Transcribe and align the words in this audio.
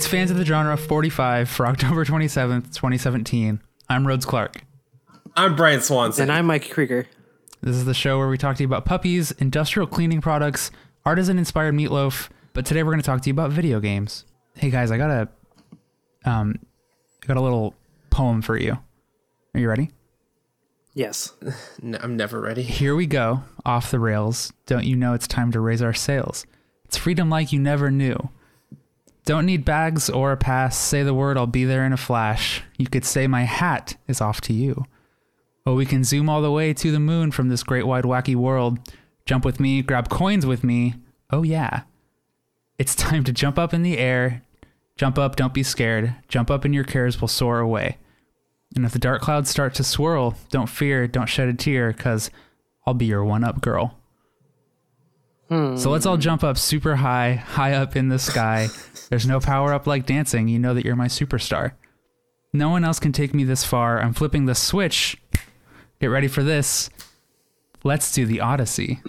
It's 0.00 0.06
Fans 0.06 0.30
of 0.30 0.38
the 0.38 0.46
Genre 0.46 0.78
45 0.78 1.46
for 1.46 1.66
October 1.66 2.06
27th, 2.06 2.74
2017. 2.74 3.60
I'm 3.86 4.08
Rhodes 4.08 4.24
Clark. 4.24 4.64
I'm 5.36 5.54
Brian 5.54 5.82
Swanson. 5.82 6.22
And 6.22 6.32
I'm 6.32 6.46
Mike 6.46 6.70
Krieger. 6.70 7.06
This 7.60 7.76
is 7.76 7.84
the 7.84 7.92
show 7.92 8.16
where 8.16 8.30
we 8.30 8.38
talk 8.38 8.56
to 8.56 8.62
you 8.62 8.66
about 8.66 8.86
puppies, 8.86 9.30
industrial 9.32 9.86
cleaning 9.86 10.22
products, 10.22 10.70
artisan 11.04 11.36
inspired 11.36 11.74
meatloaf, 11.74 12.30
but 12.54 12.64
today 12.64 12.82
we're 12.82 12.92
going 12.92 13.02
to 13.02 13.06
talk 13.06 13.20
to 13.20 13.28
you 13.28 13.34
about 13.34 13.50
video 13.50 13.78
games. 13.78 14.24
Hey 14.54 14.70
guys, 14.70 14.90
I 14.90 14.96
got 14.96 15.10
a 15.10 15.28
um 16.24 16.58
I 17.22 17.26
got 17.26 17.36
a 17.36 17.42
little 17.42 17.74
poem 18.08 18.40
for 18.40 18.56
you. 18.56 18.78
Are 19.52 19.60
you 19.60 19.68
ready? 19.68 19.90
Yes. 20.94 21.34
I'm 22.00 22.16
never 22.16 22.40
ready. 22.40 22.62
Here 22.62 22.96
we 22.96 23.04
go, 23.04 23.42
off 23.66 23.90
the 23.90 24.00
rails. 24.00 24.50
Don't 24.64 24.86
you 24.86 24.96
know 24.96 25.12
it's 25.12 25.28
time 25.28 25.52
to 25.52 25.60
raise 25.60 25.82
our 25.82 25.92
sails? 25.92 26.46
It's 26.86 26.96
freedom 26.96 27.28
like 27.28 27.52
you 27.52 27.58
never 27.58 27.90
knew. 27.90 28.30
Don't 29.30 29.46
need 29.46 29.64
bags 29.64 30.10
or 30.10 30.32
a 30.32 30.36
pass. 30.36 30.76
Say 30.76 31.04
the 31.04 31.14
word, 31.14 31.36
I'll 31.36 31.46
be 31.46 31.64
there 31.64 31.86
in 31.86 31.92
a 31.92 31.96
flash. 31.96 32.64
You 32.78 32.88
could 32.88 33.04
say 33.04 33.28
my 33.28 33.44
hat 33.44 33.96
is 34.08 34.20
off 34.20 34.40
to 34.40 34.52
you. 34.52 34.86
Oh, 35.64 35.76
we 35.76 35.86
can 35.86 36.02
zoom 36.02 36.28
all 36.28 36.42
the 36.42 36.50
way 36.50 36.74
to 36.74 36.90
the 36.90 36.98
moon 36.98 37.30
from 37.30 37.48
this 37.48 37.62
great 37.62 37.86
wide 37.86 38.02
wacky 38.02 38.34
world. 38.34 38.80
Jump 39.26 39.44
with 39.44 39.60
me, 39.60 39.82
grab 39.82 40.08
coins 40.08 40.46
with 40.46 40.64
me. 40.64 40.96
Oh, 41.30 41.44
yeah. 41.44 41.82
It's 42.76 42.96
time 42.96 43.22
to 43.22 43.32
jump 43.32 43.56
up 43.56 43.72
in 43.72 43.84
the 43.84 43.98
air. 43.98 44.42
Jump 44.96 45.16
up, 45.16 45.36
don't 45.36 45.54
be 45.54 45.62
scared. 45.62 46.12
Jump 46.26 46.50
up 46.50 46.64
and 46.64 46.74
your 46.74 46.82
cares 46.82 47.20
will 47.20 47.28
soar 47.28 47.60
away. 47.60 47.98
And 48.74 48.84
if 48.84 48.90
the 48.90 48.98
dark 48.98 49.22
clouds 49.22 49.48
start 49.48 49.74
to 49.74 49.84
swirl, 49.84 50.34
don't 50.48 50.68
fear, 50.68 51.06
don't 51.06 51.28
shed 51.28 51.46
a 51.46 51.54
tear, 51.54 51.92
because 51.92 52.32
I'll 52.84 52.94
be 52.94 53.06
your 53.06 53.24
one 53.24 53.44
up 53.44 53.60
girl. 53.60 53.99
So 55.50 55.90
let's 55.90 56.06
all 56.06 56.16
jump 56.16 56.44
up 56.44 56.56
super 56.56 56.96
high, 56.96 57.34
high 57.34 57.72
up 57.72 57.96
in 57.96 58.08
the 58.08 58.20
sky. 58.20 58.68
There's 59.08 59.26
no 59.26 59.40
power 59.40 59.74
up 59.74 59.84
like 59.84 60.06
dancing. 60.06 60.46
You 60.46 60.60
know 60.60 60.74
that 60.74 60.84
you're 60.84 60.94
my 60.94 61.08
superstar. 61.08 61.72
No 62.52 62.70
one 62.70 62.84
else 62.84 63.00
can 63.00 63.10
take 63.10 63.34
me 63.34 63.42
this 63.42 63.64
far. 63.64 64.00
I'm 64.00 64.14
flipping 64.14 64.46
the 64.46 64.54
switch. 64.54 65.16
Get 66.00 66.06
ready 66.06 66.28
for 66.28 66.44
this. 66.44 66.88
Let's 67.82 68.12
do 68.12 68.26
the 68.26 68.40
Odyssey. 68.40 69.00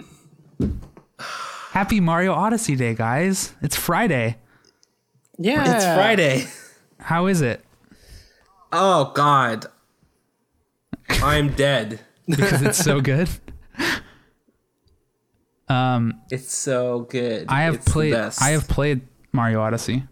Happy 1.70 2.00
Mario 2.00 2.32
Odyssey 2.32 2.74
Day, 2.74 2.94
guys. 2.94 3.54
It's 3.62 3.76
Friday. 3.76 4.38
Yeah. 5.38 5.76
It's 5.76 5.84
Friday. 5.84 6.46
How 6.98 7.26
is 7.26 7.40
it? 7.40 7.64
Oh 8.72 9.12
God. 9.14 9.66
I'm 11.08 11.52
dead. 11.54 12.00
Because 12.26 12.62
it's 12.62 12.78
so 12.78 13.00
good. 13.00 13.28
Um, 15.72 16.20
It's 16.30 16.54
so 16.54 17.00
good. 17.10 17.46
I 17.48 17.62
have 17.62 17.74
It's 17.76 17.88
played. 17.92 18.14
I 18.14 18.50
have 18.50 18.68
played 18.68 19.02
Mario 19.32 19.60
Odyssey. 19.60 20.04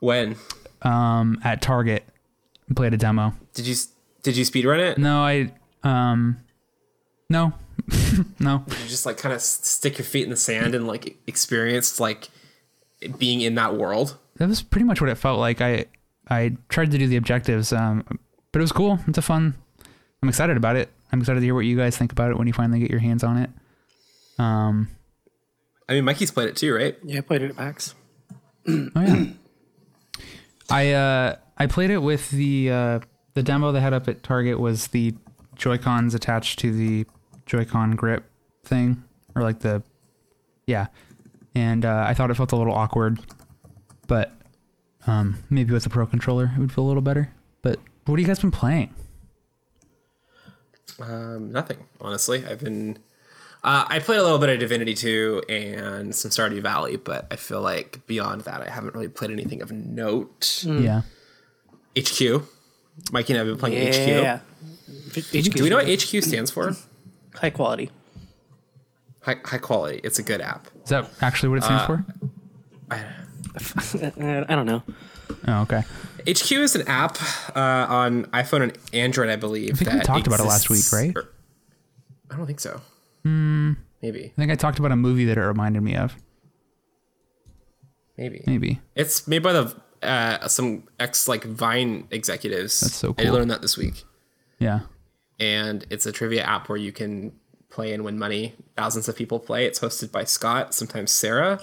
When 0.00 0.36
Um, 0.82 1.40
at 1.42 1.60
Target, 1.60 2.04
I 2.70 2.74
played 2.74 2.94
a 2.94 2.96
demo. 2.96 3.34
did 3.54 3.66
you 3.66 3.74
did 4.22 4.36
you 4.36 4.44
speedrun 4.44 4.78
it? 4.78 4.98
No, 4.98 5.20
I 5.22 5.52
um, 5.82 6.38
no, 7.30 7.52
no. 8.38 8.64
Did 8.68 8.78
you 8.80 8.88
just 8.88 9.06
like 9.06 9.16
kind 9.16 9.34
of 9.34 9.40
stick 9.40 9.98
your 9.98 10.04
feet 10.04 10.24
in 10.24 10.30
the 10.30 10.36
sand 10.36 10.74
and 10.74 10.86
like 10.86 11.16
experience 11.26 11.98
like 11.98 12.28
being 13.18 13.40
in 13.40 13.54
that 13.56 13.76
world? 13.76 14.16
That 14.36 14.48
was 14.48 14.62
pretty 14.62 14.84
much 14.84 15.00
what 15.00 15.10
it 15.10 15.16
felt 15.16 15.40
like. 15.40 15.60
I 15.60 15.86
I 16.28 16.56
tried 16.68 16.90
to 16.92 16.98
do 16.98 17.06
the 17.08 17.16
objectives, 17.16 17.72
um, 17.72 18.04
but 18.52 18.60
it 18.60 18.62
was 18.62 18.72
cool. 18.72 19.00
It's 19.08 19.18
a 19.18 19.22
fun. 19.22 19.54
I'm 20.22 20.28
excited 20.28 20.56
about 20.56 20.76
it. 20.76 20.90
I'm 21.10 21.20
excited 21.20 21.40
to 21.40 21.44
hear 21.44 21.54
what 21.54 21.64
you 21.64 21.76
guys 21.76 21.96
think 21.96 22.12
about 22.12 22.30
it 22.30 22.38
when 22.38 22.46
you 22.46 22.52
finally 22.52 22.80
get 22.80 22.90
your 22.90 23.00
hands 23.00 23.24
on 23.24 23.38
it. 23.38 23.50
Um, 24.38 24.88
I 25.88 25.94
mean, 25.94 26.04
Mikey's 26.04 26.30
played 26.30 26.48
it 26.48 26.56
too, 26.56 26.74
right? 26.74 26.96
Yeah, 27.02 27.18
I 27.18 27.20
played 27.22 27.42
it 27.42 27.50
at 27.50 27.56
PAX. 27.56 27.94
oh 28.68 28.90
yeah. 28.96 29.24
I 30.70 30.92
uh 30.92 31.36
I 31.56 31.66
played 31.66 31.90
it 31.90 31.98
with 31.98 32.30
the 32.30 32.70
uh 32.70 33.00
the 33.34 33.42
demo 33.42 33.72
they 33.72 33.80
had 33.80 33.94
up 33.94 34.08
at 34.08 34.22
Target 34.22 34.60
was 34.60 34.88
the 34.88 35.14
Joy 35.56 35.78
Cons 35.78 36.14
attached 36.14 36.58
to 36.60 36.72
the 36.72 37.06
Joy-Con 37.46 37.92
grip 37.92 38.24
thing 38.64 39.02
or 39.34 39.42
like 39.42 39.60
the 39.60 39.82
yeah, 40.66 40.88
and 41.54 41.84
uh, 41.86 42.04
I 42.06 42.12
thought 42.12 42.30
it 42.30 42.34
felt 42.34 42.52
a 42.52 42.56
little 42.56 42.74
awkward, 42.74 43.18
but 44.06 44.32
um 45.06 45.42
maybe 45.48 45.72
with 45.72 45.86
a 45.86 45.88
Pro 45.88 46.06
controller 46.06 46.52
it 46.54 46.60
would 46.60 46.72
feel 46.72 46.84
a 46.84 46.88
little 46.88 47.02
better. 47.02 47.32
But 47.62 47.78
what 48.04 48.18
have 48.18 48.20
you 48.20 48.26
guys 48.26 48.40
been 48.40 48.50
playing? 48.50 48.94
Um, 51.00 51.52
nothing, 51.52 51.86
honestly. 52.00 52.44
I've 52.46 52.60
been. 52.60 52.98
Uh, 53.64 53.84
I 53.88 53.98
played 53.98 54.18
a 54.18 54.22
little 54.22 54.38
bit 54.38 54.50
of 54.50 54.60
Divinity 54.60 54.94
2 54.94 55.42
and 55.48 56.14
some 56.14 56.30
Stardew 56.30 56.62
Valley, 56.62 56.96
but 56.96 57.26
I 57.30 57.36
feel 57.36 57.60
like 57.60 58.06
beyond 58.06 58.42
that, 58.42 58.60
I 58.62 58.70
haven't 58.70 58.94
really 58.94 59.08
played 59.08 59.32
anything 59.32 59.62
of 59.62 59.72
note. 59.72 60.64
Yeah, 60.66 61.02
HQ. 61.96 62.42
Mikey 63.12 63.32
and 63.32 63.42
I 63.42 63.44
have 63.44 63.46
been 63.46 63.58
playing 63.58 63.88
HQ. 63.88 64.08
Yeah. 64.08 64.40
HQ. 65.10 65.54
Do 65.54 65.62
we 65.64 65.70
know 65.70 65.76
what 65.76 65.88
HQ 65.88 66.22
stands 66.22 66.50
for? 66.50 66.74
High 67.34 67.50
quality. 67.50 67.90
High, 69.22 69.36
high 69.44 69.58
quality. 69.58 70.00
It's 70.04 70.18
a 70.18 70.22
good 70.22 70.40
app. 70.40 70.68
is 70.84 70.90
that 70.90 71.10
actually 71.20 71.48
what 71.50 71.58
it 71.58 71.64
stands 71.64 71.84
for? 71.84 72.04
Uh, 72.90 72.96
I 74.48 74.54
don't 74.54 74.66
know. 74.66 74.82
Oh, 75.46 75.62
okay. 75.62 75.82
HQ 76.28 76.52
is 76.52 76.74
an 76.76 76.86
app 76.88 77.16
uh, 77.56 77.86
on 77.88 78.24
iPhone 78.26 78.62
and 78.64 78.78
Android, 78.92 79.30
I 79.30 79.36
believe. 79.36 79.74
I 79.74 79.76
think 79.84 79.92
we 79.92 80.00
talked 80.00 80.26
about 80.26 80.40
it 80.40 80.44
last 80.44 80.68
week, 80.68 80.84
right? 80.92 81.16
I 82.30 82.36
don't 82.36 82.46
think 82.46 82.60
so. 82.60 82.80
Hmm. 83.24 83.72
Maybe. 84.02 84.26
I 84.26 84.40
think 84.40 84.52
I 84.52 84.54
talked 84.54 84.78
about 84.78 84.92
a 84.92 84.96
movie 84.96 85.24
that 85.24 85.38
it 85.38 85.42
reminded 85.42 85.82
me 85.82 85.96
of. 85.96 86.14
Maybe. 88.16 88.42
Maybe. 88.46 88.80
It's 88.94 89.26
made 89.28 89.42
by 89.42 89.52
the 89.52 89.74
uh, 90.02 90.46
some 90.48 90.84
ex 91.00 91.28
like 91.28 91.44
Vine 91.44 92.06
executives. 92.10 92.80
That's 92.80 92.94
so 92.94 93.14
cool. 93.14 93.26
I 93.26 93.30
learned 93.30 93.50
that 93.50 93.62
this 93.62 93.76
week. 93.76 94.04
Yeah. 94.58 94.80
and 95.38 95.86
it's 95.88 96.04
a 96.04 96.10
trivia 96.12 96.42
app 96.42 96.68
where 96.68 96.78
you 96.78 96.90
can 96.90 97.32
play 97.70 97.92
and 97.92 98.04
win 98.04 98.18
money. 98.18 98.54
Thousands 98.76 99.08
of 99.08 99.14
people 99.16 99.38
play. 99.38 99.66
It's 99.66 99.78
hosted 99.78 100.10
by 100.10 100.24
Scott, 100.24 100.74
sometimes 100.74 101.12
Sarah. 101.12 101.60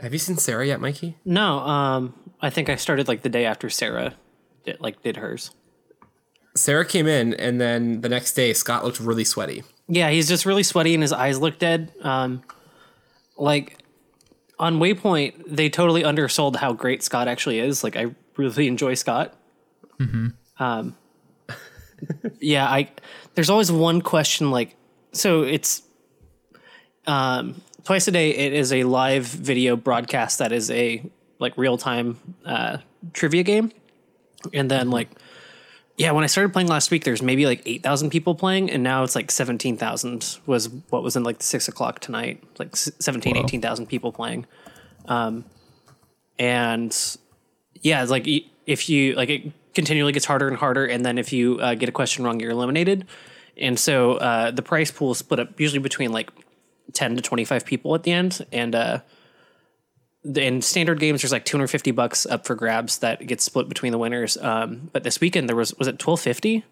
Have 0.00 0.12
you 0.12 0.18
seen 0.18 0.36
Sarah 0.36 0.66
yet, 0.66 0.80
Mikey? 0.80 1.16
No, 1.24 1.58
um, 1.60 2.14
I 2.40 2.50
think 2.50 2.68
I 2.68 2.76
started 2.76 3.06
like 3.08 3.22
the 3.22 3.28
day 3.28 3.44
after 3.44 3.68
Sarah 3.68 4.14
did, 4.64 4.80
like 4.80 5.02
did 5.02 5.18
hers. 5.18 5.50
Sarah 6.56 6.84
came 6.84 7.06
in, 7.06 7.34
and 7.34 7.60
then 7.60 8.00
the 8.00 8.08
next 8.08 8.34
day, 8.34 8.52
Scott 8.52 8.84
looked 8.84 8.98
really 8.98 9.24
sweaty. 9.24 9.62
Yeah, 9.88 10.10
he's 10.10 10.28
just 10.28 10.46
really 10.46 10.62
sweaty 10.62 10.94
and 10.94 11.02
his 11.02 11.12
eyes 11.12 11.38
look 11.38 11.58
dead. 11.58 11.92
Um, 12.02 12.42
like 13.36 13.78
on 14.58 14.78
Waypoint, 14.78 15.42
they 15.46 15.68
totally 15.68 16.04
undersold 16.04 16.56
how 16.56 16.72
great 16.72 17.02
Scott 17.02 17.28
actually 17.28 17.58
is. 17.58 17.84
Like 17.84 17.96
I 17.96 18.14
really 18.36 18.68
enjoy 18.68 18.94
Scott. 18.94 19.34
Um, 20.58 20.96
yeah, 22.40 22.66
I 22.66 22.90
there's 23.34 23.50
always 23.50 23.70
one 23.70 24.00
question 24.00 24.50
like 24.50 24.76
so 25.12 25.42
it's 25.42 25.82
um 27.06 27.60
twice 27.84 28.08
a 28.08 28.10
day 28.10 28.30
it 28.30 28.52
is 28.52 28.72
a 28.72 28.84
live 28.84 29.24
video 29.24 29.76
broadcast 29.76 30.38
that 30.38 30.52
is 30.52 30.70
a 30.70 31.02
like 31.38 31.56
real 31.56 31.78
time 31.78 32.18
uh 32.44 32.78
trivia 33.12 33.42
game. 33.42 33.72
And 34.52 34.70
then 34.70 34.90
like 34.90 35.08
yeah, 36.00 36.12
when 36.12 36.24
I 36.24 36.28
started 36.28 36.54
playing 36.54 36.68
last 36.68 36.90
week, 36.90 37.04
there's 37.04 37.20
maybe 37.20 37.44
like 37.44 37.60
8,000 37.66 38.08
people 38.08 38.34
playing, 38.34 38.70
and 38.70 38.82
now 38.82 39.04
it's 39.04 39.14
like 39.14 39.30
17,000 39.30 40.38
was 40.46 40.70
what 40.88 41.02
was 41.02 41.14
in 41.14 41.24
like 41.24 41.36
the 41.36 41.44
six 41.44 41.68
o'clock 41.68 41.98
tonight, 42.00 42.42
like 42.58 42.70
s- 42.72 42.90
17, 43.00 43.36
Whoa. 43.36 43.42
18,000 43.42 43.86
people 43.86 44.10
playing. 44.10 44.46
Um, 45.08 45.44
and 46.38 46.96
yeah, 47.82 48.00
it's 48.00 48.10
like 48.10 48.26
if 48.64 48.88
you 48.88 49.14
like 49.14 49.28
it 49.28 49.52
continually 49.74 50.12
gets 50.12 50.24
harder 50.24 50.48
and 50.48 50.56
harder, 50.56 50.86
and 50.86 51.04
then 51.04 51.18
if 51.18 51.34
you 51.34 51.60
uh, 51.60 51.74
get 51.74 51.90
a 51.90 51.92
question 51.92 52.24
wrong, 52.24 52.40
you're 52.40 52.52
eliminated. 52.52 53.06
And 53.58 53.78
so 53.78 54.14
uh, 54.14 54.52
the 54.52 54.62
price 54.62 54.90
pool 54.90 55.12
is 55.12 55.18
split 55.18 55.38
up 55.38 55.60
usually 55.60 55.80
between 55.80 56.12
like 56.12 56.30
10 56.92 57.16
to 57.16 57.22
25 57.22 57.64
people 57.64 57.94
at 57.94 58.02
the 58.02 58.12
end. 58.12 58.44
And 58.52 58.74
uh, 58.74 59.00
in 60.24 60.62
standard 60.62 61.00
games, 61.00 61.22
there's 61.22 61.32
like 61.32 61.44
250 61.44 61.90
bucks 61.92 62.26
up 62.26 62.46
for 62.46 62.54
grabs 62.54 62.98
that 62.98 63.26
gets 63.26 63.44
split 63.44 63.68
between 63.68 63.92
the 63.92 63.98
winners. 63.98 64.36
Um, 64.36 64.90
but 64.92 65.04
this 65.04 65.20
weekend 65.20 65.48
there 65.48 65.56
was 65.56 65.74
was 65.78 65.88
it 65.88 65.92
1250? 66.04 66.64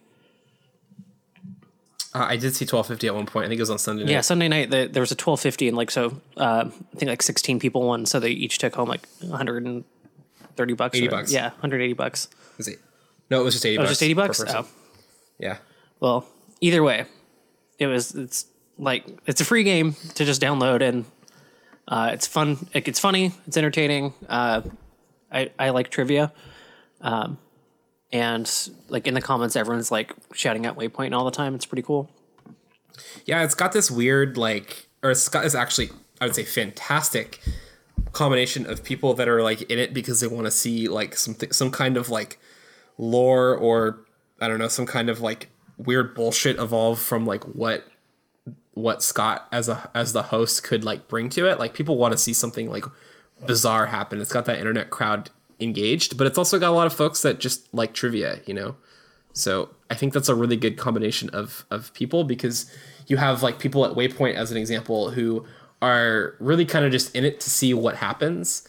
Uh, 2.15 2.21
I 2.27 2.37
did 2.37 2.57
see 2.57 2.65
twelve 2.65 2.87
fifty 2.87 3.07
at 3.07 3.15
one 3.15 3.27
point. 3.27 3.45
I 3.45 3.49
think 3.49 3.59
it 3.59 3.63
was 3.63 3.71
on 3.71 3.79
Sunday 3.79 4.05
night. 4.05 4.11
Yeah, 4.11 4.21
Sunday 4.23 4.49
night 4.49 4.71
the, 4.71 4.89
there 4.91 5.03
was 5.03 5.11
a 5.11 5.15
1250 5.15 5.69
and 5.69 5.77
like 5.77 5.91
so 5.91 6.19
uh, 6.39 6.65
I 6.67 6.97
think 6.97 7.09
like 7.11 7.23
16 7.23 7.61
people 7.61 7.83
won, 7.83 8.07
so 8.07 8.19
they 8.19 8.31
each 8.31 8.57
took 8.59 8.75
home 8.75 8.89
like 8.89 9.07
130 9.21 10.73
bucks. 10.73 10.97
80 10.97 11.07
or- 11.07 11.11
bucks. 11.11 11.33
Yeah, 11.33 11.51
180 11.51 11.93
bucks. 11.93 12.29
Was 12.57 12.67
it? 12.69 12.81
No, 13.31 13.43
it 13.43 13.45
was 13.45 13.55
just 13.55 13.67
eighty. 13.67 13.77
Oh, 13.77 13.83
bucks 13.83 13.91
just 13.91 14.03
80 14.03 14.15
bucks. 14.15 14.43
Oh, 14.49 14.67
Yeah. 15.39 15.59
well, 16.01 16.27
either 16.63 16.83
way, 16.83 17.05
it 17.79 17.87
was 17.87 18.15
it's 18.15 18.47
like 18.79 19.07
it's 19.27 19.41
a 19.41 19.45
free 19.45 19.65
game 19.65 19.95
to 20.15 20.25
just 20.25 20.41
download 20.41 20.83
and 20.83 21.05
uh, 21.87 22.11
it's 22.13 22.27
fun. 22.27 22.69
It, 22.73 22.87
it's 22.87 23.01
funny. 23.01 23.33
It's 23.47 23.57
entertaining. 23.57 24.15
Uh, 24.29 24.63
I 25.33 25.51
I 25.59 25.71
like 25.71 25.91
trivia. 25.91 26.33
Um, 27.01 27.39
and 28.13 28.51
like 28.89 29.07
in 29.07 29.15
the 29.15 29.21
comments, 29.21 29.57
everyone's 29.57 29.91
like 29.91 30.15
shouting 30.33 30.67
out 30.67 30.77
Waypoint 30.77 31.15
all 31.15 31.25
the 31.25 31.31
time. 31.31 31.55
It's 31.55 31.67
pretty 31.67 31.83
cool. 31.83 32.11
Yeah, 33.27 33.43
it's 33.43 33.55
got 33.55 33.73
this 33.73 33.91
weird 33.91 34.37
like, 34.37 34.89
or 35.03 35.11
it's 35.11 35.29
got 35.29 35.45
this 35.45 35.55
actually, 35.55 35.91
I 36.21 36.27
would 36.27 36.35
say, 36.35 36.45
fantastic 36.45 37.41
combination 38.13 38.67
of 38.67 38.83
people 38.83 39.15
that 39.15 39.29
are 39.29 39.43
like 39.43 39.63
in 39.63 39.79
it 39.79 39.93
because 39.93 40.21
they 40.21 40.27
want 40.27 40.47
to 40.47 40.51
see 40.51 40.89
like 40.89 41.17
something 41.17 41.53
some 41.53 41.71
kind 41.71 41.97
of 41.97 42.09
like 42.09 42.39
lore 42.97 43.55
or 43.55 44.01
I 44.41 44.49
don't 44.49 44.59
know 44.59 44.69
some 44.69 44.87
kind 44.87 45.11
of 45.11 45.21
like 45.21 45.51
weird 45.77 46.15
bullshit 46.15 46.59
evolve 46.59 46.99
from 46.99 47.27
like 47.27 47.45
what 47.45 47.85
what 48.83 49.03
Scott 49.03 49.49
as 49.53 49.69
a 49.69 49.91
as 49.95 50.13
the 50.13 50.25
host 50.25 50.63
could 50.63 50.85
like 50.85 51.09
bring 51.09 51.29
to 51.31 51.47
it. 51.47 51.59
Like 51.59 51.75
people 51.75 51.97
want 51.97 52.13
to 52.13 52.19
see 52.19 52.33
something 52.33 52.71
like 52.71 52.85
bizarre 53.47 53.87
happen. 53.87 54.21
It's 54.21 54.33
got 54.33 54.45
that 54.47 54.59
internet 54.59 54.91
crowd 54.91 55.31
engaged, 55.61 56.17
but 56.17 56.27
it's 56.27 56.39
also 56.39 56.59
got 56.59 56.71
a 56.71 56.77
lot 56.77 56.87
of 56.87 56.93
folks 56.93 57.23
that 57.23 57.41
just 57.41 57.73
like 57.75 57.93
trivia, 57.93 58.41
you 58.47 58.55
know. 58.55 58.77
So 59.33 59.71
I 59.91 59.95
think 59.95 60.13
that's 60.13 60.29
a 60.29 60.35
really 60.35 60.57
good 60.57 60.77
combination 60.77 61.29
of 61.31 61.65
of 61.71 61.93
people 61.95 62.25
because 62.25 62.71
you 63.07 63.17
have 63.17 63.43
like 63.43 63.59
people 63.59 63.85
at 63.85 63.93
Waypoint 63.93 64.35
as 64.35 64.51
an 64.51 64.57
example 64.57 65.11
who 65.11 65.47
are 65.81 66.35
really 66.41 66.65
kind 66.65 66.85
of 66.85 66.93
just 66.93 67.15
in 67.15 67.25
it 67.25 67.41
to 67.41 67.51
see 67.51 67.75
what 67.75 67.97
happens, 67.97 68.67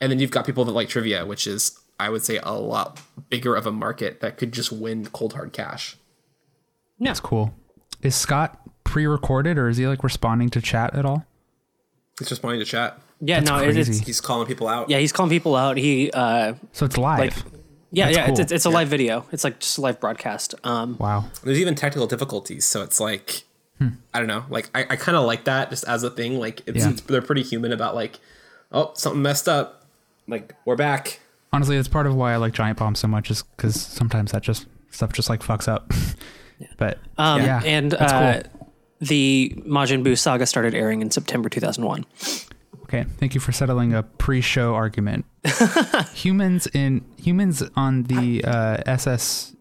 and 0.00 0.10
then 0.10 0.18
you've 0.18 0.30
got 0.30 0.46
people 0.46 0.64
that 0.64 0.72
like 0.72 0.88
trivia, 0.88 1.26
which 1.26 1.46
is 1.46 1.78
I 1.98 2.08
would 2.08 2.24
say 2.24 2.38
a 2.42 2.52
lot 2.52 3.00
bigger 3.28 3.54
of 3.54 3.66
a 3.66 3.72
market 3.72 4.20
that 4.20 4.36
could 4.36 4.52
just 4.52 4.72
win 4.72 5.06
cold 5.06 5.34
hard 5.34 5.52
cash. 5.52 5.96
Yeah. 6.98 7.10
That's 7.10 7.20
cool. 7.20 7.54
Is 8.02 8.16
Scott 8.16 8.58
pre-recorded 8.92 9.56
or 9.58 9.68
is 9.68 9.78
he 9.78 9.86
like 9.86 10.04
responding 10.04 10.50
to 10.50 10.60
chat 10.60 10.94
at 10.94 11.04
all? 11.06 11.24
He's 12.18 12.30
responding 12.30 12.60
to 12.60 12.66
chat. 12.66 12.98
Yeah, 13.20 13.40
That's 13.40 13.50
no, 13.50 13.58
it, 13.58 13.76
it's 13.76 13.88
crazy. 13.88 14.04
He's 14.04 14.20
calling 14.20 14.46
people 14.46 14.68
out. 14.68 14.90
yeah, 14.90 14.98
he's 14.98 15.12
calling 15.12 15.30
people 15.30 15.56
out. 15.56 15.76
He 15.78 16.10
uh 16.12 16.54
So 16.72 16.84
it's 16.86 16.98
live. 16.98 17.18
like 17.18 17.32
yeah, 17.90 18.06
That's 18.06 18.16
yeah, 18.16 18.22
it's, 18.24 18.30
cool. 18.30 18.40
it's 18.40 18.52
it's 18.52 18.64
a 18.66 18.70
live 18.70 18.88
video. 18.88 19.26
It's 19.32 19.44
like 19.44 19.60
just 19.60 19.78
a 19.78 19.80
live 19.80 19.98
broadcast. 19.98 20.54
Um 20.64 20.96
wow. 20.98 21.24
There's 21.42 21.58
even 21.58 21.74
technical 21.74 22.06
difficulties, 22.06 22.64
so 22.66 22.82
it's 22.82 23.00
like 23.00 23.44
Hmm. 23.78 23.88
I 24.12 24.18
don't 24.18 24.28
know. 24.28 24.44
Like 24.50 24.68
I, 24.74 24.82
I 24.90 24.96
kind 24.96 25.16
of 25.16 25.24
like 25.24 25.44
that 25.44 25.70
just 25.70 25.84
as 25.88 26.02
a 26.02 26.10
thing. 26.10 26.38
Like 26.38 26.62
it's, 26.66 26.78
Yeah. 26.84 26.90
it's 26.90 27.00
they're 27.00 27.22
pretty 27.22 27.42
human 27.42 27.72
about 27.72 27.94
like, 27.94 28.20
oh 28.70 28.92
something 28.94 29.22
messed 29.22 29.48
up. 29.48 29.86
Like 30.28 30.54
we're 30.66 30.76
back. 30.76 31.18
Honestly, 31.54 31.76
that's 31.76 31.88
part 31.88 32.06
of 32.06 32.14
why 32.14 32.32
I 32.34 32.36
like 32.36 32.52
Giant 32.52 32.78
Bomb 32.78 32.94
so 32.94 33.08
much 33.08 33.30
is 33.30 33.42
because 33.56 33.80
sometimes 33.80 34.32
that 34.32 34.42
just 34.42 34.66
stuff 34.90 35.12
just 35.14 35.30
like 35.30 35.40
fucks 35.42 35.66
up. 35.68 35.90
But 36.76 36.98
um 37.18 37.40
yeah, 37.42 37.60
and 37.64 37.90
that's 37.90 38.12
uh 38.12 38.42
cool. 38.52 38.61
The 39.02 39.52
Majin 39.66 40.04
Buu 40.04 40.16
saga 40.16 40.46
started 40.46 40.74
airing 40.74 41.02
in 41.02 41.10
September 41.10 41.48
2001. 41.48 42.06
Okay, 42.84 43.04
thank 43.18 43.34
you 43.34 43.40
for 43.40 43.50
settling 43.50 43.92
a 43.92 44.04
pre-show 44.04 44.74
argument. 44.74 45.24
humans 46.14 46.68
in 46.72 47.04
humans 47.20 47.62
on 47.74 48.04
the 48.04 48.44
uh, 48.44 48.78
SS. 48.86 49.56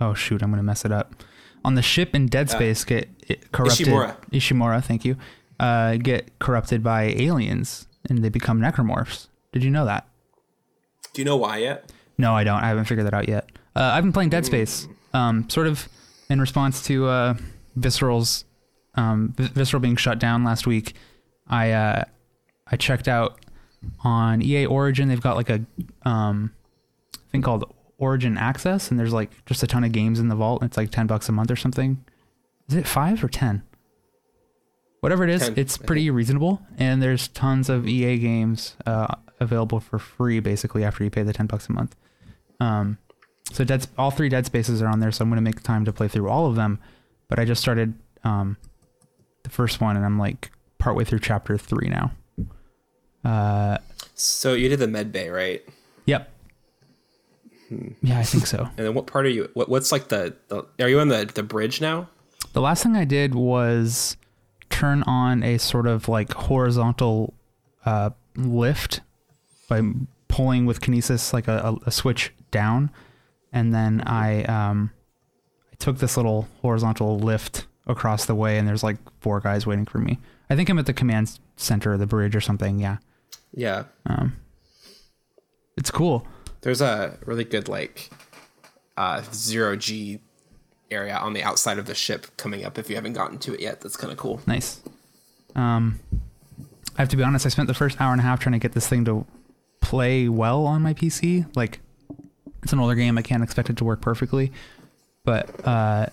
Oh 0.00 0.14
shoot, 0.14 0.42
I'm 0.42 0.50
gonna 0.50 0.62
mess 0.62 0.84
it 0.84 0.92
up. 0.92 1.22
On 1.64 1.74
the 1.74 1.82
ship 1.82 2.14
in 2.14 2.28
Dead 2.28 2.48
Space, 2.48 2.84
get 2.84 3.08
it 3.26 3.52
corrupted. 3.52 3.88
Ishimura. 3.88 4.16
Ishimura, 4.30 4.82
thank 4.82 5.04
you. 5.04 5.16
Uh, 5.60 5.96
get 5.96 6.38
corrupted 6.38 6.82
by 6.82 7.14
aliens, 7.16 7.88
and 8.08 8.24
they 8.24 8.28
become 8.30 8.58
necromorphs. 8.60 9.26
Did 9.52 9.64
you 9.64 9.70
know 9.70 9.84
that? 9.84 10.08
Do 11.12 11.20
you 11.20 11.26
know 11.26 11.36
why 11.36 11.58
yet? 11.58 11.92
No, 12.16 12.34
I 12.34 12.44
don't. 12.44 12.62
I 12.62 12.68
haven't 12.68 12.84
figured 12.86 13.06
that 13.06 13.14
out 13.14 13.28
yet. 13.28 13.50
Uh, 13.76 13.90
I've 13.92 14.04
been 14.04 14.12
playing 14.12 14.30
Dead 14.30 14.46
Space, 14.46 14.88
um, 15.12 15.50
sort 15.50 15.66
of 15.66 15.88
in 16.30 16.40
response 16.40 16.82
to 16.86 17.06
uh, 17.06 17.34
Visceral's 17.76 18.44
um, 18.98 19.32
Visceral 19.36 19.80
being 19.80 19.96
shut 19.96 20.18
down 20.18 20.42
last 20.42 20.66
week. 20.66 20.94
I 21.46 21.70
uh, 21.70 22.04
I 22.66 22.76
checked 22.76 23.06
out 23.06 23.40
on 24.02 24.42
EA 24.42 24.66
Origin. 24.66 25.08
They've 25.08 25.20
got 25.20 25.36
like 25.36 25.48
a 25.48 25.64
um, 26.02 26.52
thing 27.30 27.42
called 27.42 27.72
Origin 27.96 28.36
Access, 28.36 28.90
and 28.90 28.98
there's 28.98 29.12
like 29.12 29.30
just 29.46 29.62
a 29.62 29.66
ton 29.68 29.84
of 29.84 29.92
games 29.92 30.18
in 30.18 30.28
the 30.28 30.34
vault. 30.34 30.62
It's 30.64 30.76
like 30.76 30.90
ten 30.90 31.06
bucks 31.06 31.28
a 31.28 31.32
month 31.32 31.50
or 31.50 31.56
something. 31.56 32.04
Is 32.68 32.74
it 32.74 32.86
five 32.86 33.22
or 33.22 33.28
ten? 33.28 33.62
Whatever 35.00 35.22
it 35.22 35.30
is, 35.30 35.42
10, 35.42 35.54
it's 35.56 35.78
pretty 35.78 36.10
reasonable, 36.10 36.60
and 36.76 37.00
there's 37.00 37.28
tons 37.28 37.68
of 37.68 37.86
EA 37.86 38.18
games 38.18 38.74
uh, 38.84 39.14
available 39.38 39.78
for 39.78 40.00
free 40.00 40.40
basically 40.40 40.82
after 40.82 41.04
you 41.04 41.10
pay 41.10 41.22
the 41.22 41.32
ten 41.32 41.46
bucks 41.46 41.68
a 41.68 41.72
month. 41.72 41.94
Um, 42.58 42.98
so 43.52 43.62
Dead, 43.62 43.86
all 43.96 44.10
three 44.10 44.28
Dead 44.28 44.44
Spaces 44.44 44.82
are 44.82 44.88
on 44.88 44.98
there, 44.98 45.12
so 45.12 45.22
I'm 45.22 45.28
gonna 45.28 45.40
make 45.40 45.62
time 45.62 45.84
to 45.84 45.92
play 45.92 46.08
through 46.08 46.28
all 46.28 46.46
of 46.46 46.56
them. 46.56 46.80
But 47.28 47.38
I 47.38 47.44
just 47.44 47.62
started 47.62 47.94
um, 48.24 48.56
the 49.48 49.54
first 49.54 49.80
one, 49.80 49.96
and 49.96 50.04
I'm 50.04 50.18
like 50.18 50.50
partway 50.78 51.04
through 51.04 51.20
chapter 51.20 51.56
three 51.58 51.88
now. 51.88 52.12
Uh, 53.24 53.78
So 54.14 54.52
you 54.54 54.68
did 54.68 54.78
the 54.78 54.86
med 54.88 55.12
bay, 55.12 55.28
right? 55.30 55.62
yep. 56.06 56.30
Yeah, 58.02 58.18
I 58.18 58.22
think 58.22 58.46
so. 58.46 58.68
And 58.78 58.86
then 58.86 58.94
what 58.94 59.06
part 59.06 59.26
are 59.26 59.30
you? 59.30 59.50
What, 59.54 59.68
what's 59.68 59.92
like 59.92 60.08
the, 60.08 60.34
the? 60.48 60.64
Are 60.80 60.88
you 60.88 61.00
on 61.00 61.08
the 61.08 61.30
the 61.32 61.42
bridge 61.42 61.80
now? 61.80 62.08
The 62.52 62.60
last 62.60 62.82
thing 62.82 62.96
I 62.96 63.04
did 63.04 63.34
was 63.34 64.16
turn 64.70 65.02
on 65.04 65.42
a 65.42 65.58
sort 65.58 65.86
of 65.86 66.08
like 66.08 66.32
horizontal 66.32 67.34
uh, 67.84 68.10
lift 68.36 69.00
by 69.68 69.82
pulling 70.28 70.64
with 70.66 70.80
kinesis 70.80 71.32
like 71.32 71.46
a, 71.48 71.58
a, 71.58 71.88
a 71.88 71.90
switch 71.90 72.32
down, 72.50 72.90
and 73.52 73.74
then 73.74 74.02
I 74.06 74.44
um, 74.44 74.90
I 75.72 75.76
took 75.76 75.98
this 75.98 76.16
little 76.16 76.48
horizontal 76.62 77.18
lift 77.18 77.66
across 77.86 78.24
the 78.24 78.34
way, 78.34 78.56
and 78.58 78.66
there's 78.66 78.82
like 78.82 78.96
four 79.28 79.40
guys 79.40 79.66
waiting 79.66 79.84
for 79.84 79.98
me. 79.98 80.18
I 80.48 80.56
think 80.56 80.70
I'm 80.70 80.78
at 80.78 80.86
the 80.86 80.94
command 80.94 81.38
center 81.56 81.92
of 81.92 81.98
the 82.00 82.06
bridge 82.06 82.34
or 82.34 82.40
something. 82.40 82.78
Yeah, 82.78 82.96
Yeah. 83.52 83.84
it's 85.76 85.90
cool. 85.90 86.26
There's 86.62 86.80
a 86.80 87.18
really 87.26 87.44
good 87.44 87.68
like 87.68 88.10
uh 88.96 89.22
zero 89.34 89.76
G 89.76 90.20
area 90.90 91.14
on 91.16 91.34
the 91.34 91.42
outside 91.42 91.78
of 91.78 91.84
the 91.84 91.94
ship 91.94 92.26
coming 92.38 92.64
up 92.64 92.78
if 92.78 92.88
you 92.88 92.96
haven't 92.96 93.12
gotten 93.12 93.36
to 93.40 93.52
it 93.52 93.60
yet. 93.60 93.82
That's 93.82 93.98
kind 93.98 94.10
of 94.10 94.18
cool. 94.18 94.40
Nice. 94.46 94.80
Um, 95.54 96.00
I 96.96 97.02
have 97.02 97.10
to 97.10 97.16
be 97.18 97.22
honest. 97.22 97.44
I 97.44 97.50
spent 97.50 97.68
the 97.68 97.74
first 97.74 98.00
hour 98.00 98.12
and 98.12 98.20
a 98.20 98.24
half 98.24 98.40
trying 98.40 98.54
to 98.54 98.58
get 98.58 98.72
this 98.72 98.88
thing 98.88 99.04
to 99.04 99.26
play 99.82 100.26
well 100.30 100.64
on 100.66 100.80
my 100.80 100.94
PC. 100.94 101.44
Like, 101.54 101.80
it's 102.62 102.72
an 102.72 102.78
older 102.80 102.94
game. 102.94 103.18
I 103.18 103.22
can't 103.22 103.42
expect 103.42 103.68
it 103.68 103.76
to 103.76 103.84
work 103.84 104.00
perfectly. 104.00 104.50
But 105.24 105.66
uh, 105.66 106.06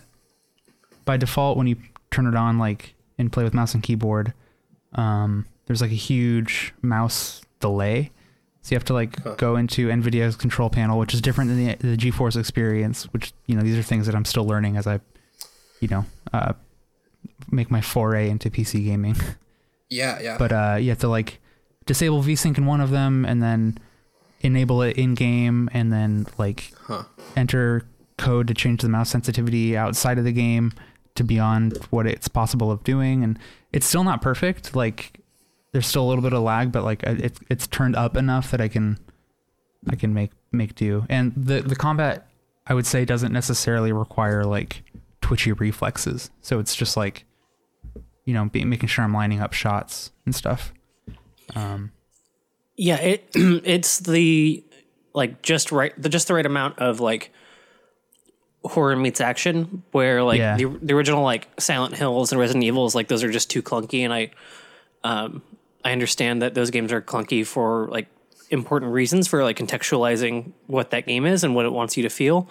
by 1.06 1.16
default, 1.18 1.58
when 1.58 1.68
you 1.68 1.78
turn 2.12 2.28
it 2.28 2.36
on, 2.36 2.58
like 2.60 2.95
and 3.18 3.32
play 3.32 3.44
with 3.44 3.54
mouse 3.54 3.74
and 3.74 3.82
keyboard, 3.84 4.34
um, 4.94 5.46
there's 5.66 5.82
like 5.82 5.92
a 5.92 5.96
huge 5.96 6.74
mouse 6.82 7.42
delay. 7.60 8.12
So 8.62 8.74
you 8.74 8.78
have 8.78 8.86
to 8.86 8.94
like 8.94 9.38
go 9.38 9.56
into 9.58 9.90
NVIDIA's 9.90 10.36
control 10.36 10.70
panel, 10.70 10.98
which 10.98 11.14
is 11.14 11.22
different 11.22 11.50
than 11.52 11.66
the, 11.66 11.76
the 11.76 11.98
GeForce 11.98 12.36
experience. 12.40 13.04
Which 13.14 13.32
you 13.46 13.56
know 13.56 13.62
these 13.62 13.78
are 13.78 13.84
things 13.84 14.08
that 14.08 14.16
I'm 14.16 14.26
still 14.26 14.46
learning 14.46 14.76
as 14.78 14.88
I, 14.88 15.00
you 15.82 15.88
know, 15.88 16.06
uh, 16.34 16.54
make 17.52 17.70
my 17.70 17.82
foray 17.82 18.30
into 18.30 18.50
PC 18.50 18.84
gaming. 18.86 19.16
Yeah, 19.88 20.20
yeah. 20.20 20.38
but 20.40 20.52
uh, 20.52 20.78
you 20.80 20.90
have 20.90 20.98
to 21.02 21.08
like 21.08 21.40
disable 21.86 22.24
VSync 22.24 22.58
in 22.58 22.66
one 22.66 22.82
of 22.82 22.90
them, 22.90 23.24
and 23.24 23.42
then 23.42 23.78
enable 24.42 24.82
it 24.82 24.98
in 24.98 25.14
game, 25.14 25.70
and 25.74 25.94
then 25.94 26.26
like 26.40 26.74
Huh. 26.88 27.04
enter 27.38 27.86
code 28.18 28.48
to 28.48 28.56
change 28.56 28.82
the 28.82 28.90
mouse 28.90 29.12
sensitivity 29.12 29.78
outside 29.78 30.18
of 30.18 30.24
the 30.24 30.32
game 30.32 30.74
to 31.16 31.24
beyond 31.24 31.78
what 31.90 32.06
it's 32.06 32.28
possible 32.28 32.72
of 32.72 32.84
doing, 32.84 33.24
and 33.24 33.40
it's 33.74 33.86
still 33.86 34.04
not 34.04 34.22
perfect. 34.22 34.76
Like 34.76 35.20
there's 35.72 35.88
still 35.88 36.04
a 36.04 36.08
little 36.10 36.22
bit 36.22 36.34
of 36.34 36.42
lag, 36.44 36.72
but 36.72 36.84
like 36.84 37.04
it's 37.04 37.40
it's 37.50 37.68
turned 37.68 37.96
up 37.96 38.16
enough 38.16 38.52
that 38.52 38.62
I 38.62 38.68
can 38.68 39.00
I 39.90 39.96
can 39.96 40.14
make 40.14 40.32
make 40.52 40.76
do. 40.76 41.06
And 41.10 41.34
the 41.36 41.62
the 41.62 41.76
combat 41.76 42.28
I 42.68 42.74
would 42.74 42.86
say 42.86 43.06
doesn't 43.06 43.32
necessarily 43.32 43.92
require 43.92 44.44
like 44.44 44.84
twitchy 45.22 45.52
reflexes. 45.52 46.30
So 46.42 46.60
it's 46.60 46.76
just 46.76 46.96
like 46.98 47.26
you 48.26 48.34
know, 48.34 48.46
be, 48.46 48.66
making 48.66 48.90
sure 48.90 49.04
I'm 49.04 49.14
lining 49.14 49.40
up 49.40 49.54
shots 49.54 50.12
and 50.26 50.36
stuff. 50.36 50.74
Um, 51.56 51.92
Yeah, 52.76 52.98
it 52.98 53.30
it's 53.36 54.00
the 54.00 54.64
like 55.14 55.42
just 55.42 55.72
right 55.72 55.94
the 56.02 56.10
just 56.10 56.28
the 56.28 56.34
right 56.34 56.46
amount 56.46 56.80
of 56.80 57.00
like 57.00 57.32
horror 58.66 58.96
meets 58.96 59.22
action 59.22 59.84
where 59.92 60.24
like 60.24 60.40
Yeah. 60.40 60.58
the, 60.58 60.66
the 60.82 60.94
original 60.94 61.24
like 61.24 61.48
Silent 61.60 61.96
Hills 61.96 62.32
and 62.32 62.40
Resident 62.40 62.64
Evils 62.64 62.96
like 62.96 63.08
those 63.08 63.24
are 63.24 63.32
just 63.32 63.50
too 63.50 63.62
clunky 63.62 64.02
and 64.02 64.14
I 64.14 64.32
um 65.04 65.42
I 65.84 65.92
understand 65.92 66.42
that 66.42 66.54
those 66.56 66.72
games 66.72 66.92
are 66.92 67.02
clunky 67.02 67.46
for 67.46 67.88
like 67.92 68.08
important 68.50 68.92
reasons 68.92 69.28
for 69.28 69.44
like 69.44 69.58
contextualizing 69.58 70.52
what 70.68 70.90
that 70.92 71.06
game 71.08 71.26
is 71.26 71.44
and 71.44 71.54
what 71.56 71.66
it 71.66 71.72
wants 71.74 71.96
you 71.98 72.04
to 72.04 72.10
feel. 72.10 72.50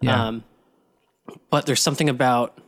yeah, 0.00 0.28
Um, 0.28 0.44
but 1.50 1.64
there's 1.66 1.80
something 1.82 2.08
about 2.10 2.58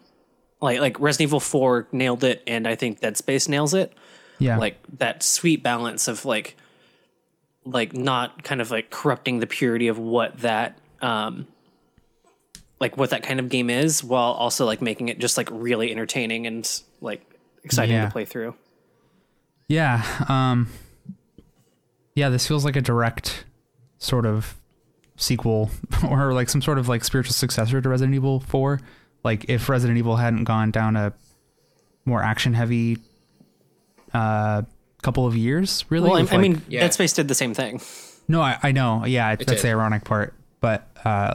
like 0.62 0.80
like 0.80 0.98
Resident 0.98 1.28
Evil 1.28 1.40
4 1.40 1.88
nailed 1.92 2.24
it 2.24 2.42
and 2.46 2.66
I 2.66 2.74
think 2.74 3.00
Dead 3.00 3.16
Space 3.16 3.48
nails 3.48 3.74
it 3.74 3.92
yeah, 4.38 4.56
like 4.58 4.78
that 4.98 5.22
sweet 5.22 5.62
balance 5.62 6.08
of 6.08 6.24
like 6.24 6.56
like 7.64 7.92
not 7.94 8.42
kind 8.42 8.60
of 8.60 8.70
like 8.70 8.90
corrupting 8.90 9.40
the 9.40 9.46
purity 9.46 9.88
of 9.88 9.98
what 9.98 10.38
that 10.38 10.78
um 11.02 11.46
like 12.80 12.96
what 12.96 13.10
that 13.10 13.22
kind 13.22 13.40
of 13.40 13.48
game 13.48 13.70
is 13.70 14.04
while 14.04 14.32
also 14.32 14.64
like 14.66 14.82
making 14.82 15.08
it 15.08 15.18
just 15.18 15.36
like 15.36 15.48
really 15.50 15.90
entertaining 15.90 16.46
and 16.46 16.80
like 17.00 17.22
exciting 17.64 17.94
Yeah. 17.94 18.04
to 18.06 18.10
play 18.10 18.24
through 18.24 18.54
yeah. 19.68 20.04
Um, 20.28 20.68
yeah, 22.14 22.28
this 22.28 22.46
feels 22.46 22.64
like 22.64 22.76
a 22.76 22.80
direct 22.80 23.44
sort 23.98 24.24
of 24.24 24.54
sequel 25.16 25.70
or 26.08 26.32
like 26.34 26.48
some 26.48 26.62
sort 26.62 26.78
of 26.78 26.88
like 26.88 27.02
spiritual 27.02 27.32
successor 27.32 27.80
to 27.80 27.88
Resident 27.88 28.14
Evil 28.14 28.38
4. 28.40 28.78
Like 29.24 29.46
if 29.48 29.68
Resident 29.68 29.98
Evil 29.98 30.14
hadn't 30.16 30.44
gone 30.44 30.70
down 30.70 30.94
a 30.94 31.12
more 32.04 32.22
action 32.22 32.54
heavy 32.54 32.98
uh, 34.14 34.62
couple 35.02 35.26
of 35.26 35.36
years, 35.36 35.84
really. 35.90 36.08
Well, 36.10 36.18
I, 36.18 36.22
with, 36.22 36.32
I 36.32 36.36
mean, 36.36 36.62
Yeah. 36.68 36.80
Dead 36.82 36.94
Space 36.94 37.12
did 37.12 37.26
the 37.26 37.34
same 37.34 37.52
thing. 37.52 37.80
no, 38.28 38.40
I, 38.40 38.58
I 38.62 38.70
know. 38.72 39.04
Yeah, 39.04 39.32
it, 39.32 39.40
that's 39.40 39.50
did. 39.50 39.62
the 39.62 39.68
ironic 39.70 40.04
part. 40.04 40.32
But 40.60 40.88
uh, 41.04 41.34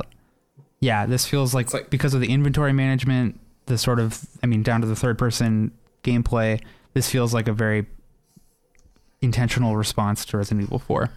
yeah, 0.81 1.05
this 1.05 1.25
feels 1.25 1.53
like, 1.53 1.73
like- 1.73 1.89
because 1.89 2.13
of 2.13 2.19
the 2.21 2.29
inventory 2.31 2.73
management, 2.73 3.39
the 3.67 3.77
sort 3.77 3.99
of, 3.99 4.19
I 4.43 4.47
mean, 4.47 4.61
down 4.63 4.81
to 4.81 4.87
the 4.87 4.95
third 4.95 5.17
person 5.17 5.71
gameplay, 6.03 6.59
this 6.93 7.09
feels 7.09 7.33
like 7.33 7.47
a 7.47 7.53
very 7.53 7.85
intentional 9.21 9.77
response 9.77 10.25
to 10.25 10.37
Resident 10.37 10.63
Evil 10.65 10.79
4. 10.79 11.09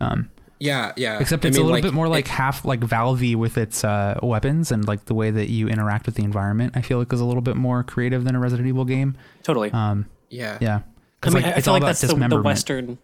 Um, 0.00 0.30
Yeah, 0.58 0.92
yeah. 0.96 1.18
except 1.18 1.44
I 1.44 1.48
it's 1.48 1.56
mean, 1.56 1.62
a 1.62 1.66
little 1.66 1.76
like, 1.76 1.82
bit 1.82 1.92
more 1.94 2.08
like 2.08 2.26
it- 2.26 2.30
half 2.30 2.64
like 2.64 2.80
Valve 2.80 3.34
with 3.34 3.58
its 3.58 3.82
uh, 3.84 4.18
weapons 4.22 4.70
and 4.70 4.86
like 4.86 5.06
the 5.06 5.14
way 5.14 5.30
that 5.30 5.48
you 5.50 5.68
interact 5.68 6.06
with 6.06 6.14
the 6.14 6.22
environment. 6.24 6.74
I 6.76 6.82
feel 6.82 6.98
like 6.98 7.12
is 7.12 7.20
a 7.20 7.24
little 7.24 7.42
bit 7.42 7.56
more 7.56 7.82
creative 7.82 8.24
than 8.24 8.34
a 8.34 8.38
Resident 8.38 8.68
Evil 8.68 8.84
game. 8.84 9.16
Totally. 9.42 9.70
Um, 9.72 10.06
yeah, 10.28 10.58
yeah. 10.60 10.76
I 10.76 10.82
'Cause, 11.20 11.34
mean, 11.34 11.42
like, 11.42 11.54
I 11.54 11.56
it's 11.58 11.64
feel 11.66 11.72
all 11.72 11.74
like 11.74 11.82
about 11.82 11.86
that's 11.88 12.00
the, 12.02 12.06
the 12.06 12.12
dismemberment. 12.14 12.44
Western 12.46 12.98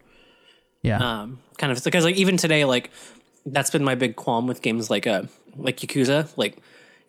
Yeah. 0.81 1.21
um, 1.21 1.39
kind 1.57 1.71
of 1.71 1.83
because 1.83 2.03
like 2.05 2.15
even 2.15 2.37
today, 2.37 2.63
like 2.65 2.89
that's 3.45 3.69
been 3.69 3.83
my 3.83 3.95
big 3.95 4.15
qualm 4.15 4.47
with 4.47 4.61
games 4.61 4.89
like 4.89 5.05
uh 5.05 5.23
like 5.57 5.77
Yakuza. 5.77 6.29
Like 6.37 6.57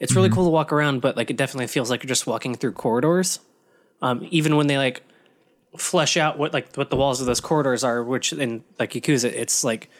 it's 0.01 0.13
Mm-hmm. 0.13 0.19
really 0.19 0.29
cool 0.31 0.45
to 0.45 0.51
walk 0.51 0.73
around, 0.73 1.01
but 1.01 1.17
like 1.17 1.31
it 1.31 1.37
definitely 1.37 1.67
feels 1.67 1.91
like 1.91 2.03
you're 2.03 2.09
just 2.09 2.27
walking 2.27 2.55
through 2.55 2.73
corridors. 2.73 3.41
Um, 4.01 4.27
even 4.31 4.57
when 4.57 4.67
they 4.69 4.79
like 4.79 5.03
flesh 5.77 6.17
out 6.17 6.39
what 6.39 6.53
like 6.53 6.75
what 6.77 6.91
the 6.91 6.97
walls 6.97 7.21
of 7.21 7.27
those 7.27 7.41
corridors 7.41 7.85
are, 7.85 8.03
which 8.03 8.33
in 8.33 8.63
like 8.79 8.93
Yakuza, 8.93 9.25
it's 9.33 9.65
like 9.65 9.91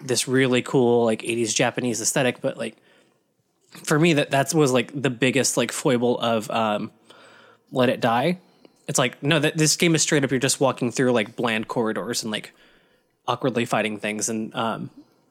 this 0.00 0.26
really 0.28 0.62
cool 0.62 1.04
like 1.04 1.22
80s 1.22 1.54
Japanese 1.54 2.00
aesthetic, 2.00 2.40
but 2.40 2.56
like 2.56 2.76
for 3.84 3.98
me 3.98 4.14
that 4.14 4.30
that 4.32 4.52
was 4.54 4.72
like 4.72 4.90
the 5.00 5.10
biggest 5.10 5.56
like 5.56 5.72
foible 5.72 6.18
of 6.20 6.50
um 6.50 6.90
Let 7.72 7.88
It 7.88 8.00
Die. 8.00 8.38
It's 8.88 8.98
like 8.98 9.22
no, 9.22 9.38
that 9.38 9.56
this 9.56 9.76
game 9.76 9.94
is 9.94 10.02
straight 10.02 10.24
up. 10.24 10.30
You're 10.30 10.40
just 10.40 10.60
walking 10.60 10.90
through 10.90 11.12
like 11.12 11.36
bland 11.36 11.68
corridors 11.68 12.22
and 12.22 12.32
like 12.32 12.52
awkwardly 13.28 13.64
fighting 13.64 13.98
things, 13.98 14.28
and 14.28 14.52
um, 14.54 14.90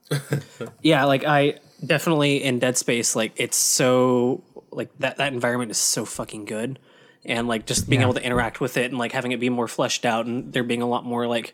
yeah, 0.82 1.04
like 1.04 1.25
I 1.25 1.60
definitely 1.86 2.43
in 2.43 2.59
Dead 2.59 2.77
Space, 2.77 3.15
like 3.15 3.33
it's 3.36 3.57
so 3.57 4.43
like 4.71 4.89
that 5.00 5.17
that 5.17 5.33
environment 5.33 5.71
is 5.71 5.77
so 5.77 6.05
fucking 6.05 6.45
good, 6.45 6.79
and 7.25 7.48
like 7.48 7.65
just 7.65 7.89
being 7.89 8.01
Yeah. 8.01 8.07
able 8.07 8.13
to 8.15 8.24
interact 8.25 8.59
with 8.62 8.77
it 8.77 8.86
and 8.91 8.98
like 8.98 9.12
having 9.12 9.31
it 9.31 9.39
be 9.39 9.50
more 9.50 9.67
fleshed 9.67 10.05
out, 10.05 10.25
and 10.25 10.53
there 10.53 10.63
being 10.63 10.81
a 10.81 10.88
lot 10.88 11.05
more 11.05 11.27
like 11.27 11.53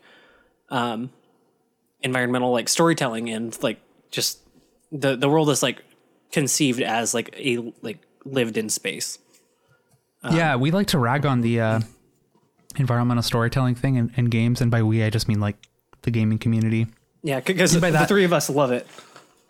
um 0.70 1.10
environmental 2.02 2.52
like 2.52 2.68
storytelling 2.70 3.30
and 3.30 3.58
like 3.64 3.80
just 4.12 4.40
the 4.92 5.16
the 5.16 5.30
world 5.30 5.50
is 5.50 5.62
like 5.64 5.84
conceived 6.32 6.82
as 6.82 7.14
like 7.14 7.34
a 7.38 7.72
like 7.82 8.00
lived 8.26 8.58
in 8.58 8.70
space. 8.70 9.20
yeah, 10.32 10.56
we 10.56 10.72
like 10.72 10.88
to 10.88 10.98
rag 10.98 11.26
on 11.26 11.42
the 11.42 11.60
uh, 11.62 11.80
environmental 12.78 13.22
storytelling 13.22 13.76
thing 13.76 13.96
in, 13.96 14.12
in 14.18 14.26
games, 14.26 14.60
and 14.62 14.72
by 14.72 14.82
we 14.82 15.04
I 15.04 15.10
just 15.10 15.28
mean 15.28 15.40
like 15.40 15.56
the 16.02 16.12
gaming 16.12 16.38
community. 16.40 16.88
Yeah, 17.24 17.40
because 17.40 17.74
the, 17.74 17.80
that- 17.80 18.08
three 18.08 18.24
of 18.26 18.34
us 18.34 18.50
love 18.50 18.72
it. 18.72 18.88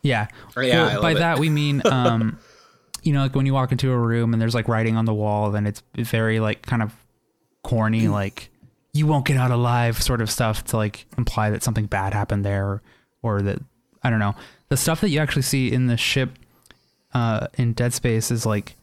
Yeah. 0.05 0.27
Oh, 0.55 0.61
yeah, 0.61 0.83
Well, 0.85 1.01
by 1.01 1.11
it. 1.11 1.15
that 1.15 1.39
we 1.39 1.49
mean, 1.49 1.81
um, 1.91 2.37
you 3.03 3.11
know, 3.13 3.21
like 3.23 3.35
when 3.35 3.45
you 3.45 3.53
walk 3.53 3.71
into 3.71 3.91
a 3.91 3.97
room 3.97 4.33
and 4.33 4.41
there's 4.41 4.55
like 4.55 4.67
writing 4.67 4.95
on 4.95 5.05
the 5.05 5.13
wall, 5.13 5.51
then 5.51 5.65
it's 5.65 5.81
very 5.95 6.39
like 6.39 6.61
kind 6.61 6.81
of 6.81 6.95
corny, 7.63 8.07
like 8.07 8.49
you 8.93 9.07
won't 9.07 9.25
get 9.25 9.35
out 9.37 9.51
alive 9.51 10.01
sort 10.01 10.21
of 10.21 10.29
stuff 10.31 10.63
to 10.65 10.77
like 10.77 11.05
imply 11.17 11.49
that 11.49 11.63
something 11.63 11.85
bad 11.87 12.13
happened 12.13 12.45
there, 12.45 12.65
or, 12.65 12.81
or 13.23 13.41
that 13.41 13.59
I 14.03 14.09
don't 14.09 14.19
know. 14.19 14.35
The 14.69 14.77
stuff 14.77 15.01
that 15.01 15.09
you 15.09 15.19
actually 15.19 15.41
see 15.41 15.71
in 15.71 15.87
the 15.87 15.97
ship 15.97 16.29
uh, 17.13 17.47
in 17.57 17.73
Dead 17.73 17.93
Space 17.93 18.29
is 18.31 18.45
like 18.45 18.75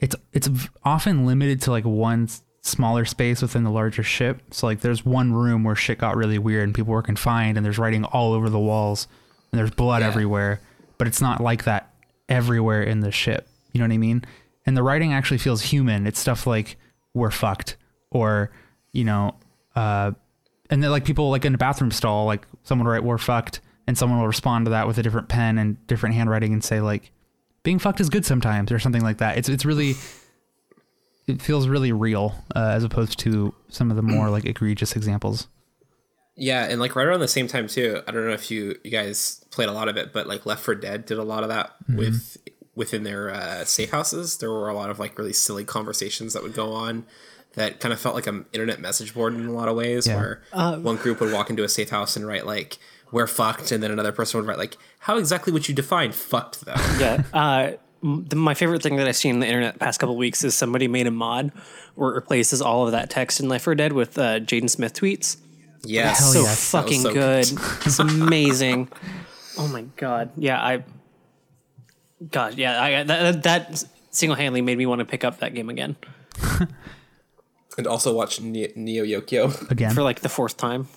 it's 0.00 0.14
it's 0.32 0.48
often 0.84 1.26
limited 1.26 1.60
to 1.62 1.70
like 1.72 1.84
one 1.84 2.28
smaller 2.62 3.04
space 3.04 3.42
within 3.42 3.64
the 3.64 3.70
larger 3.70 4.02
ship. 4.02 4.42
So 4.52 4.66
like 4.66 4.80
there's 4.80 5.04
one 5.04 5.32
room 5.32 5.64
where 5.64 5.74
shit 5.74 5.98
got 5.98 6.16
really 6.16 6.38
weird 6.38 6.64
and 6.64 6.74
people 6.74 6.92
were 6.92 7.02
confined 7.02 7.56
and 7.56 7.64
there's 7.64 7.78
writing 7.78 8.04
all 8.04 8.32
over 8.32 8.48
the 8.48 8.58
walls 8.58 9.08
and 9.52 9.58
there's 9.58 9.70
blood 9.70 10.02
Yeah. 10.02 10.08
everywhere, 10.08 10.60
but 10.98 11.06
it's 11.06 11.20
not 11.20 11.40
like 11.40 11.64
that 11.64 11.90
everywhere 12.28 12.82
in 12.82 13.00
the 13.00 13.10
ship. 13.12 13.48
You 13.72 13.80
know 13.80 13.86
what 13.86 13.94
I 13.94 13.98
mean? 13.98 14.24
And 14.66 14.76
the 14.76 14.82
writing 14.82 15.12
actually 15.12 15.38
feels 15.38 15.62
human. 15.62 16.06
It's 16.06 16.18
stuff 16.20 16.46
like 16.46 16.76
we're 17.14 17.30
fucked 17.30 17.76
or 18.10 18.50
you 18.92 19.04
know 19.04 19.34
uh 19.76 20.12
and 20.70 20.82
then 20.82 20.90
like 20.90 21.04
people 21.04 21.30
like 21.30 21.44
in 21.44 21.54
a 21.54 21.58
bathroom 21.58 21.90
stall 21.90 22.24
like 22.26 22.46
someone 22.62 22.86
will 22.86 22.92
write 22.92 23.02
we're 23.04 23.18
fucked 23.18 23.60
and 23.86 23.98
someone 23.98 24.18
will 24.18 24.26
respond 24.26 24.64
to 24.66 24.70
that 24.70 24.86
with 24.86 24.96
a 24.98 25.02
different 25.02 25.28
pen 25.28 25.58
and 25.58 25.84
different 25.86 26.14
handwriting 26.14 26.52
and 26.52 26.62
say 26.64 26.80
like 26.80 27.10
being 27.64 27.78
fucked 27.78 28.00
is 28.00 28.08
good 28.08 28.24
sometimes 28.24 28.70
or 28.72 28.78
something 28.78 29.02
like 29.02 29.18
that. 29.18 29.36
It's 29.36 29.48
it's 29.48 29.64
really 29.64 29.94
it 31.26 31.42
feels 31.42 31.68
really 31.68 31.92
real 31.92 32.34
uh, 32.56 32.70
as 32.70 32.84
opposed 32.84 33.18
to 33.20 33.54
some 33.68 33.90
of 33.90 33.96
the 33.96 34.02
more 34.02 34.30
like 34.30 34.44
egregious 34.46 34.96
examples. 34.96 35.48
Yeah, 36.38 36.64
and 36.64 36.80
like 36.80 36.94
right 36.96 37.06
around 37.06 37.20
the 37.20 37.28
same 37.28 37.48
time 37.48 37.66
too. 37.66 38.00
I 38.06 38.12
don't 38.12 38.26
know 38.26 38.32
if 38.32 38.50
you 38.50 38.76
you 38.84 38.90
guys 38.90 39.44
played 39.50 39.68
a 39.68 39.72
lot 39.72 39.88
of 39.88 39.96
it, 39.96 40.12
but 40.12 40.26
like 40.26 40.46
Left 40.46 40.62
4 40.64 40.74
Dead 40.76 41.04
did 41.04 41.18
a 41.18 41.22
lot 41.24 41.42
of 41.42 41.48
that 41.48 41.74
with 41.88 42.36
within 42.74 43.02
their 43.02 43.30
uh, 43.30 43.64
safe 43.64 43.90
houses. 43.90 44.38
There 44.38 44.50
were 44.50 44.68
a 44.68 44.74
lot 44.74 44.88
of 44.88 44.98
like 44.98 45.18
really 45.18 45.32
silly 45.32 45.64
conversations 45.64 46.32
that 46.34 46.42
would 46.42 46.54
go 46.54 46.72
on 46.72 47.04
that 47.54 47.80
kind 47.80 47.92
of 47.92 47.98
felt 48.00 48.14
like 48.14 48.26
an 48.28 48.44
internet 48.52 48.78
message 48.80 49.14
board 49.14 49.34
in 49.34 49.46
a 49.46 49.52
lot 49.52 49.68
of 49.68 49.74
ways, 49.74 50.06
Yeah. 50.06 50.16
where 50.16 50.42
one 50.78 50.96
group 50.96 51.20
would 51.20 51.32
walk 51.32 51.50
into 51.50 51.64
a 51.64 51.68
safe 51.68 51.90
house 51.90 52.14
and 52.16 52.24
write 52.26 52.46
like 52.46 52.78
"We're 53.10 53.26
fucked," 53.26 53.72
and 53.72 53.82
then 53.82 53.90
another 53.90 54.12
person 54.12 54.38
would 54.38 54.46
write 54.46 54.58
like 54.58 54.76
"How 55.00 55.16
exactly 55.18 55.52
would 55.52 55.68
you 55.68 55.74
define 55.74 56.12
fucked 56.12 56.64
though?" 56.66 56.74
Yeah. 57.00 57.22
Uh, 57.32 57.70
my 58.00 58.54
favorite 58.54 58.80
thing 58.80 58.94
that 58.96 59.08
I've 59.08 59.16
seen 59.16 59.34
on 59.34 59.40
the 59.40 59.46
internet 59.48 59.72
the 59.72 59.80
past 59.80 59.98
couple 59.98 60.14
of 60.14 60.18
weeks 60.20 60.44
is 60.44 60.54
somebody 60.54 60.86
made 60.86 61.08
a 61.08 61.10
mod 61.10 61.50
where 61.96 62.10
it 62.12 62.14
replaces 62.14 62.62
all 62.62 62.86
of 62.86 62.92
that 62.92 63.10
text 63.10 63.40
in 63.40 63.48
Left 63.48 63.64
4 63.64 63.74
Dead 63.74 63.92
with 63.92 64.16
uh, 64.16 64.38
Jaden 64.38 64.70
Smith 64.70 64.94
tweets. 64.94 65.36
Yes, 65.84 66.18
Hell 66.20 66.32
so 66.32 66.40
yes. 66.42 66.70
Fucking 66.70 67.00
so 67.02 67.12
good. 67.12 67.46
it's 67.86 67.98
amazing. 67.98 68.88
Oh 69.58 69.68
my 69.68 69.82
god. 69.96 70.30
Yeah, 70.36 70.60
I. 70.62 70.84
God, 72.30 72.54
yeah, 72.54 72.82
I 72.82 73.02
that, 73.04 73.42
that 73.44 73.84
single 74.10 74.34
handedly 74.36 74.60
made 74.62 74.76
me 74.78 74.86
want 74.86 74.98
to 75.00 75.04
pick 75.04 75.22
up 75.24 75.38
that 75.38 75.54
game 75.54 75.68
again 75.70 75.94
and 77.78 77.86
also 77.86 78.12
watch 78.14 78.40
Ne- 78.40 78.72
Neo 78.74 79.04
Yokio. 79.04 79.70
Again. 79.70 79.94
for 79.94 80.02
like 80.02 80.20
the 80.20 80.28
fourth 80.28 80.56
time. 80.56 80.88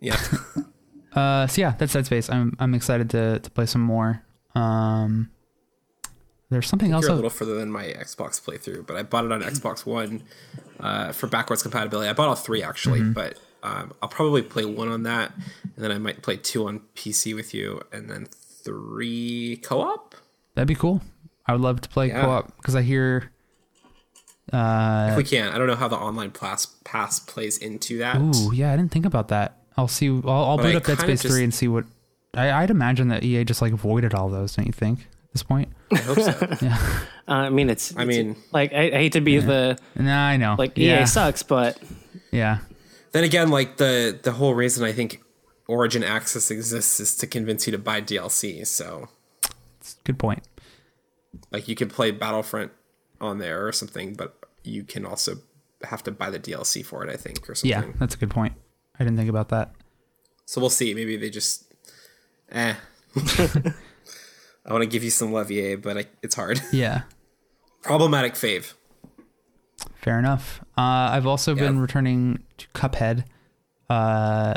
yeah, 0.00 0.18
Uh, 1.12 1.46
so 1.46 1.60
yeah, 1.60 1.74
that's 1.78 1.92
Dead 1.94 2.06
Space. 2.06 2.30
I'm 2.30 2.54
I'm 2.58 2.74
excited 2.74 3.10
to 3.10 3.40
to 3.40 3.50
play 3.50 3.66
some 3.66 3.80
more. 3.82 4.22
Um, 4.54 5.30
there's 6.50 6.66
something 6.66 6.92
else. 6.92 7.02
you're 7.02 7.10
a 7.10 7.12
I- 7.12 7.16
little 7.16 7.30
further 7.30 7.56
than 7.56 7.70
my 7.70 7.84
Xbox 7.84 8.40
playthrough, 8.42 8.86
but 8.86 8.96
I 8.96 9.02
bought 9.02 9.24
it 9.26 9.32
on 9.32 9.42
Xbox 9.42 9.84
One 9.84 10.22
uh, 10.80 11.12
for 11.12 11.26
backwards 11.26 11.62
compatibility. 11.62 12.08
I 12.08 12.12
bought 12.14 12.28
all 12.28 12.34
three 12.36 12.62
actually, 12.62 13.02
but 13.02 13.38
um, 13.62 13.92
I'll 14.02 14.08
probably 14.08 14.42
play 14.42 14.64
one 14.64 14.88
on 14.88 15.02
that, 15.04 15.32
and 15.76 15.84
then 15.84 15.90
I 15.92 15.98
might 15.98 16.22
play 16.22 16.36
two 16.36 16.66
on 16.68 16.80
PC 16.94 17.34
with 17.34 17.52
you, 17.54 17.80
and 17.92 18.08
then 18.10 18.26
three 18.64 19.60
co-op. 19.62 20.14
That'd 20.54 20.68
be 20.68 20.74
cool. 20.74 21.02
I 21.46 21.52
would 21.52 21.60
love 21.60 21.80
to 21.82 21.88
play 21.88 22.08
Yeah. 22.08 22.22
co-op 22.22 22.56
because 22.56 22.74
I 22.76 22.82
hear. 22.82 23.30
Uh, 24.52 25.08
If 25.12 25.16
we 25.18 25.24
can, 25.24 25.52
I 25.52 25.58
don't 25.58 25.66
know 25.66 25.76
how 25.76 25.88
the 25.88 25.96
online 25.96 26.30
pass 26.30 26.66
pass 26.84 27.18
plays 27.20 27.58
into 27.58 27.98
that. 27.98 28.16
ooh, 28.16 28.52
yeah, 28.52 28.72
I 28.72 28.76
didn't 28.76 28.92
think 28.92 29.04
about 29.06 29.28
that. 29.28 29.58
I'll 29.76 29.88
see. 29.88 30.08
I'll, 30.08 30.28
I'll 30.30 30.56
boot 30.56 30.74
I 30.74 30.76
up 30.76 30.84
Dead 30.84 30.98
Space 31.00 31.22
just- 31.22 31.34
three 31.34 31.44
and 31.44 31.52
see 31.52 31.68
what. 31.68 31.84
I, 32.34 32.50
I'd 32.52 32.70
imagine 32.70 33.08
that 33.08 33.24
EA 33.24 33.44
just 33.44 33.62
like 33.62 33.72
voided 33.74 34.14
all 34.14 34.28
those. 34.28 34.54
Don't 34.56 34.66
you 34.66 34.72
think? 34.72 35.00
At 35.00 35.32
this 35.32 35.42
point, 35.42 35.68
I 35.92 35.96
hope 35.98 36.18
so. 36.18 36.32
Uh, 37.28 37.32
I 37.32 37.50
mean, 37.50 37.68
it's. 37.68 37.94
I 37.94 38.02
it's- 38.04 38.16
mean- 38.16 38.36
like 38.52 38.72
I, 38.72 38.86
I 38.86 38.90
hate 38.92 39.12
to 39.12 39.20
be 39.20 39.36
the 39.38 39.78
nah, 39.96 40.28
I 40.28 40.38
know. 40.38 40.54
like 40.58 40.78
yeah, 40.78 41.02
EA 41.02 41.06
sucks, 41.06 41.42
but 41.42 41.78
yeah, 42.32 42.58
then 43.18 43.24
again, 43.24 43.50
like 43.50 43.78
the 43.78 44.16
the 44.22 44.30
whole 44.32 44.54
reason 44.54 44.84
I 44.84 44.92
think 44.92 45.20
Origin 45.66 46.04
Access 46.04 46.52
exists 46.52 47.00
is 47.00 47.16
to 47.16 47.26
convince 47.26 47.66
you 47.66 47.72
to 47.72 47.78
buy 47.78 48.00
DLC. 48.00 48.64
So 48.64 49.08
good 50.04 50.18
point. 50.20 50.44
like 51.50 51.66
you 51.66 51.74
could 51.74 51.90
play 51.90 52.12
Battlefront 52.12 52.70
on 53.20 53.38
there 53.38 53.66
or 53.66 53.72
something, 53.72 54.14
but 54.14 54.38
you 54.62 54.84
can 54.84 55.04
also 55.04 55.38
have 55.82 56.02
to 56.04 56.12
buy 56.12 56.30
the 56.30 56.38
DLC 56.38 56.86
for 56.86 57.04
it. 57.04 57.12
I 57.12 57.16
think 57.16 57.50
or 57.50 57.56
something. 57.56 57.70
Yeah, 57.70 57.92
that's 57.98 58.14
a 58.14 58.18
good 58.18 58.30
point. 58.30 58.54
I 59.00 59.04
didn't 59.04 59.16
think 59.16 59.30
about 59.30 59.48
that. 59.48 59.74
So 60.46 60.60
we'll 60.60 60.70
see. 60.70 60.94
Maybe 60.94 61.16
they 61.16 61.28
just, 61.30 61.72
eh. 62.52 62.74
I 64.64 64.72
want 64.72 64.82
to 64.82 64.88
give 64.88 65.02
you 65.02 65.10
some 65.10 65.32
Levier, 65.32 65.76
but 65.76 65.98
I, 65.98 66.04
it's 66.22 66.36
hard. 66.36 66.60
Yeah, 66.72 67.02
Problematic 67.82 68.34
fave. 68.34 68.74
Fair 69.96 70.18
enough. 70.18 70.60
Uh, 70.76 71.10
I've 71.12 71.26
also 71.26 71.54
been 71.54 71.80
returning 71.80 72.42
to 72.58 72.66
Cuphead. 72.68 73.24
Uh, 73.90 74.54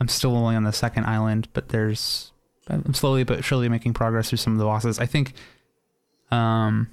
I'm 0.00 0.08
still 0.08 0.36
only 0.36 0.56
on 0.56 0.64
the 0.64 0.72
second 0.72 1.04
island, 1.04 1.48
but 1.52 1.68
there's 1.68 2.32
I'm 2.68 2.94
slowly 2.94 3.24
but 3.24 3.44
surely 3.44 3.68
making 3.68 3.94
progress 3.94 4.28
through 4.28 4.38
some 4.38 4.54
of 4.54 4.58
the 4.58 4.64
bosses. 4.64 4.98
I 4.98 5.06
think 5.06 5.34
um 6.30 6.88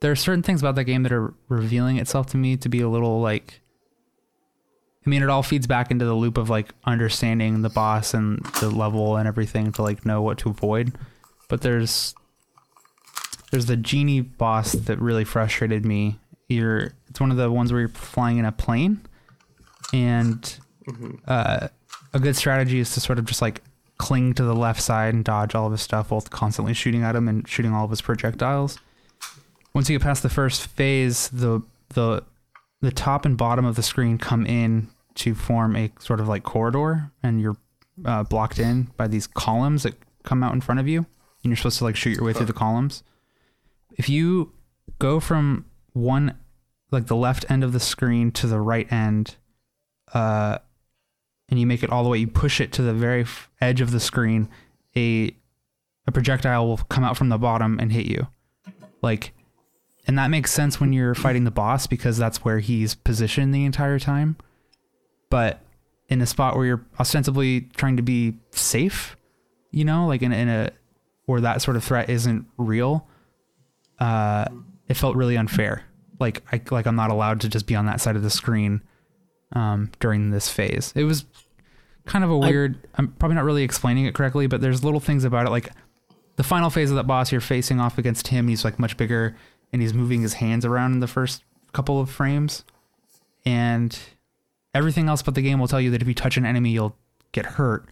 there 0.00 0.10
are 0.10 0.16
certain 0.16 0.42
things 0.42 0.62
about 0.62 0.74
that 0.76 0.84
game 0.84 1.02
that 1.02 1.12
are 1.12 1.34
revealing 1.48 1.98
itself 1.98 2.26
to 2.28 2.36
me 2.36 2.56
to 2.56 2.68
be 2.68 2.80
a 2.80 2.88
little 2.88 3.20
like 3.20 3.60
I 5.06 5.10
mean 5.10 5.22
it 5.22 5.28
all 5.28 5.42
feeds 5.42 5.66
back 5.66 5.90
into 5.90 6.04
the 6.04 6.14
loop 6.14 6.38
of 6.38 6.48
like 6.48 6.72
understanding 6.84 7.62
the 7.62 7.68
boss 7.68 8.14
and 8.14 8.44
the 8.60 8.70
level 8.70 9.16
and 9.16 9.26
everything 9.28 9.72
to 9.72 9.82
like 9.82 10.06
know 10.06 10.22
what 10.22 10.38
to 10.38 10.50
avoid. 10.50 10.92
But 11.48 11.60
there's 11.60 12.14
there's 13.52 13.66
the 13.66 13.76
genie 13.76 14.22
boss 14.22 14.72
that 14.72 14.98
really 14.98 15.24
frustrated 15.24 15.84
me. 15.84 16.18
You're 16.48 16.94
it's 17.08 17.20
one 17.20 17.30
of 17.30 17.36
the 17.36 17.50
ones 17.50 17.70
where 17.70 17.82
you're 17.82 17.88
flying 17.90 18.38
in 18.38 18.44
a 18.44 18.52
plane 18.52 19.02
and 19.92 20.58
uh, 21.28 21.68
a 22.14 22.18
good 22.18 22.34
strategy 22.34 22.80
is 22.80 22.92
to 22.94 23.00
sort 23.00 23.18
of 23.18 23.26
just 23.26 23.42
like 23.42 23.62
cling 23.98 24.34
to 24.34 24.42
the 24.42 24.54
left 24.54 24.80
side 24.80 25.14
and 25.14 25.24
dodge 25.24 25.54
all 25.54 25.66
of 25.66 25.72
his 25.72 25.82
stuff 25.82 26.10
while 26.10 26.22
constantly 26.22 26.74
shooting 26.74 27.02
at 27.02 27.14
him 27.14 27.28
and 27.28 27.46
shooting 27.46 27.72
all 27.72 27.84
of 27.84 27.90
his 27.90 28.00
projectiles. 28.00 28.78
Once 29.74 29.88
you 29.88 29.98
get 29.98 30.02
past 30.02 30.22
the 30.22 30.30
first 30.30 30.66
phase, 30.66 31.28
the 31.28 31.62
the 31.90 32.24
the 32.80 32.90
top 32.90 33.24
and 33.24 33.36
bottom 33.36 33.64
of 33.64 33.76
the 33.76 33.82
screen 33.82 34.18
come 34.18 34.46
in 34.46 34.88
to 35.14 35.34
form 35.34 35.76
a 35.76 35.92
sort 35.98 36.20
of 36.20 36.28
like 36.28 36.42
corridor, 36.42 37.10
and 37.22 37.40
you're 37.40 37.56
uh, 38.06 38.22
blocked 38.22 38.58
in 38.58 38.84
by 38.96 39.06
these 39.06 39.26
columns 39.26 39.82
that 39.82 39.94
come 40.22 40.42
out 40.42 40.54
in 40.54 40.60
front 40.60 40.80
of 40.80 40.88
you, 40.88 40.98
and 41.44 41.50
you're 41.50 41.56
supposed 41.56 41.78
to 41.78 41.84
like 41.84 41.96
shoot 41.96 42.16
your 42.16 42.24
way 42.24 42.32
through 42.32 42.46
the 42.46 42.52
columns. 42.54 43.02
If 43.96 44.08
you 44.08 44.52
go 44.98 45.20
from 45.20 45.66
one 45.92 46.38
like 46.90 47.06
the 47.06 47.16
left 47.16 47.50
end 47.50 47.64
of 47.64 47.72
the 47.72 47.80
screen 47.80 48.30
to 48.32 48.46
the 48.46 48.60
right 48.60 48.90
end, 48.92 49.36
uh, 50.12 50.58
and 51.48 51.58
you 51.58 51.66
make 51.66 51.82
it 51.82 51.90
all 51.90 52.02
the 52.02 52.10
way, 52.10 52.18
you 52.18 52.26
push 52.26 52.60
it 52.60 52.72
to 52.72 52.82
the 52.82 52.94
very 52.94 53.22
f- 53.22 53.50
edge 53.60 53.80
of 53.80 53.90
the 53.90 54.00
screen, 54.00 54.48
a 54.96 55.34
a 56.06 56.12
projectile 56.12 56.66
will 56.66 56.78
come 56.78 57.04
out 57.04 57.16
from 57.16 57.28
the 57.28 57.38
bottom 57.38 57.78
and 57.78 57.92
hit 57.92 58.06
you. 58.06 58.28
Like 59.02 59.32
and 60.06 60.18
that 60.18 60.30
makes 60.30 60.52
sense 60.52 60.80
when 60.80 60.92
you're 60.92 61.14
fighting 61.14 61.44
the 61.44 61.50
boss 61.50 61.86
because 61.86 62.18
that's 62.18 62.44
where 62.44 62.58
he's 62.58 62.94
positioned 62.94 63.54
the 63.54 63.64
entire 63.64 63.98
time. 63.98 64.36
But 65.30 65.60
in 66.08 66.20
a 66.20 66.26
spot 66.26 66.56
where 66.56 66.66
you're 66.66 66.84
ostensibly 66.98 67.62
trying 67.76 67.96
to 67.96 68.02
be 68.02 68.34
safe, 68.50 69.16
you 69.70 69.84
know, 69.84 70.06
like 70.06 70.22
in, 70.22 70.32
in 70.32 70.48
a 70.48 70.70
where 71.26 71.40
that 71.40 71.62
sort 71.62 71.76
of 71.76 71.84
threat 71.84 72.10
isn't 72.10 72.46
real, 72.58 73.06
uh, 74.02 74.46
it 74.88 74.94
felt 74.94 75.14
really 75.14 75.36
unfair. 75.36 75.84
Like 76.18 76.42
I 76.50 76.60
like 76.70 76.86
I'm 76.86 76.96
not 76.96 77.10
allowed 77.10 77.40
to 77.42 77.48
just 77.48 77.66
be 77.66 77.76
on 77.76 77.86
that 77.86 78.00
side 78.00 78.16
of 78.16 78.22
the 78.22 78.30
screen 78.30 78.82
um, 79.52 79.92
during 80.00 80.30
this 80.30 80.48
phase. 80.48 80.92
It 80.96 81.04
was 81.04 81.24
kind 82.04 82.24
of 82.24 82.30
a 82.30 82.36
weird. 82.36 82.76
I, 82.96 83.02
am 83.02 83.08
probably 83.12 83.36
not 83.36 83.44
really 83.44 83.62
explaining 83.62 84.06
it 84.06 84.14
correctly, 84.14 84.48
but 84.48 84.60
there's 84.60 84.82
little 84.82 84.98
things 84.98 85.22
about 85.22 85.46
it. 85.46 85.50
Like 85.50 85.70
the 86.34 86.42
final 86.42 86.68
phase 86.68 86.90
of 86.90 86.96
that 86.96 87.06
boss, 87.06 87.30
you're 87.30 87.40
facing 87.40 87.80
off 87.80 87.96
against 87.96 88.28
him. 88.28 88.48
He's 88.48 88.64
like 88.64 88.80
much 88.80 88.96
bigger, 88.96 89.36
and 89.72 89.80
he's 89.80 89.94
moving 89.94 90.22
his 90.22 90.34
hands 90.34 90.64
around 90.64 90.94
in 90.94 91.00
the 91.00 91.06
first 91.06 91.44
couple 91.72 92.00
of 92.00 92.10
frames, 92.10 92.64
and 93.46 93.96
everything 94.74 95.08
else 95.08 95.22
but 95.22 95.36
the 95.36 95.42
game 95.42 95.60
will 95.60 95.68
tell 95.68 95.80
you 95.80 95.92
that 95.92 96.02
if 96.02 96.08
you 96.08 96.14
touch 96.14 96.36
an 96.36 96.44
enemy, 96.44 96.70
you'll 96.70 96.96
get 97.30 97.46
hurt. 97.46 97.86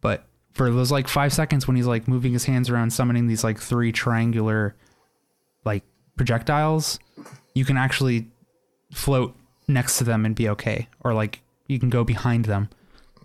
But 0.00 0.26
for 0.52 0.68
those 0.72 0.90
like 0.90 1.06
five 1.06 1.32
seconds 1.32 1.68
when 1.68 1.76
he's 1.76 1.86
like 1.86 2.08
moving 2.08 2.32
his 2.32 2.46
hands 2.46 2.68
around, 2.68 2.92
summoning 2.92 3.28
these 3.28 3.44
like 3.44 3.60
three 3.60 3.92
triangular 3.92 4.74
like 5.64 5.84
projectiles, 6.16 6.98
you 7.54 7.64
can 7.64 7.76
actually 7.76 8.28
float 8.92 9.34
next 9.66 9.98
to 9.98 10.04
them 10.04 10.24
and 10.24 10.34
be 10.34 10.48
okay, 10.48 10.88
or 11.00 11.14
like 11.14 11.40
you 11.66 11.78
can 11.78 11.90
go 11.90 12.04
behind 12.04 12.46
them. 12.46 12.68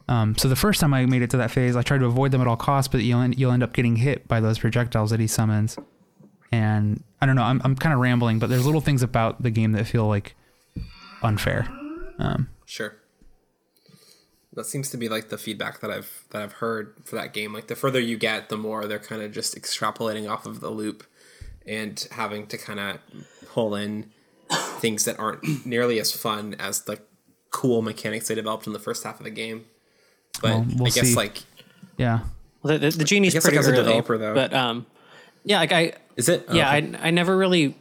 Um, 0.10 0.38
so 0.38 0.50
the 0.50 0.56
first 0.56 0.82
time 0.82 0.94
I 0.94 1.06
made 1.06 1.22
it 1.22 1.30
to 1.30 1.38
that 1.38 1.52
phase, 1.52 1.76
I 1.76 1.82
tried 1.82 2.00
to 2.00 2.06
avoid 2.06 2.32
them 2.32 2.42
at 2.42 2.48
all 2.48 2.58
costs, 2.58 2.90
but 2.90 3.02
you'll 3.02 3.22
end, 3.22 3.40
you'll 3.40 3.52
end 3.52 3.64
up 3.64 3.74
getting 3.74 3.96
hit 3.96 4.28
by 4.28 4.42
those 4.42 4.60
projectiles 4.60 5.12
that 5.12 5.20
he 5.20 5.28
summons. 5.28 5.78
And 6.52 7.04
I 7.22 7.26
don't 7.26 7.36
know, 7.36 7.44
I'm 7.44 7.62
I'm 7.64 7.76
kind 7.76 7.94
of 7.94 8.00
rambling, 8.00 8.40
but 8.40 8.50
there's 8.50 8.66
little 8.66 8.82
things 8.82 9.02
about 9.02 9.42
the 9.42 9.50
game 9.50 9.72
that 9.72 9.88
feel 9.88 10.08
like 10.08 10.36
unfair. 11.24 11.68
Um, 12.20 12.50
sure. 12.66 12.98
That 14.54 14.66
seems 14.66 14.92
to 14.92 14.98
be 14.98 15.10
like 15.10 15.30
the 15.30 15.38
feedback 15.40 15.80
that 15.80 15.90
I've 15.90 16.26
that 16.30 16.44
I've 16.44 16.54
heard 16.54 16.94
for 17.06 17.16
that 17.16 17.34
game. 17.34 17.54
Like 17.54 17.68
the 17.68 17.76
further 17.76 18.00
you 18.00 18.18
get, 18.18 18.50
the 18.50 18.58
more 18.58 18.86
they're 18.86 19.00
kind 19.00 19.24
of 19.24 19.32
just 19.32 19.56
extrapolating 19.56 20.30
off 20.30 20.46
of 20.46 20.60
the 20.60 20.70
loop 20.70 21.04
and 21.68 22.08
having 22.12 22.48
to 22.48 22.58
kind 22.58 22.80
of 22.80 23.00
pull 23.48 23.76
in 23.76 24.12
things 24.80 25.06
that 25.06 25.20
aren't 25.20 25.66
nearly 25.66 26.00
as 26.00 26.12
fun 26.12 26.56
as 26.60 26.82
the 26.82 27.00
cool 27.52 27.82
mechanics 27.82 28.28
they 28.28 28.36
developed 28.36 28.68
in 28.68 28.74
the 28.74 28.80
first 28.80 29.04
half 29.04 29.20
of 29.20 29.24
the 29.24 29.32
game. 29.32 29.66
But 30.42 30.52
well, 30.52 30.66
we'll 30.76 30.88
I 30.88 30.90
guess 30.90 31.10
see. 31.10 31.16
like 31.16 31.44
yeah, 31.98 32.22
well, 32.62 32.78
the, 32.78 32.90
the, 32.90 32.98
the 32.98 33.04
genie's 33.04 33.34
pretty 33.34 33.58
like 33.58 33.66
early, 33.66 33.76
developer, 33.78 34.18
though. 34.18 34.34
But 34.34 34.54
um, 34.54 34.86
yeah, 35.44 35.60
like 35.60 35.72
I 35.72 35.94
is 36.16 36.30
it? 36.30 36.46
Oh, 36.48 36.54
yeah, 36.54 36.76
okay. 36.76 36.98
I 36.98 37.08
I 37.08 37.12
never 37.12 37.38
really 37.38 37.76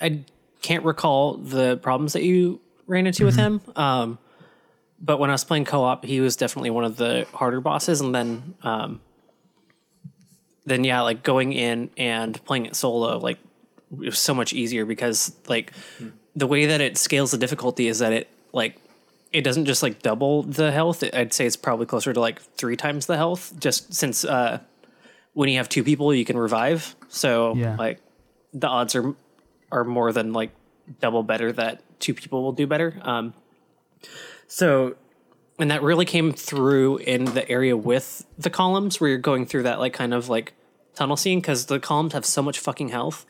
I 0.00 0.24
can't 0.60 0.84
recall 0.84 1.34
the 1.34 1.76
problems 1.78 2.12
that 2.14 2.22
you 2.22 2.60
ran 2.86 3.06
into 3.06 3.24
mm-hmm. 3.24 3.26
with 3.26 3.36
him. 3.36 3.60
Um, 3.76 4.18
but 5.00 5.18
when 5.18 5.30
I 5.30 5.34
was 5.34 5.44
playing 5.44 5.64
co-op, 5.64 6.04
he 6.04 6.20
was 6.20 6.36
definitely 6.36 6.70
one 6.70 6.84
of 6.84 6.96
the 6.96 7.26
harder 7.32 7.60
bosses, 7.60 8.00
and 8.00 8.14
then 8.14 8.54
um, 8.62 9.00
then 10.64 10.84
yeah, 10.84 11.00
like 11.02 11.22
going 11.22 11.52
in 11.52 11.90
and 11.96 12.42
playing 12.44 12.66
it 12.66 12.76
solo, 12.76 13.18
like 13.18 13.38
it 13.92 14.06
was 14.06 14.18
so 14.18 14.34
much 14.34 14.52
easier 14.52 14.86
because 14.86 15.34
like 15.48 15.72
hmm. 15.98 16.08
the 16.36 16.46
way 16.46 16.66
that 16.66 16.80
it 16.80 16.96
scales 16.96 17.30
the 17.30 17.38
difficulty 17.38 17.88
is 17.88 17.98
that 17.98 18.12
it 18.12 18.28
like 18.52 18.76
it 19.32 19.42
doesn't 19.42 19.64
just 19.64 19.82
like 19.82 20.02
double 20.02 20.42
the 20.42 20.70
health. 20.70 21.02
I'd 21.12 21.32
say 21.32 21.46
it's 21.46 21.56
probably 21.56 21.86
closer 21.86 22.12
to 22.12 22.20
like 22.20 22.40
three 22.40 22.76
times 22.76 23.06
the 23.06 23.16
health, 23.16 23.52
just 23.58 23.92
since 23.94 24.24
uh, 24.24 24.60
when 25.32 25.48
you 25.48 25.56
have 25.56 25.68
two 25.68 25.82
people, 25.82 26.14
you 26.14 26.24
can 26.24 26.38
revive. 26.38 26.94
So 27.08 27.54
yeah. 27.54 27.76
like 27.76 28.00
the 28.52 28.68
odds 28.68 28.94
are 28.94 29.14
are 29.70 29.84
more 29.84 30.12
than 30.12 30.32
like 30.32 30.50
double 31.00 31.22
better 31.22 31.52
that 31.52 31.82
two 31.98 32.14
people 32.14 32.42
will 32.42 32.52
do 32.52 32.66
better. 32.66 32.98
Um, 33.02 33.32
so 34.46 34.96
and 35.58 35.70
that 35.70 35.82
really 35.82 36.04
came 36.04 36.32
through 36.32 36.98
in 36.98 37.24
the 37.26 37.48
area 37.48 37.76
with 37.76 38.26
the 38.38 38.50
columns 38.50 39.00
where 39.00 39.10
you're 39.10 39.18
going 39.18 39.46
through 39.46 39.64
that 39.64 39.78
like 39.78 39.92
kind 39.92 40.14
of 40.14 40.28
like 40.28 40.54
tunnel 40.94 41.16
scene 41.16 41.40
because 41.40 41.66
the 41.66 41.78
columns 41.78 42.12
have 42.12 42.24
so 42.24 42.42
much 42.42 42.58
fucking 42.58 42.88
health 42.88 43.26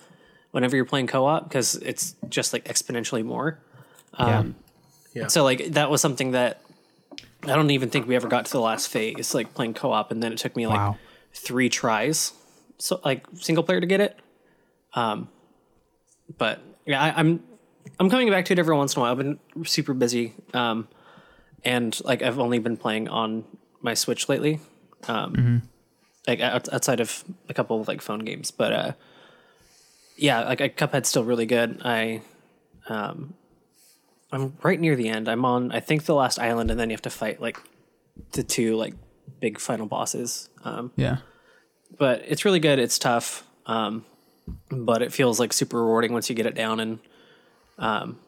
whenever 0.51 0.77
you're 0.77 0.85
playing 0.85 1.07
co-op 1.07 1.49
because 1.49 1.77
it's 1.77 2.15
just 2.29 2.53
like 2.53 2.65
exponentially 2.65 3.25
more. 3.25 3.59
Um, 4.15 4.55
yeah. 5.15 5.23
yeah. 5.23 5.29
So 5.29 5.45
like 5.45 5.73
that 5.73 5.91
was 5.91 6.01
something 6.01 6.33
that 6.33 6.63
I 7.45 7.57
don't 7.57 7.71
even 7.71 7.91
think 7.91 8.07
we 8.07 8.15
ever 8.15 8.29
got 8.29 8.47
to 8.47 8.53
the 8.53 8.61
last 8.61 8.89
phase, 8.89 9.35
like 9.35 9.53
playing 9.55 9.75
co-op, 9.75 10.13
and 10.13 10.23
then 10.23 10.33
it 10.33 10.39
took 10.39 10.55
me 10.55 10.67
like 10.67 10.79
wow. 10.79 10.99
three 11.35 11.69
tries, 11.69 12.33
so 12.79 13.01
like 13.05 13.27
single 13.35 13.65
player 13.65 13.81
to 13.81 13.87
get 13.87 14.01
it. 14.01 14.19
Um, 14.95 15.29
but 16.39 16.61
yeah, 16.87 17.03
I, 17.03 17.19
I'm 17.19 17.43
I'm 17.99 18.11
coming 18.11 18.31
back 18.31 18.45
to 18.47 18.53
it 18.53 18.59
every 18.59 18.77
once 18.77 18.95
in 18.95 19.01
a 19.01 19.03
while. 19.03 19.13
I've 19.13 19.19
been 19.19 19.39
super 19.65 19.93
busy. 19.93 20.35
Um, 20.55 20.87
and 21.65 21.99
like 22.05 22.23
I've 22.23 22.39
only 22.39 22.59
been 22.59 22.77
playing 22.77 23.09
on 23.09 23.45
my 23.81 23.95
Switch 23.95 24.29
lately. 24.29 24.61
Um, 25.09 25.35
mm-hmm. 25.35 25.57
like 26.29 26.41
outside 26.41 27.01
of 27.01 27.25
a 27.49 27.55
couple 27.55 27.81
of 27.81 27.89
like 27.89 28.01
phone 28.01 28.21
games, 28.21 28.51
but 28.53 28.73
uh, 28.73 28.93
yeah, 30.17 30.45
like 30.45 30.77
Cuphead's 30.77 31.09
still 31.09 31.25
really 31.25 31.47
good. 31.47 31.81
I, 31.85 32.23
um, 32.89 33.35
I'm 34.31 34.57
right 34.63 34.79
near 34.79 34.95
the 34.95 35.09
end. 35.09 35.29
I'm 35.29 35.45
on, 35.45 35.73
I 35.73 35.81
think, 35.81 36.05
the 36.05 36.15
last 36.15 36.39
island, 36.39 36.71
and 36.71 36.79
then 36.79 36.91
you 36.91 36.95
have 36.95 37.03
to 37.03 37.11
fight 37.11 37.41
like 37.41 37.59
the 38.33 38.43
two 38.43 38.77
like 38.77 38.95
big 39.41 39.59
final 39.59 39.87
bosses. 39.87 40.49
Um, 40.65 40.93
yeah, 40.97 41.19
but 41.99 42.23
it's 42.27 42.45
really 42.45 42.61
good. 42.61 42.79
It's 42.79 42.99
tough, 42.99 43.45
um, 43.67 44.05
but 44.71 45.03
it 45.03 45.13
feels 45.13 45.41
like 45.41 45.53
super 45.53 45.83
rewarding 45.83 46.13
once 46.13 46.31
you 46.31 46.37
get 46.37 46.47
it 46.47 46.55
down. 46.55 46.81
And 46.81 46.99
um, 47.79 48.21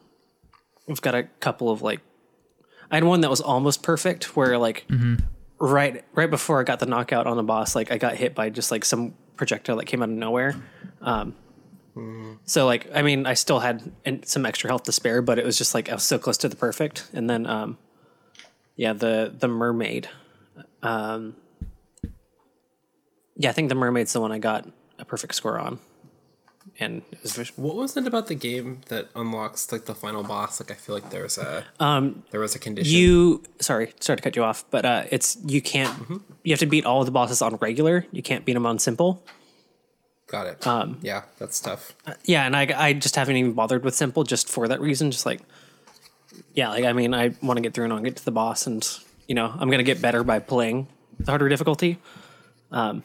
we've 0.87 1.01
got 1.01 1.15
a 1.15 1.23
couple 1.23 1.69
of 1.69 1.81
like 1.81 2.01
I 2.91 2.95
had 2.95 3.03
one 3.03 3.21
that 3.21 3.29
was 3.29 3.41
almost 3.41 3.83
perfect, 3.83 4.35
where 4.35 4.57
like 4.57 4.85
mm-hmm. 4.89 5.15
right 5.59 6.03
right 6.13 6.29
before 6.29 6.59
I 6.59 6.63
got 6.63 6.79
the 6.79 6.85
knockout 6.85 7.27
on 7.27 7.37
the 7.37 7.43
boss, 7.43 7.75
like 7.75 7.91
I 7.91 7.97
got 7.97 8.15
hit 8.15 8.35
by 8.35 8.49
just 8.49 8.71
like 8.71 8.85
some 8.85 9.15
projectile 9.35 9.77
that 9.77 9.85
came 9.85 10.01
out 10.01 10.09
of 10.09 10.15
nowhere. 10.15 10.55
Um, 11.01 11.35
mm. 11.95 12.37
So 12.45 12.65
like, 12.65 12.87
I 12.93 13.01
mean, 13.01 13.25
I 13.25 13.33
still 13.33 13.59
had 13.59 13.91
some 14.23 14.45
extra 14.45 14.69
health 14.69 14.83
to 14.83 14.91
spare, 14.91 15.21
but 15.21 15.39
it 15.39 15.45
was 15.45 15.57
just 15.57 15.73
like 15.73 15.89
I 15.89 15.93
was 15.93 16.03
so 16.03 16.17
close 16.17 16.37
to 16.37 16.49
the 16.49 16.55
perfect. 16.55 17.07
And 17.13 17.29
then, 17.29 17.45
um, 17.45 17.77
yeah, 18.75 18.93
the 18.93 19.33
the 19.37 19.47
mermaid. 19.47 20.09
Um, 20.83 21.35
yeah, 23.35 23.49
I 23.49 23.53
think 23.53 23.69
the 23.69 23.75
mermaid's 23.75 24.13
the 24.13 24.21
one 24.21 24.31
I 24.31 24.39
got 24.39 24.67
a 24.99 25.05
perfect 25.05 25.35
score 25.35 25.59
on 25.59 25.79
and 26.79 27.03
what 27.55 27.75
was 27.75 27.95
it 27.95 28.05
about 28.05 28.27
the 28.27 28.35
game 28.35 28.81
that 28.87 29.07
unlocks 29.15 29.71
like 29.71 29.85
the 29.85 29.95
final 29.95 30.23
boss? 30.23 30.59
Like 30.59 30.71
I 30.71 30.73
feel 30.73 30.95
like 30.95 31.09
there's 31.09 31.37
a 31.37 31.63
um 31.79 32.23
there 32.31 32.39
was 32.39 32.55
a 32.55 32.59
condition. 32.59 32.93
You 32.93 33.43
sorry, 33.61 33.93
sorry 33.99 34.17
to 34.17 34.23
cut 34.23 34.35
you 34.35 34.43
off, 34.43 34.65
but 34.71 34.85
uh, 34.85 35.03
it's 35.09 35.37
you 35.45 35.61
can't 35.61 35.97
mm-hmm. 35.97 36.17
you 36.43 36.51
have 36.51 36.59
to 36.59 36.65
beat 36.65 36.85
all 36.85 36.99
of 36.99 37.05
the 37.05 37.11
bosses 37.11 37.41
on 37.41 37.55
regular. 37.57 38.05
You 38.11 38.21
can't 38.21 38.43
beat 38.43 38.53
them 38.53 38.65
on 38.65 38.79
simple. 38.79 39.23
Got 40.27 40.47
it. 40.47 40.67
Um, 40.67 40.97
yeah, 41.01 41.23
that's 41.37 41.59
tough. 41.59 41.95
Uh, 42.05 42.15
yeah, 42.25 42.45
and 42.45 42.55
I 42.55 42.67
I 42.75 42.93
just 42.93 43.15
haven't 43.15 43.37
even 43.37 43.53
bothered 43.53 43.83
with 43.83 43.95
simple 43.95 44.23
just 44.23 44.49
for 44.49 44.67
that 44.67 44.81
reason. 44.81 45.11
Just 45.11 45.25
like 45.25 45.41
yeah, 46.53 46.69
like 46.69 46.83
I 46.83 46.93
mean, 46.93 47.13
I 47.13 47.33
want 47.41 47.57
to 47.57 47.61
get 47.61 47.73
through 47.73 47.85
and 47.85 47.93
I'll 47.93 48.01
get 48.01 48.17
to 48.17 48.25
the 48.25 48.31
boss, 48.31 48.67
and 48.67 48.85
you 49.27 49.35
know 49.35 49.53
I'm 49.57 49.69
gonna 49.69 49.83
get 49.83 50.01
better 50.01 50.23
by 50.23 50.39
playing 50.39 50.87
the 51.19 51.31
harder 51.31 51.47
difficulty. 51.47 51.99
Um, 52.71 53.03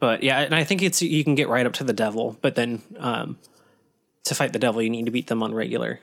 but 0.00 0.22
yeah, 0.22 0.40
and 0.40 0.54
I 0.54 0.64
think 0.64 0.82
it's 0.82 1.00
you 1.02 1.22
can 1.24 1.34
get 1.34 1.48
right 1.48 1.66
up 1.66 1.74
to 1.74 1.84
the 1.84 1.92
devil, 1.92 2.36
but 2.40 2.54
then 2.54 2.82
um, 2.98 3.38
to 4.24 4.34
fight 4.34 4.52
the 4.52 4.58
devil, 4.58 4.82
you 4.82 4.90
need 4.90 5.04
to 5.06 5.10
beat 5.10 5.26
them 5.28 5.42
on 5.42 5.54
regular. 5.54 6.00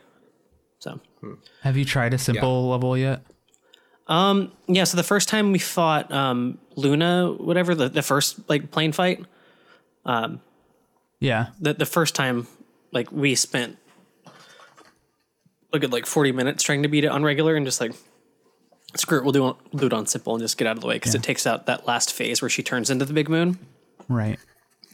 So, 0.80 1.00
have 1.62 1.78
you 1.78 1.86
tried 1.86 2.14
a 2.14 2.18
simple 2.18 2.64
yeah. 2.66 2.72
level 2.72 2.98
yet? 2.98 3.22
Um, 4.08 4.52
yeah. 4.68 4.84
So 4.84 4.98
the 4.98 5.04
first 5.04 5.30
time 5.30 5.52
we 5.54 5.60
fought 5.60 6.12
um, 6.12 6.58
Luna, 6.76 7.32
whatever 7.32 7.74
the, 7.74 7.88
the 7.90 8.02
first 8.02 8.50
like 8.50 8.70
plane 8.72 8.92
fight. 8.92 9.24
Um, 10.06 10.42
yeah. 11.20 11.48
The 11.62 11.74
the 11.74 11.86
first 11.86 12.14
time, 12.16 12.48
like 12.92 13.12
we 13.12 13.36
spent 13.36 13.78
a 15.72 15.80
good 15.80 15.92
like 15.94 16.06
40 16.06 16.34
minutes 16.34 16.64
trying 16.64 16.84
to 16.84 16.90
beat 16.90 17.04
it 17.06 17.08
on 17.08 17.24
regular 17.24 17.56
and 17.56 17.66
just 17.66 17.80
like 17.82 17.94
screw 18.96 19.18
it, 19.20 19.24
we'll 19.24 19.32
do, 19.32 19.48
it- 19.50 19.56
we'll 19.72 19.80
do 19.80 19.86
it 19.88 19.94
on 19.94 20.06
simple 20.06 20.34
and 20.36 20.42
just 20.42 20.58
get 20.58 20.68
out 20.68 20.76
of 20.76 20.82
the 20.82 20.88
way 20.88 20.96
because 20.96 21.14
Yeah. 21.14 21.20
it 21.20 21.24
takes 21.24 21.48
out 21.48 21.66
that 21.66 21.88
last 21.88 22.14
phase 22.14 22.42
where 22.42 22.50
she 22.50 22.62
turns 22.62 22.90
into 22.90 23.06
the 23.06 23.14
big 23.14 23.30
moon. 23.30 23.58
Right. 24.10 24.40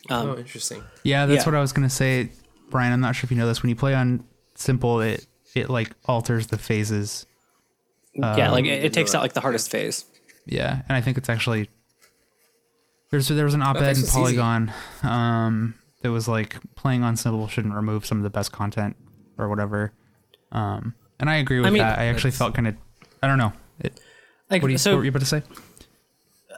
oh, 0.10 0.38
interesting. 0.38 0.84
Yeah, 1.04 1.26
that's 1.26 1.44
Yeah. 1.44 1.52
what 1.52 1.56
I 1.58 1.62
was 1.62 1.74
gonna 1.74 1.90
say, 1.90 2.32
Brian. 2.70 2.94
I'm 2.94 3.02
not 3.02 3.16
sure 3.16 3.26
if 3.28 3.32
you 3.32 3.38
know 3.38 3.48
this. 3.48 3.62
When 3.64 3.70
you 3.70 3.76
play 3.76 3.94
on 3.94 4.24
simple, 4.56 5.02
it 5.02 5.26
it 5.56 5.70
like 5.70 5.92
alters 6.06 6.48
the 6.48 6.58
phases. 6.58 7.26
yeah, 8.14 8.52
like 8.52 8.66
it, 8.66 8.86
it 8.86 8.94
takes 8.94 9.14
out 9.16 9.22
like 9.22 9.34
the 9.34 9.42
hardest 9.42 9.70
phase. 9.72 10.06
Yeah, 10.46 10.82
and 10.88 10.96
I 10.98 11.02
think 11.02 11.18
it's 11.18 11.30
actually 11.30 11.70
there's 13.12 13.28
there 13.28 13.46
was 13.46 13.54
an 13.54 13.62
op-ed 13.62 13.82
thanks, 13.82 14.04
in. 14.04 14.08
Polygon 14.10 14.74
um, 15.04 15.76
that 16.02 16.12
was 16.12 16.28
like 16.28 16.58
playing 16.76 17.04
on 17.04 17.16
simple 17.16 17.48
shouldn't 17.48 17.74
remove 17.74 18.06
some 18.06 18.18
of 18.18 18.24
the 18.24 18.30
best 18.30 18.52
content 18.52 18.96
or 19.38 19.50
whatever. 19.50 19.94
Um, 20.52 20.96
and 21.20 21.30
I 21.30 21.38
agree 21.38 21.60
with 21.60 21.72
mean, 21.74 21.82
that. 21.82 22.00
I 22.00 22.06
actually 22.06 22.32
felt 22.32 22.54
kind 22.54 22.68
of 22.68 22.76
I 23.22 23.28
don't 23.28 23.38
know. 23.38 23.54
It, 23.80 24.00
Like 24.50 24.62
what, 24.62 24.70
do 24.70 24.72
you, 24.74 24.78
so 24.78 24.92
what 24.92 24.98
were 25.00 25.04
you 25.06 25.10
about 25.10 25.20
to 25.20 25.26
say? 25.26 25.44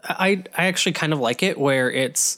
I 0.04 0.44
I 0.58 0.66
actually 0.66 0.94
kind 0.94 1.14
of 1.14 1.20
like 1.20 1.44
it 1.44 1.58
where 1.58 1.92
it's 1.92 2.38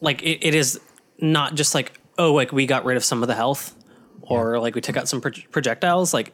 like 0.00 0.22
it, 0.22 0.46
it 0.46 0.54
is 0.54 0.80
not 1.18 1.54
just 1.54 1.74
like 1.74 1.98
oh 2.18 2.32
like 2.34 2.52
we 2.52 2.66
got 2.66 2.84
rid 2.84 2.96
of 2.96 3.04
some 3.04 3.22
of 3.22 3.28
the 3.28 3.34
health 3.34 3.74
or 4.22 4.58
like 4.58 4.74
we 4.74 4.80
took 4.80 4.96
out 4.96 5.08
some 5.08 5.20
proj- 5.20 5.48
projectiles. 5.50 6.14
Like 6.14 6.32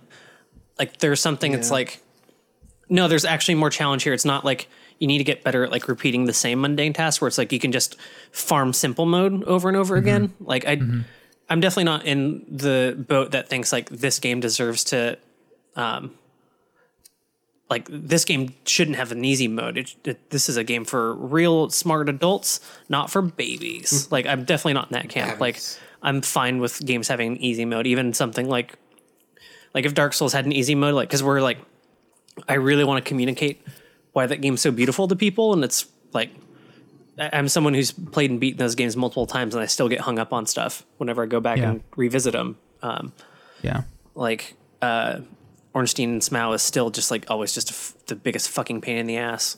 like 0.79 0.99
there's 0.99 1.21
something 1.21 1.53
it's 1.53 1.69
Yeah. 1.69 1.75
like 1.75 2.01
no 2.89 3.09
there's 3.09 3.25
actually 3.25 3.55
more 3.57 3.71
challenge 3.71 4.03
here. 4.03 4.13
It's 4.13 4.25
not 4.25 4.45
like 4.45 4.69
you 4.99 5.07
need 5.07 5.19
to 5.19 5.25
get 5.25 5.45
better 5.45 5.65
at 5.65 5.71
like 5.71 5.89
repeating 5.89 6.25
the 6.25 6.33
same 6.33 6.61
mundane 6.61 6.93
task 6.93 7.21
where 7.21 7.29
it's 7.29 7.39
like 7.39 7.53
you 7.53 7.61
can 7.61 7.73
just 7.73 7.97
farm 8.33 8.73
simple 8.73 9.07
mode 9.07 9.45
over 9.45 9.69
and 9.69 9.77
over 9.77 9.95
mm-hmm. 9.95 10.09
again. 10.09 10.35
Like 10.41 10.67
I 10.67 10.77
mm-hmm. 10.77 11.01
I'm 11.51 11.61
definitely 11.61 11.85
not 11.85 12.05
in 12.05 12.45
the 12.51 12.97
boat 13.09 13.31
that 13.31 13.49
thinks 13.49 13.73
like 13.73 13.89
this 13.89 14.19
game 14.19 14.41
deserves 14.41 14.85
to 14.85 15.19
um, 15.77 16.18
like 17.71 17.87
this 17.91 18.25
game 18.25 18.55
shouldn't 18.65 18.97
have 18.97 19.13
an 19.13 19.25
easy 19.25 19.47
mode. 19.49 19.77
It, 19.79 19.95
it, 20.05 20.31
this 20.31 20.49
is 20.49 20.57
a 20.57 20.65
game 20.65 20.85
for 20.85 21.15
real 21.15 21.69
smart 21.71 22.09
adults, 22.09 22.61
not 22.89 23.11
for 23.11 23.21
babies. 23.23 24.11
like 24.11 24.27
I'm 24.27 24.45
definitely 24.45 24.75
not 24.75 24.89
in 24.91 24.95
that 24.95 25.09
camp. 25.09 25.39
Like 25.41 25.61
I'm 26.03 26.23
fine 26.23 26.61
with 26.61 26.85
games 26.85 27.09
having 27.09 27.33
an 27.33 27.37
easy 27.39 27.65
mode, 27.65 27.87
even 27.87 28.13
something 28.15 28.49
like 28.49 28.75
like 29.75 29.85
if 29.85 29.93
Dark 29.95 30.15
Souls 30.15 30.33
had 30.33 30.47
an 30.47 30.53
easy 30.53 30.75
mode, 30.75 30.95
like 30.95 31.09
because 31.09 31.23
we're 31.23 31.41
like 31.43 31.59
I 32.49 32.55
really 32.55 32.85
want 32.85 33.05
to 33.05 33.09
communicate 33.09 33.61
why 34.13 34.27
that 34.27 34.41
game's 34.41 34.61
so 34.61 34.71
beautiful 34.71 35.07
to 35.09 35.17
people, 35.17 35.53
and 35.53 35.63
it's 35.63 35.85
like 36.13 36.31
I'm 37.19 37.49
someone 37.49 37.75
who's 37.75 37.91
played 37.93 38.31
and 38.31 38.39
beaten 38.41 38.59
those 38.59 38.77
games 38.77 38.97
multiple 38.97 39.27
times, 39.27 39.55
and 39.55 39.63
I 39.63 39.67
still 39.67 39.89
get 39.89 40.01
hung 40.01 40.19
up 40.19 40.33
on 40.33 40.47
stuff 40.47 40.85
whenever 40.99 41.23
I 41.23 41.27
go 41.27 41.41
back 41.41 41.59
Yeah. 41.59 41.71
and 41.71 41.83
revisit 41.97 42.33
them. 42.33 42.57
Um, 42.81 43.13
Yeah. 43.63 43.83
like 44.15 44.55
uh 44.81 45.21
Ornstein 45.75 46.11
and 46.11 46.23
Smough 46.23 46.55
is 46.55 46.63
still 46.63 46.91
just 46.91 47.11
like 47.11 47.27
always 47.31 47.53
just 47.55 47.71
a 47.71 47.75
f- 47.75 47.95
the 48.07 48.17
biggest 48.17 48.49
fucking 48.51 48.81
pain 48.81 48.97
in 48.97 49.07
the 49.07 49.17
ass. 49.19 49.57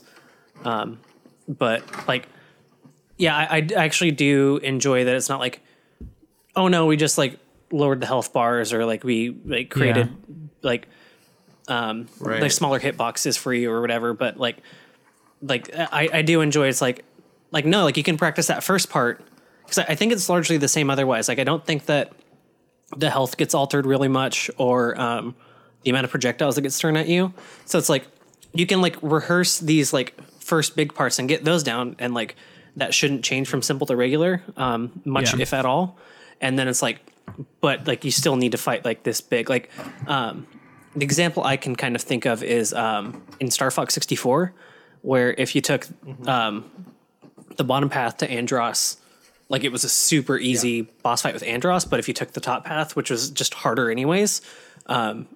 Um, 0.63 0.99
but 1.47 1.83
like, 2.07 2.27
yeah, 3.17 3.35
I, 3.35 3.57
I 3.57 3.67
actually 3.83 4.11
do 4.11 4.57
enjoy 4.63 5.05
that 5.05 5.15
it's 5.15 5.29
not 5.29 5.39
like, 5.39 5.61
oh 6.55 6.67
no, 6.67 6.85
we 6.85 6.97
just 6.97 7.17
like 7.17 7.39
lowered 7.71 8.01
the 8.01 8.05
health 8.05 8.33
bars 8.33 8.73
or 8.73 8.85
like 8.85 9.03
we 9.03 9.29
like 9.45 9.69
created 9.69 10.09
like 10.61 10.87
um 11.67 12.07
Right. 12.19 12.41
like 12.41 12.51
smaller 12.51 12.79
hitboxes 12.79 13.37
for 13.37 13.53
you 13.53 13.71
or 13.71 13.81
whatever. 13.81 14.13
But 14.13 14.37
like, 14.37 14.57
like 15.41 15.69
I 15.75 16.09
I 16.13 16.21
do 16.21 16.41
enjoy 16.41 16.67
it's 16.67 16.81
like 16.81 17.03
like 17.51 17.65
no 17.65 17.83
like 17.83 17.97
you 17.97 18.03
can 18.03 18.17
practice 18.17 18.47
that 18.47 18.63
first 18.63 18.89
part 18.89 19.23
because 19.63 19.79
I, 19.79 19.83
I 19.89 19.95
think 19.95 20.11
it's 20.11 20.27
largely 20.29 20.57
the 20.57 20.67
same 20.67 20.89
otherwise. 20.89 21.27
Like 21.27 21.39
I 21.39 21.43
don't 21.43 21.65
think 21.65 21.85
that 21.85 22.11
the 22.97 23.09
health 23.09 23.37
gets 23.37 23.53
altered 23.53 23.85
really 23.85 24.09
much 24.09 24.51
or 24.57 24.99
um, 24.99 25.33
the 25.83 25.89
amount 25.89 26.05
of 26.05 26.11
projectiles 26.11 26.55
that 26.55 26.61
gets 26.61 26.79
thrown 26.79 26.97
at 26.97 27.07
you. 27.07 27.33
So 27.65 27.77
it's 27.77 27.89
like 27.89 28.07
you 28.53 28.65
can 28.65 28.81
like 28.81 28.97
rehearse 29.01 29.59
these 29.59 29.93
like 29.93 30.13
first 30.39 30.75
big 30.75 30.93
parts 30.93 31.19
and 31.19 31.27
get 31.29 31.45
those 31.45 31.63
down 31.63 31.95
and 31.99 32.13
like 32.13 32.35
that 32.75 32.93
shouldn't 32.93 33.23
change 33.23 33.47
from 33.47 33.61
simple 33.61 33.87
to 33.87 33.95
regular 33.95 34.41
um, 34.57 35.01
much 35.05 35.33
Yeah. 35.33 35.41
if 35.41 35.53
at 35.53 35.65
all. 35.65 35.97
And 36.39 36.57
then 36.57 36.67
it's 36.67 36.81
like, 36.81 36.99
but 37.61 37.87
like 37.87 38.03
you 38.03 38.11
still 38.11 38.35
need 38.35 38.51
to 38.53 38.57
fight 38.57 38.83
like 38.85 39.03
this 39.03 39.21
big. 39.21 39.49
Like 39.49 39.69
um, 40.07 40.47
the 40.95 41.03
example 41.03 41.43
I 41.43 41.57
can 41.57 41.75
kind 41.75 41.95
of 41.95 42.01
think 42.01 42.25
of 42.25 42.43
is 42.43 42.73
um, 42.73 43.23
in 43.39 43.49
Star 43.51 43.71
Fox 43.71 43.93
64, 43.93 44.53
where 45.01 45.33
if 45.37 45.55
you 45.55 45.61
took 45.61 45.87
um, 46.27 46.69
the 47.57 47.63
bottom 47.63 47.89
path 47.89 48.17
to 48.17 48.27
Andross, 48.27 48.97
like 49.49 49.63
it 49.63 49.71
was 49.71 49.83
a 49.83 49.89
super 49.89 50.37
easy 50.37 50.83
boss 51.03 51.21
fight 51.21 51.33
with 51.33 51.43
Andross, 51.43 51.89
but 51.89 51.99
if 51.99 52.07
you 52.07 52.13
took 52.13 52.31
the 52.31 52.39
top 52.39 52.65
path, 52.65 52.95
which 52.95 53.09
was 53.09 53.29
just 53.29 53.53
harder 53.53 53.89
anyways, 53.91 54.41
um, 54.87 55.27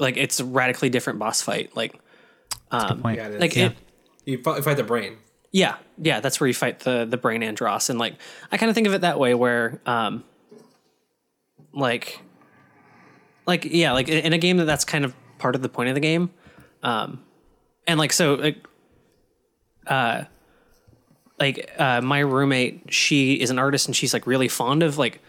like 0.00 0.16
it's 0.16 0.40
a 0.40 0.44
radically 0.44 0.88
different 0.90 1.18
boss 1.20 1.40
fight. 1.42 1.76
Like, 1.76 1.98
um, 2.72 3.02
Yeah, 3.04 3.26
it 3.28 3.34
is. 3.34 3.40
like 3.40 3.54
Yeah. 3.56 3.66
it, 3.66 3.76
You 4.24 4.38
fight, 4.42 4.64
fight 4.64 4.76
the 4.76 4.82
brain. 4.82 5.18
yeah, 5.52 5.76
yeah, 5.98 6.20
that's 6.20 6.40
where 6.40 6.48
you 6.48 6.54
fight 6.54 6.80
the 6.80 7.04
the 7.04 7.16
brain 7.16 7.42
Andross, 7.42 7.90
and 7.90 7.98
like 7.98 8.14
I 8.50 8.56
kind 8.56 8.68
of 8.70 8.74
think 8.74 8.86
of 8.88 8.94
it 8.94 9.02
that 9.02 9.18
way, 9.18 9.34
where 9.34 9.80
um, 9.86 10.24
like, 11.72 12.20
like 13.46 13.64
yeah, 13.64 13.92
like 13.92 14.08
in 14.08 14.32
a 14.32 14.38
game 14.38 14.56
that 14.58 14.64
that's 14.64 14.84
kind 14.84 15.04
of 15.04 15.14
part 15.38 15.54
of 15.54 15.62
the 15.62 15.68
point 15.68 15.88
of 15.88 15.94
the 15.94 16.00
game, 16.00 16.30
um, 16.82 17.22
and 17.86 17.98
like 17.98 18.12
so 18.12 18.34
like, 18.34 18.66
uh, 19.86 20.24
like 21.38 21.70
uh, 21.78 22.00
my 22.00 22.20
roommate, 22.20 22.92
she 22.92 23.34
is 23.34 23.50
an 23.50 23.58
artist 23.58 23.86
and 23.86 23.96
she's 23.96 24.12
like 24.12 24.26
really 24.26 24.48
fond 24.48 24.82
of 24.82 24.98
like 24.98 25.20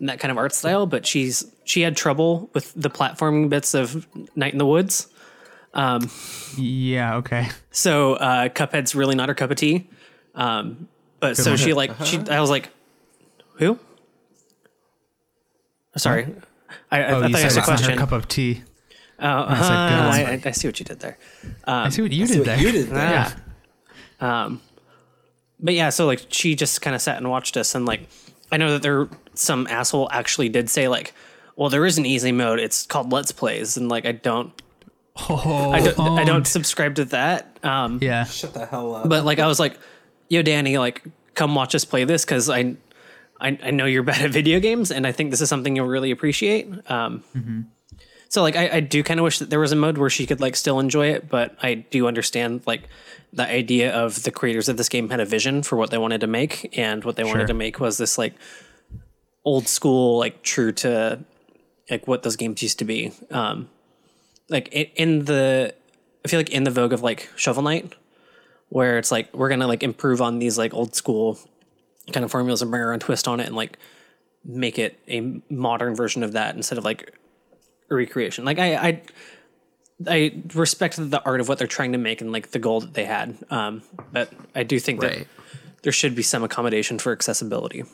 that 0.00 0.20
kind 0.20 0.30
of 0.30 0.38
art 0.38 0.54
style, 0.54 0.86
but 0.86 1.06
she's 1.06 1.44
she 1.64 1.80
had 1.82 1.96
trouble 1.96 2.50
with 2.54 2.72
the 2.74 2.90
platforming 2.90 3.48
bits 3.48 3.74
of 3.74 4.06
Night 4.36 4.52
in 4.52 4.58
the 4.58 4.66
Woods. 4.66 5.08
Yeah. 6.56 7.16
Okay. 7.16 7.48
So 7.70 8.14
uh, 8.14 8.48
Cuphead's 8.48 8.94
really 8.94 9.14
not 9.14 9.28
her 9.28 9.34
cup 9.34 9.50
of 9.50 9.56
tea. 9.56 9.88
Um, 10.34 10.88
but 11.20 11.36
so 11.36 11.56
she 11.56 11.72
like 11.74 11.90
she 12.04 12.18
I 12.30 12.40
was 12.40 12.50
like, 12.50 12.70
who? 13.54 13.78
Sorry, 15.96 16.26
I, 16.90 17.02
I, 17.02 17.10
Oh, 17.10 17.18
I 17.18 17.20
thought 17.22 17.30
you 17.30 17.36
said 17.36 17.44
asked 17.44 17.56
a 17.56 17.60
not 17.60 17.66
her 17.68 17.74
question. 17.76 17.98
cup 17.98 18.12
of 18.12 18.28
tea. 18.28 18.62
Oh, 19.18 19.26
uh, 19.26 19.62
said, 19.62 19.88
"Good 19.88 20.04
one." 20.06 20.14
I, 20.14 20.32
I, 20.34 20.42
I 20.44 20.50
see 20.52 20.68
what 20.68 20.78
you 20.78 20.84
did 20.84 21.00
there. 21.00 21.18
I 21.64 21.88
see 21.88 22.02
what 22.02 22.12
you 22.12 22.24
did 22.26 22.44
there. 22.44 22.56
You 22.58 22.70
did 22.70 22.88
that. 22.90 23.36
Yeah. 24.20 24.44
Um, 24.44 24.60
but 25.58 25.74
yeah, 25.74 25.88
so 25.90 26.06
like 26.06 26.26
she 26.28 26.54
just 26.54 26.80
kind 26.82 26.94
of 26.94 27.02
sat 27.02 27.16
and 27.16 27.28
watched 27.28 27.56
us, 27.56 27.74
and 27.74 27.84
like 27.84 28.08
I 28.52 28.56
know 28.56 28.72
that 28.72 28.82
there 28.82 29.08
some 29.34 29.66
asshole 29.66 30.08
actually 30.10 30.48
did 30.48 30.68
say 30.70 30.88
like, 30.88 31.12
well, 31.56 31.68
there 31.70 31.84
is 31.86 31.98
an 31.98 32.06
easy 32.06 32.32
mode. 32.32 32.58
It's 32.60 32.86
called 32.86 33.12
Let's 33.12 33.32
Plays, 33.32 33.76
and 33.76 33.88
like 33.88 34.06
I 34.06 34.12
don't, 34.12 34.52
Oh, 35.28 35.72
I 35.72 35.80
don't, 35.80 35.98
I 36.18 36.24
don't 36.24 36.46
subscribe 36.46 36.94
to 36.96 37.04
that. 37.06 37.58
Um, 37.64 37.98
Yeah. 38.00 38.24
Shut 38.24 38.54
the 38.54 38.66
hell 38.66 38.94
up. 38.94 39.08
but 39.08 39.24
like 39.24 39.38
I 39.40 39.46
was 39.48 39.58
like, 39.58 39.76
yo, 40.28 40.42
Danny, 40.42 40.78
like 40.78 41.02
come 41.34 41.54
watch 41.54 41.74
us 41.74 41.84
play 41.84 42.04
this 42.04 42.24
because 42.24 42.48
I, 42.48 42.76
I 43.40 43.58
I 43.62 43.70
know 43.72 43.84
you're 43.86 44.02
bad 44.04 44.22
at 44.24 44.30
video 44.30 44.60
games, 44.60 44.90
and 44.92 45.06
I 45.06 45.12
think 45.12 45.30
this 45.30 45.40
is 45.40 45.48
something 45.48 45.74
you'll 45.76 45.88
really 45.88 46.10
appreciate. 46.12 46.68
Um, 46.90 47.22
so 48.28 48.42
like 48.42 48.56
I, 48.56 48.68
I 48.76 48.80
do 48.80 49.02
kind 49.02 49.18
of 49.20 49.24
wish 49.24 49.38
that 49.38 49.50
there 49.50 49.60
was 49.60 49.72
a 49.72 49.76
mode 49.76 49.98
where 49.98 50.10
she 50.10 50.26
could 50.26 50.40
like 50.40 50.54
still 50.56 50.78
enjoy 50.80 51.08
it, 51.08 51.28
but 51.28 51.56
I 51.62 51.74
do 51.74 52.06
understand 52.06 52.62
like 52.66 52.82
the 53.32 53.46
idea 53.48 53.92
of 53.94 54.22
the 54.22 54.30
creators 54.30 54.68
of 54.68 54.76
this 54.76 54.88
game 54.88 55.10
had 55.10 55.20
a 55.20 55.24
vision 55.24 55.62
for 55.62 55.76
what 55.76 55.90
they 55.90 55.98
wanted 55.98 56.20
to 56.22 56.26
make, 56.26 56.76
and 56.78 57.04
what 57.04 57.16
they 57.16 57.22
Sure. 57.24 57.32
wanted 57.32 57.46
to 57.48 57.54
make 57.54 57.78
was 57.80 57.98
this 57.98 58.16
like 58.18 58.34
old 59.44 59.66
school, 59.68 60.18
like 60.18 60.42
true 60.42 60.72
to 60.72 61.24
like 61.90 62.06
what 62.06 62.22
those 62.22 62.36
games 62.36 62.62
used 62.62 62.78
to 62.78 62.84
be. 62.84 63.12
Um, 63.30 63.68
like 64.48 64.68
i- 64.74 64.90
in 64.96 65.24
the, 65.24 65.74
I 66.24 66.28
feel 66.28 66.38
like 66.40 66.50
in 66.50 66.64
the 66.64 66.70
vogue 66.70 66.92
of 66.92 67.02
like 67.02 67.30
Shovel 67.36 67.62
Knight, 67.62 67.94
where 68.68 68.98
it's 68.98 69.10
like 69.10 69.34
we're 69.34 69.48
gonna 69.48 69.66
like 69.66 69.82
improve 69.82 70.20
on 70.20 70.38
these 70.38 70.58
like 70.58 70.74
old 70.74 70.94
school 70.94 71.38
kind 72.12 72.24
of 72.24 72.30
formulas 72.30 72.60
and 72.62 72.70
bring 72.70 72.82
our 72.82 72.92
own 72.92 72.98
twist 72.98 73.26
on 73.28 73.40
it 73.40 73.46
and 73.46 73.56
like 73.56 73.78
make 74.44 74.78
it 74.78 74.98
a 75.08 75.40
modern 75.50 75.94
version 75.94 76.22
of 76.22 76.32
that 76.32 76.54
instead 76.56 76.78
of 76.78 76.84
like 76.84 77.12
recreation. 77.88 78.44
Like 78.44 78.58
I 78.58 78.74
I 78.76 79.02
I 80.06 80.42
respect 80.54 80.96
the 80.96 81.22
art 81.24 81.40
of 81.40 81.48
what 81.48 81.58
they're 81.58 81.66
trying 81.66 81.92
to 81.92 81.98
make 81.98 82.20
and 82.20 82.30
like 82.32 82.50
the 82.52 82.58
goal 82.58 82.80
that 82.80 82.94
they 82.94 83.04
had. 83.04 83.36
Um, 83.50 83.82
but 84.12 84.32
I 84.54 84.62
do 84.62 84.78
think 84.78 85.02
Right. 85.02 85.18
that 85.18 85.26
there 85.82 85.92
should 85.92 86.14
be 86.14 86.22
some 86.22 86.42
accommodation 86.44 86.98
for 86.98 87.12
accessibility. 87.12 87.84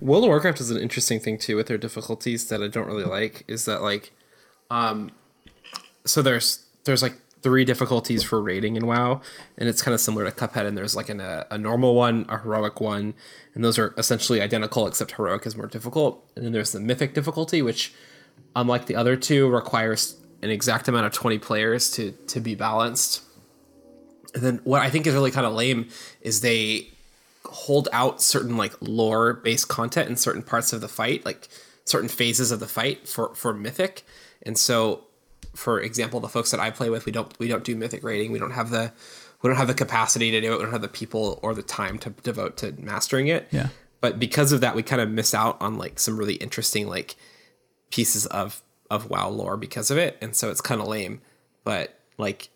World 0.00 0.24
of 0.24 0.28
Warcraft 0.28 0.60
is 0.60 0.70
an 0.70 0.78
interesting 0.78 1.20
thing 1.20 1.38
too 1.38 1.56
with 1.56 1.66
their 1.66 1.78
difficulties 1.78 2.48
that 2.48 2.62
I 2.62 2.68
don't 2.68 2.86
really 2.86 3.04
like. 3.04 3.44
Is 3.48 3.64
that 3.64 3.82
like, 3.82 4.12
um, 4.70 5.10
so 6.04 6.22
there's 6.22 6.64
there's 6.84 7.02
like 7.02 7.14
three 7.42 7.64
difficulties 7.64 8.22
for 8.22 8.40
raiding 8.40 8.76
in 8.76 8.86
WoW, 8.86 9.20
and 9.58 9.68
it's 9.68 9.82
kind 9.82 9.94
of 9.94 10.00
similar 10.00 10.24
to 10.24 10.30
Cuphead. 10.30 10.66
And 10.66 10.76
there's 10.78 10.94
like 10.96 11.08
an, 11.08 11.20
a, 11.20 11.46
a 11.50 11.58
normal 11.58 11.94
one, 11.94 12.24
a 12.28 12.38
heroic 12.38 12.80
one, 12.80 13.14
and 13.54 13.64
those 13.64 13.78
are 13.78 13.94
essentially 13.98 14.40
identical 14.40 14.86
except 14.86 15.12
heroic 15.12 15.46
is 15.46 15.56
more 15.56 15.66
difficult. 15.66 16.24
And 16.36 16.44
then 16.44 16.52
there's 16.52 16.72
the 16.72 16.80
mythic 16.80 17.12
difficulty, 17.14 17.60
which, 17.60 17.92
unlike 18.56 18.86
the 18.86 18.96
other 18.96 19.16
two, 19.16 19.48
requires 19.48 20.16
an 20.42 20.50
exact 20.50 20.88
amount 20.88 21.06
of 21.06 21.12
twenty 21.12 21.38
players 21.38 21.90
to 21.92 22.12
to 22.28 22.40
be 22.40 22.54
balanced. 22.54 23.22
And 24.34 24.42
then 24.42 24.60
what 24.64 24.82
I 24.82 24.90
think 24.90 25.06
is 25.06 25.14
really 25.14 25.30
kind 25.30 25.46
of 25.46 25.52
lame 25.52 25.88
is 26.20 26.40
they 26.40 26.88
hold 27.44 27.88
out 27.92 28.20
certain 28.20 28.56
like 28.56 28.74
lore 28.80 29.34
based 29.34 29.68
content 29.68 30.08
in 30.08 30.16
certain 30.16 30.42
parts 30.42 30.72
of 30.72 30.80
the 30.80 30.88
fight 30.88 31.24
like 31.24 31.48
certain 31.84 32.08
phases 32.08 32.50
of 32.50 32.58
the 32.60 32.66
fight 32.66 33.06
for 33.06 33.34
for 33.34 33.52
mythic, 33.52 34.04
and 34.42 34.58
so 34.58 35.04
for 35.54 35.80
example, 35.80 36.20
the 36.20 36.28
folks 36.28 36.50
that 36.50 36.60
I 36.60 36.70
play 36.70 36.90
with, 36.90 37.06
we 37.06 37.12
don't 37.12 37.36
we 37.38 37.48
don't 37.48 37.64
do 37.64 37.76
mythic 37.76 38.02
rating. 38.02 38.32
We 38.32 38.38
don't 38.38 38.50
have 38.52 38.70
the 38.70 38.92
we 39.42 39.48
don't 39.48 39.56
have 39.56 39.68
the 39.68 39.74
capacity 39.74 40.30
to 40.30 40.40
do 40.40 40.52
it. 40.52 40.56
We 40.56 40.62
don't 40.62 40.72
have 40.72 40.82
the 40.82 40.88
people 40.88 41.38
or 41.42 41.54
the 41.54 41.62
time 41.62 41.98
to 42.00 42.10
devote 42.10 42.56
to 42.58 42.72
mastering 42.78 43.28
it. 43.28 43.46
Yeah. 43.50 43.68
But 44.00 44.18
because 44.18 44.52
of 44.52 44.60
that, 44.60 44.74
we 44.74 44.82
kind 44.82 45.00
of 45.00 45.10
miss 45.10 45.32
out 45.32 45.56
on 45.60 45.78
like 45.78 45.98
some 45.98 46.18
really 46.18 46.34
interesting 46.34 46.88
like 46.88 47.16
pieces 47.94 48.26
of 48.26 48.60
of 48.90 49.08
WoW 49.08 49.28
lore 49.30 49.56
because 49.56 49.90
of 49.90 49.98
it, 49.98 50.16
and 50.20 50.34
so 50.36 50.50
it's 50.50 50.60
kind 50.60 50.80
of 50.80 50.86
lame. 50.88 51.20
But 51.64 51.98
like, 52.18 52.48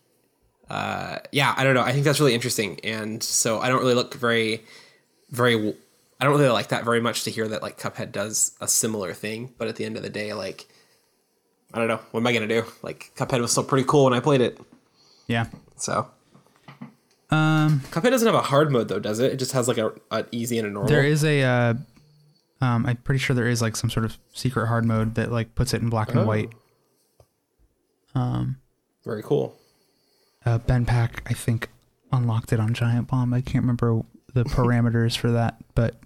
uh, 0.68 1.18
yeah, 1.32 1.54
I 1.56 1.64
don't 1.64 1.74
know. 1.74 1.82
I 1.82 1.92
think 1.92 2.04
that's 2.04 2.20
really 2.20 2.34
interesting, 2.34 2.78
and 2.84 3.22
so 3.22 3.60
I 3.60 3.68
don't 3.68 3.80
really 3.80 3.94
look 3.94 4.14
very, 4.14 4.64
very. 5.30 5.54
I 6.20 6.24
don't 6.24 6.36
really 6.36 6.48
like 6.50 6.68
that 6.68 6.84
very 6.84 7.00
much 7.00 7.24
to 7.24 7.30
hear 7.30 7.46
that 7.48 7.62
like 7.62 7.78
Cuphead 7.78 8.10
does 8.12 8.52
a 8.60 8.66
similar 8.68 9.14
thing. 9.14 9.54
But 9.56 9.68
at 9.68 9.76
the 9.76 9.84
end 9.84 9.96
of 9.96 10.02
the 10.02 10.10
day, 10.10 10.32
like, 10.34 10.66
I 11.72 11.78
don't 11.78 11.88
know. 11.88 12.00
What 12.10 12.20
am 12.20 12.26
I 12.26 12.32
gonna 12.32 12.48
do? 12.48 12.64
Like, 12.82 13.12
Cuphead 13.16 13.40
was 13.40 13.52
still 13.52 13.64
pretty 13.64 13.86
cool 13.86 14.04
when 14.04 14.14
I 14.14 14.20
played 14.20 14.40
it. 14.40 14.58
Yeah. 15.28 15.46
So 15.76 16.08
Um, 17.30 17.80
Cuphead 17.90 18.10
doesn't 18.10 18.26
have 18.26 18.34
a 18.34 18.40
hard 18.42 18.72
mode 18.72 18.88
though, 18.88 18.98
does 18.98 19.18
it? 19.20 19.32
It 19.32 19.36
just 19.38 19.52
has 19.52 19.68
like 19.68 19.78
a 19.78 19.92
an 20.10 20.26
easy 20.32 20.58
and 20.58 20.66
a 20.66 20.70
normal. 20.70 20.88
there 20.90 21.04
is 21.04 21.24
a. 21.24 21.42
Uh, 21.42 21.74
um, 22.60 22.86
I'm 22.86 22.96
pretty 22.96 23.18
sure 23.18 23.34
there 23.36 23.46
is 23.48 23.62
like 23.62 23.76
some 23.76 23.90
sort 23.90 24.04
of 24.04 24.18
secret 24.32 24.66
hard 24.66 24.84
mode 24.84 25.14
that 25.16 25.30
like 25.32 25.54
puts 25.54 25.72
it 25.74 25.82
in 25.82 25.88
black 25.90 26.10
and 26.10 26.20
Oh. 26.20 26.26
white. 26.26 26.50
very 29.04 29.22
cool. 29.22 29.56
Uh, 30.44 30.58
Ben 30.58 30.84
Pack, 30.86 31.22
I 31.26 31.34
think, 31.34 31.68
unlocked 32.12 32.52
it 32.52 32.60
on 32.60 32.74
Giant 32.74 33.08
Bomb. 33.08 33.32
I 33.34 33.40
can't 33.40 33.62
remember 33.62 34.02
the 34.34 34.44
parameters 34.44 35.16
for 35.16 35.30
that, 35.32 35.56
but 35.74 35.96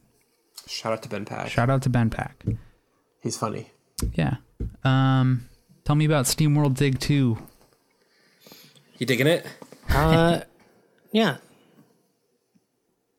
Shout 0.67 0.93
out 0.93 1.03
to 1.03 1.09
Ben 1.09 1.25
Pack. 1.25 1.49
shout 1.49 1.71
out 1.71 1.83
to 1.83 1.89
Ben 1.89 2.11
Pack. 2.11 2.45
He's 3.21 3.37
funny. 3.37 3.71
Yeah. 4.15 4.37
Um, 4.85 5.49
tell 5.85 5.97
me 5.97 6.05
about 6.05 6.25
SteamWorld 6.27 6.77
Dig 6.77 6.99
2. 6.99 7.39
You 8.99 9.07
digging 9.07 9.27
it? 9.27 9.47
Uh, 9.89 10.41
yeah. 11.13 11.37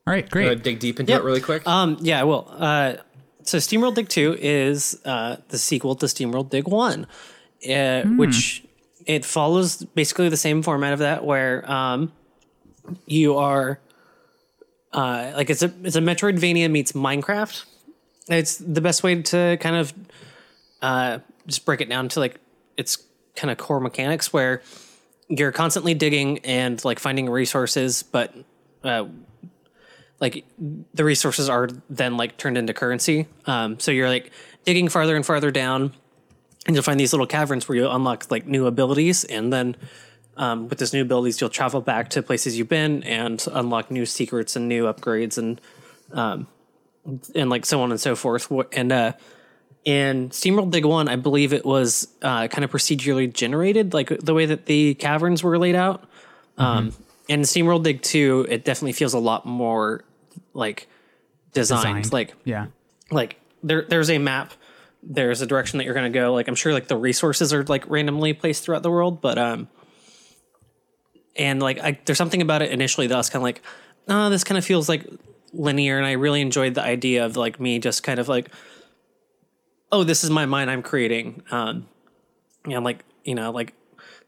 All 0.06 0.14
right, 0.14 0.30
great. 0.30 0.44
wanna 0.48 0.56
dig 0.58 0.80
deep 0.80 1.00
into 1.00 1.12
Yep. 1.14 1.22
it 1.22 1.24
really 1.24 1.42
quick? 1.42 1.66
Um, 1.68 1.98
yeah, 2.02 2.20
I 2.20 2.24
will. 2.26 2.48
Uh, 2.50 2.96
so 3.44 3.58
SteamWorld 3.58 3.96
Dig 3.96 4.10
2 4.10 4.38
is 4.40 5.00
uh, 5.06 5.38
the 5.50 5.58
sequel 5.58 5.96
to 5.96 6.06
SteamWorld 6.06 6.50
Dig 6.50 6.68
1, 6.68 7.08
uh, 7.70 8.04
which 8.04 8.64
it 9.06 9.26
follows 9.26 9.78
basically 9.78 10.30
the 10.30 10.38
same 10.38 10.64
format 10.64 10.94
of 10.94 11.00
that, 11.00 11.26
where 11.26 11.70
um, 11.70 12.12
you 13.06 13.38
are 13.38 13.80
uh, 14.94 15.34
like 15.36 15.50
it's 15.50 15.64
a 15.64 15.74
it's 15.84 15.96
a 15.96 16.02
Metroidvania 16.02 16.70
meets 16.70 16.92
Minecraft. 16.92 17.66
It's 18.30 18.58
the 18.58 18.82
best 18.82 19.04
way 19.04 19.22
to 19.22 19.58
kind 19.60 19.76
of 19.76 19.94
uh, 20.82 21.20
just 21.48 21.66
break 21.66 21.82
it 21.82 21.90
down 21.90 22.10
to 22.10 22.20
like 22.20 22.40
its 22.78 22.98
kind 23.36 23.52
of 23.52 23.58
core 23.58 23.80
mechanics, 23.80 24.32
where 24.32 24.62
you're 25.28 25.52
constantly 25.52 25.94
digging 25.94 26.40
and 26.40 26.84
like 26.86 27.00
finding 27.00 27.30
resources, 27.30 28.04
but 28.04 28.34
uh, 28.84 29.06
like 30.24 30.46
the 30.94 31.04
resources 31.04 31.50
are 31.50 31.68
then 31.90 32.16
like 32.16 32.38
turned 32.38 32.58
into 32.58 32.74
currency. 32.74 33.28
Um, 33.46 33.78
so 33.78 33.92
you're 33.92 34.08
like 34.08 34.32
digging 34.64 34.88
farther 34.88 35.18
and 35.18 35.26
farther 35.26 35.52
down, 35.52 35.92
and 36.66 36.76
you'll 36.76 36.84
find 36.84 36.98
these 36.98 37.12
little 37.12 37.28
caverns 37.28 37.68
where 37.68 37.78
you 37.78 37.90
unlock 37.90 38.32
like 38.32 38.48
new 38.48 38.66
abilities, 38.66 39.26
and 39.26 39.52
then 39.52 39.76
um, 40.38 40.70
with 40.70 40.80
those 40.80 40.94
new 40.94 41.02
abilities, 41.02 41.42
you'll 41.42 41.50
travel 41.50 41.82
back 41.82 42.10
to 42.12 42.24
places 42.24 42.58
you've 42.58 42.70
been 42.70 43.04
and 43.04 43.46
unlock 43.52 43.92
new 43.92 44.06
secrets 44.06 44.56
and 44.56 44.70
new 44.70 44.86
upgrades 44.86 45.38
and 45.38 45.60
um, 46.14 46.48
and 47.36 47.50
like 47.50 47.66
so 47.66 47.82
on 47.82 47.92
and 47.92 48.00
so 48.00 48.16
forth. 48.16 48.50
And 48.72 48.92
uh, 48.94 49.12
in 49.84 50.30
SteamWorld 50.30 50.72
Dig 50.72 50.86
One, 50.86 51.10
I 51.10 51.18
believe 51.18 51.52
it 51.52 51.66
was 51.66 52.08
uh, 52.22 52.48
kind 52.48 52.64
of 52.64 52.72
procedurally 52.72 53.32
generated, 53.32 53.94
like 53.94 54.08
the 54.08 54.34
way 54.34 54.46
that 54.46 54.68
the 54.68 54.94
caverns 54.94 55.44
were 55.44 55.60
laid 55.60 55.76
out. 55.76 56.06
Um, 56.58 56.94
and 57.28 57.42
in 57.42 57.42
SteamWorld 57.42 57.84
Dig 57.84 58.02
Two, 58.02 58.48
it 58.50 58.64
definitely 58.64 58.94
feels 58.94 59.14
a 59.14 59.20
lot 59.20 59.46
more 59.46 60.06
like 60.54 60.88
designed. 61.54 62.04
Designed. 62.04 62.14
Like 62.14 62.36
yeah. 62.44 62.68
like 63.12 63.40
there 63.64 63.84
there's 63.84 64.10
a 64.10 64.18
map 64.18 64.54
there's 65.06 65.42
a 65.42 65.46
direction 65.46 65.78
that 65.78 65.86
you're 65.86 65.94
going 65.94 66.12
to 66.12 66.18
go 66.18 66.34
like 66.34 66.48
i'm 66.48 66.56
sure 66.56 66.74
like 66.74 66.88
the 66.88 66.98
resources 66.98 67.54
are 67.54 67.64
like 67.66 67.90
randomly 67.90 68.34
placed 68.34 68.64
throughout 68.64 68.84
the 68.84 68.92
world 68.92 69.22
but 69.22 69.38
um 69.38 69.68
and 71.36 71.62
like 71.62 71.80
I, 71.80 72.00
there's 72.06 72.18
something 72.18 72.42
about 72.42 72.62
it 72.62 72.72
initially 72.72 73.08
that 73.08 73.14
i 73.14 73.18
was 73.18 73.30
kind 73.30 73.42
of 73.42 73.44
like 73.44 73.62
oh 74.08 74.30
this 74.30 74.44
kind 74.44 74.58
of 74.58 74.64
feels 74.64 74.88
like 74.88 75.06
linear 75.52 75.98
and 75.98 76.06
i 76.06 76.14
really 76.14 76.42
enjoyed 76.42 76.76
the 76.76 76.84
idea 76.84 77.26
of 77.26 77.36
like 77.36 77.60
me 77.60 77.80
just 77.80 78.04
kind 78.04 78.20
of 78.20 78.30
like 78.30 78.50
oh 79.92 80.04
this 80.04 80.24
is 80.24 80.30
my 80.30 80.46
mind 80.46 80.72
i'm 80.72 80.82
creating 80.82 81.44
um 81.52 81.88
and 82.66 82.84
like 82.84 83.04
you 83.26 83.36
know 83.36 83.52
like 83.52 83.74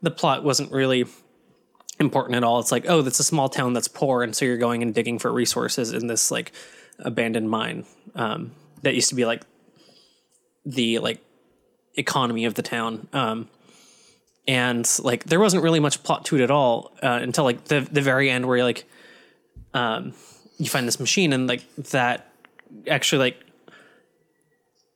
the 0.02 0.12
plot 0.12 0.44
wasn't 0.44 0.72
really 0.72 1.06
important 2.00 2.36
at 2.36 2.44
all. 2.44 2.60
It's 2.60 2.72
like 2.72 2.86
oh 2.88 3.02
that's 3.02 3.20
a 3.20 3.24
small 3.24 3.50
town 3.50 3.74
that's 3.74 3.88
poor 3.88 4.24
and 4.24 4.36
so 4.36 4.46
you're 4.46 4.58
going 4.58 4.82
and 4.82 4.94
digging 4.94 5.20
for 5.20 5.32
resources 5.32 5.94
in 5.94 6.08
this 6.08 6.32
like 6.32 6.52
abandoned 7.00 7.50
mine 7.50 7.86
um, 8.16 8.52
that 8.82 8.96
used 8.96 9.10
to 9.10 9.16
be 9.16 9.26
like 9.26 9.44
the 10.66 11.00
like 11.00 11.22
economy 11.96 12.46
of 12.46 12.56
the 12.56 12.62
town. 12.62 13.08
Um, 13.14 13.50
and 14.48 14.88
like 15.02 15.24
there 15.26 15.40
wasn't 15.40 15.64
really 15.64 15.80
much 15.80 16.04
plot 16.04 16.26
to 16.26 16.36
it 16.36 16.42
at 16.42 16.52
all 16.52 16.92
uh, 17.02 17.20
until 17.22 17.44
like 17.44 17.66
the 17.66 17.82
the 17.92 18.02
very 18.02 18.30
end 18.30 18.48
where 18.48 18.64
like 18.64 18.86
um, 19.74 20.14
you 20.58 20.68
find 20.68 20.88
this 20.88 21.00
machine 21.00 21.34
and 21.34 21.48
like 21.48 21.64
that 21.76 22.32
actually 22.88 23.20
like 23.20 23.44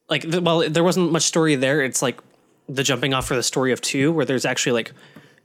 like 0.10 0.26
well 0.42 0.70
there 0.70 0.84
wasn't 0.84 1.12
much 1.12 1.24
story 1.24 1.56
there. 1.56 1.82
It's 1.82 2.02
like 2.02 2.20
the 2.68 2.84
jumping 2.84 3.14
off 3.14 3.28
for 3.28 3.36
the 3.36 3.44
story 3.44 3.72
of 3.72 3.82
two 3.82 4.12
where 4.12 4.26
there's 4.26 4.46
actually 4.46 4.74
like 4.74 4.92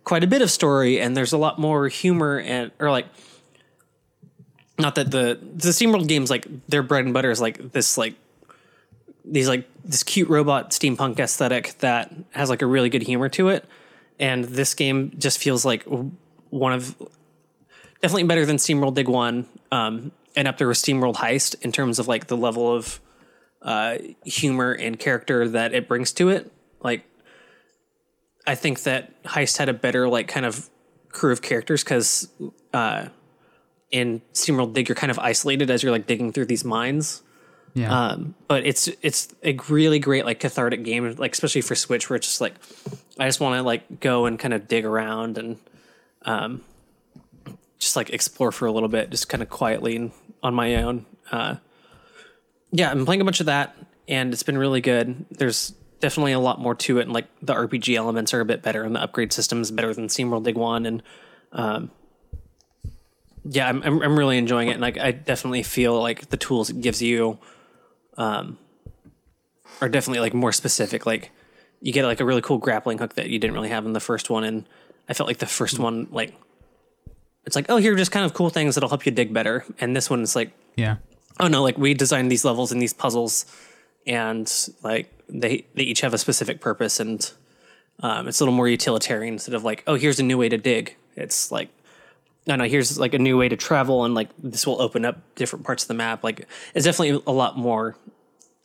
quite 0.05 0.23
a 0.23 0.27
bit 0.27 0.43
of 0.43 0.51
story 0.51 1.01
and 1.01 1.17
there's 1.17 1.33
a 1.33 1.39
lot 1.39 1.59
more 1.59 1.89
humor 1.89 2.39
and 2.39 2.71
or 2.79 2.91
like 2.91 3.07
not 4.79 4.95
that 4.97 5.11
the 5.11 5.39
the 5.55 5.71
SteamWorld 5.71 6.09
games 6.09 6.31
like 6.31 6.47
their 6.69 6.83
bread 6.83 7.05
and 7.05 7.15
butter 7.15 7.31
is 7.31 7.41
like 7.41 7.73
this 7.73 7.97
like 7.97 8.15
these 9.25 9.49
like 9.49 9.69
this 9.85 10.03
cute 10.03 10.29
robot 10.29 10.71
steampunk 10.71 11.19
aesthetic 11.19 11.77
that 11.79 12.13
has 12.33 12.51
like 12.51 12.63
a 12.63 12.67
really 12.67 12.91
good 12.91 13.03
humor 13.03 13.29
to 13.31 13.49
it. 13.49 13.65
And 14.19 14.45
this 14.45 14.75
game 14.75 15.13
just 15.19 15.39
feels 15.39 15.65
like 15.65 15.85
one 16.51 16.73
of 16.73 16.97
definitely 18.01 18.25
better 18.25 18.47
than 18.47 18.57
SteamWorld 18.57 18.95
Dig 18.95 19.09
1 19.09 19.47
um 19.73 20.13
and 20.37 20.49
up 20.49 20.59
there 20.59 20.69
with 20.69 20.79
SteamWorld 20.79 21.17
Heist 21.17 21.55
in 21.63 21.73
terms 21.73 21.99
of 21.99 22.09
like 22.09 22.27
the 22.27 22.37
level 22.37 22.75
of 22.75 23.01
uh 23.63 23.97
humor 24.25 24.73
and 24.73 24.99
character 24.99 25.49
that 25.49 25.73
it 25.73 25.89
brings 25.89 26.13
to 26.13 26.29
it. 26.29 26.53
Like 26.81 27.05
I 28.47 28.55
think 28.55 28.83
that 28.83 29.23
Heist 29.25 29.57
had 29.59 29.69
a 29.69 29.75
better 29.75 30.09
like 30.09 30.29
kind 30.29 30.47
of 30.47 30.69
crew 31.11 31.33
of 31.33 31.43
characters 31.43 31.83
because 31.83 32.29
uh, 32.73 33.07
in 33.91 34.21
SteamWorld 34.33 34.75
Dig 34.75 34.89
you're 34.89 34.97
kind 34.97 35.11
of 35.11 35.19
isolated 35.19 35.71
as 35.71 35.83
you're 35.83 35.93
like 35.93 36.07
digging 36.07 36.33
through 36.33 36.47
these 36.47 36.65
mines. 36.65 37.23
Yeah. 37.75 38.09
Um, 38.09 38.35
but 38.47 38.65
it's 38.65 38.89
it's 39.03 39.35
a 39.43 39.59
really 39.69 39.99
great 39.99 40.25
like 40.25 40.39
cathartic 40.39 40.85
game, 40.85 41.13
like 41.17 41.33
especially 41.33 41.61
for 41.61 41.75
Switch, 41.75 42.09
where 42.09 42.17
it's 42.17 42.27
just 42.27 42.41
like 42.41 42.55
I 43.19 43.27
just 43.27 43.41
want 43.41 43.57
to 43.57 43.63
like 43.63 44.01
go 44.01 44.27
and 44.27 44.39
kind 44.39 44.55
of 44.55 44.69
dig 44.69 44.85
around 44.85 45.39
and 45.39 45.59
um, 46.23 46.63
just 47.79 47.97
like 47.97 48.11
explore 48.11 48.53
for 48.53 48.67
a 48.67 48.73
little 48.73 48.89
bit, 48.89 49.11
just 49.11 49.29
kind 49.29 49.43
of 49.43 49.49
quietly 49.49 49.97
and 49.97 50.13
on 50.43 50.55
my 50.55 50.77
own. 50.77 51.05
Uh, 51.33 51.57
yeah, 52.71 52.91
I'm 52.91 53.05
playing 53.05 53.21
a 53.21 53.25
bunch 53.25 53.41
of 53.41 53.47
that, 53.47 53.77
and 54.07 54.33
it's 54.33 54.43
been 54.45 54.59
really 54.59 54.81
good. 54.81 55.27
There's 55.31 55.75
definitely 56.01 56.33
a 56.33 56.41
lot 56.41 56.61
more 56.61 56.75
to 56.75 56.99
it, 56.99 57.03
and 57.03 57.13
like 57.13 57.27
the 57.41 57.55
RPG 57.55 57.97
elements 57.97 58.35
are 58.35 58.41
a 58.41 58.45
bit 58.45 58.63
better, 58.63 58.83
and 58.83 58.95
the 58.95 59.03
upgrade 59.03 59.33
system 59.33 59.61
is 59.61 59.71
better 59.71 59.95
than 59.95 60.09
SteamWorld 60.09 60.45
Dig 60.45 60.57
One, 60.57 60.87
and 60.87 61.03
um, 61.53 61.91
yeah, 63.45 63.69
I'm, 63.69 63.83
I'm 63.83 64.03
I'm 64.03 64.19
really 64.19 64.39
enjoying 64.39 64.69
it, 64.69 64.73
and 64.73 64.81
like 64.81 64.99
I 64.99 65.13
definitely 65.13 65.63
feel 65.63 66.01
like 66.01 66.31
the 66.31 66.37
tools 66.37 66.71
it 66.71 66.81
gives 66.81 67.03
you, 67.03 67.39
um, 68.17 68.59
are 69.81 69.89
definitely 69.89 70.21
like 70.21 70.35
more 70.35 70.53
specific. 70.53 71.07
Like 71.07 71.31
you 71.81 71.93
get 71.93 72.05
like 72.05 72.21
a 72.21 72.25
really 72.25 72.41
cool 72.41 72.59
grappling 72.59 72.99
hook 72.99 73.15
that 73.15 73.29
you 73.29 73.39
didn't 73.39 73.55
really 73.55 73.69
have 73.69 73.85
in 73.85 73.93
the 73.93 74.01
first 74.01 74.31
one, 74.31 74.45
and 74.45 74.67
I 75.09 75.15
felt 75.15 75.29
like 75.29 75.39
the 75.39 75.47
first 75.47 75.79
one 75.79 76.09
like 76.11 76.35
it's 77.45 77.57
like 77.57 77.67
oh 77.69 77.77
here 77.77 77.93
are 77.93 77.97
just 77.97 78.11
kind 78.11 78.25
of 78.25 78.33
cool 78.33 78.49
things 78.49 78.75
that'll 78.75 78.89
help 78.89 79.05
you 79.05 79.13
dig 79.13 79.33
better, 79.33 79.65
and 79.79 79.95
this 79.95 80.09
one 80.09 80.23
is 80.23 80.35
like 80.35 80.53
yeah. 80.77 80.97
oh 81.39 81.49
no, 81.49 81.63
like 81.63 81.77
we 81.77 81.93
designed 81.95 82.31
these 82.31 82.45
levels 82.45 82.73
and 82.73 82.81
these 82.81 82.95
puzzles, 82.95 83.45
and 84.07 84.51
like 84.83 85.13
they 85.29 85.67
they 85.75 85.83
each 85.83 86.01
have 86.01 86.15
a 86.15 86.19
specific 86.19 86.61
purpose, 86.61 87.01
and 87.01 87.33
um, 88.01 88.29
it's 88.29 88.41
a 88.41 88.45
little 88.45 88.55
more 88.55 88.69
utilitarian 88.69 89.35
instead 89.35 89.55
of 89.55 89.65
like 89.65 89.83
oh 89.87 89.95
here's 89.95 90.21
a 90.21 90.23
new 90.23 90.39
way 90.39 90.49
to 90.49 90.59
dig. 90.59 90.97
It's 91.17 91.51
like 91.51 91.69
no 92.47 92.57
no 92.57 92.65
here's 92.65 92.99
like 92.99 93.15
a 93.15 93.19
new 93.19 93.37
way 93.37 93.49
to 93.49 93.57
travel, 93.57 94.05
and 94.05 94.15
like 94.15 94.29
this 94.39 94.67
will 94.67 94.81
open 94.81 95.05
up 95.05 95.19
different 95.35 95.65
parts 95.65 95.85
of 95.85 95.89
the 95.89 95.95
map. 95.95 96.25
Like 96.25 96.47
it's 96.75 96.85
definitely 96.85 97.23
a 97.27 97.33
lot 97.33 97.57
more 97.57 97.97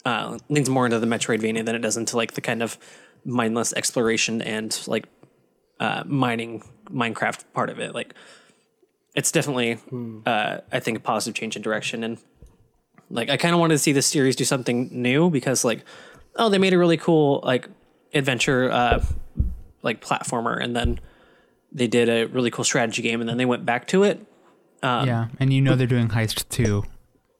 uh, 0.05 0.37
leans 0.49 0.69
more 0.69 0.85
into 0.85 0.99
the 0.99 1.07
Metroidvania 1.07 1.65
than 1.65 1.75
it 1.75 1.79
does 1.79 1.97
into 1.97 2.17
like 2.17 2.33
the 2.33 2.41
kind 2.41 2.63
of 2.63 2.77
mindless 3.25 3.73
exploration 3.73 4.41
and 4.41 4.79
like 4.87 5.05
uh, 5.79 6.03
mining 6.05 6.63
Minecraft 6.89 7.43
part 7.53 7.69
of 7.69 7.79
it. 7.79 7.93
Like 7.93 8.13
it's 9.15 9.31
definitely 9.31 9.77
uh, 10.25 10.59
I 10.71 10.79
think 10.79 10.97
a 10.97 11.01
positive 11.01 11.35
change 11.35 11.55
in 11.55 11.61
direction 11.61 12.03
and 12.03 12.17
like 13.09 13.29
I 13.29 13.37
kind 13.37 13.53
of 13.53 13.59
wanted 13.59 13.75
to 13.75 13.79
see 13.79 13.91
the 13.91 14.01
series 14.01 14.35
do 14.35 14.43
something 14.45 14.89
new 14.91 15.29
because 15.29 15.63
like 15.63 15.83
oh, 16.35 16.47
they 16.49 16.57
made 16.57 16.73
a 16.73 16.77
really 16.77 16.97
cool 16.97 17.41
like 17.43 17.67
adventure 18.13 18.71
uh, 18.71 19.03
like 19.81 20.01
platformer, 20.03 20.61
and 20.61 20.75
then 20.75 20.99
they 21.71 21.87
did 21.87 22.09
a 22.09 22.25
really 22.25 22.51
cool 22.51 22.63
strategy 22.65 23.01
game, 23.01 23.19
and 23.21 23.29
then 23.29 23.37
they 23.37 23.45
went 23.45 23.65
back 23.65 23.87
to 23.87 24.03
it. 24.03 24.25
Um, 24.81 25.07
yeah, 25.07 25.27
and 25.39 25.51
you 25.51 25.61
know 25.61 25.75
they're 25.75 25.87
doing 25.87 26.07
Heist 26.07 26.47
2 26.49 26.83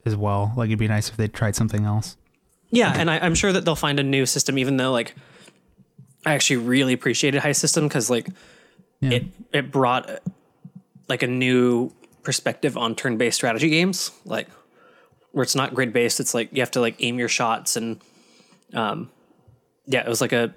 as 0.04 0.14
well. 0.16 0.52
Like 0.56 0.68
it'd 0.68 0.78
be 0.78 0.88
nice 0.88 1.08
if 1.08 1.16
they 1.16 1.28
tried 1.28 1.56
something 1.56 1.84
else. 1.84 2.16
Yeah, 2.70 2.92
and 2.94 3.10
I, 3.10 3.18
I'm 3.18 3.34
sure 3.34 3.52
that 3.52 3.64
they'll 3.64 3.74
find 3.76 3.98
a 3.98 4.02
new 4.04 4.26
system, 4.26 4.58
even 4.58 4.76
though 4.76 4.92
like 4.92 5.14
I 6.26 6.34
actually 6.34 6.58
really 6.58 6.92
appreciated 6.92 7.40
Heist 7.42 7.56
System 7.56 7.88
because 7.88 8.10
like 8.10 8.28
Yeah. 9.00 9.10
it 9.12 9.24
it 9.52 9.72
brought 9.72 10.10
like 11.08 11.22
a 11.22 11.26
new 11.26 11.90
perspective 12.22 12.76
on 12.76 12.94
turn-based 12.94 13.34
strategy 13.36 13.70
games, 13.70 14.10
like 14.24 14.46
where 15.32 15.42
it's 15.42 15.54
not 15.54 15.74
grid-based. 15.74 16.20
It's 16.20 16.34
like 16.34 16.50
you 16.52 16.60
have 16.60 16.70
to 16.72 16.80
like 16.80 16.96
aim 17.00 17.18
your 17.18 17.28
shots 17.28 17.76
and 17.76 18.00
um, 18.74 19.10
yeah, 19.86 20.00
it 20.00 20.08
was 20.08 20.20
like 20.20 20.32
a 20.32 20.54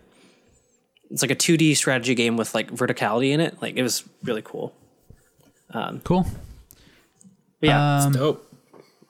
it's 1.10 1.22
like 1.22 1.32
a 1.32 1.36
2D 1.36 1.76
strategy 1.78 2.16
game 2.16 2.38
with 2.38 2.56
like 2.56 2.72
verticality 2.72 3.32
in 3.32 3.40
it. 3.40 3.62
Like 3.62 3.76
it 3.76 3.84
was 3.84 4.04
really 4.24 4.42
cool. 4.44 4.74
cool. 6.04 6.26
But 7.60 7.70
yeah, 7.70 8.04
Um, 8.04 8.14
Dope. 8.14 8.50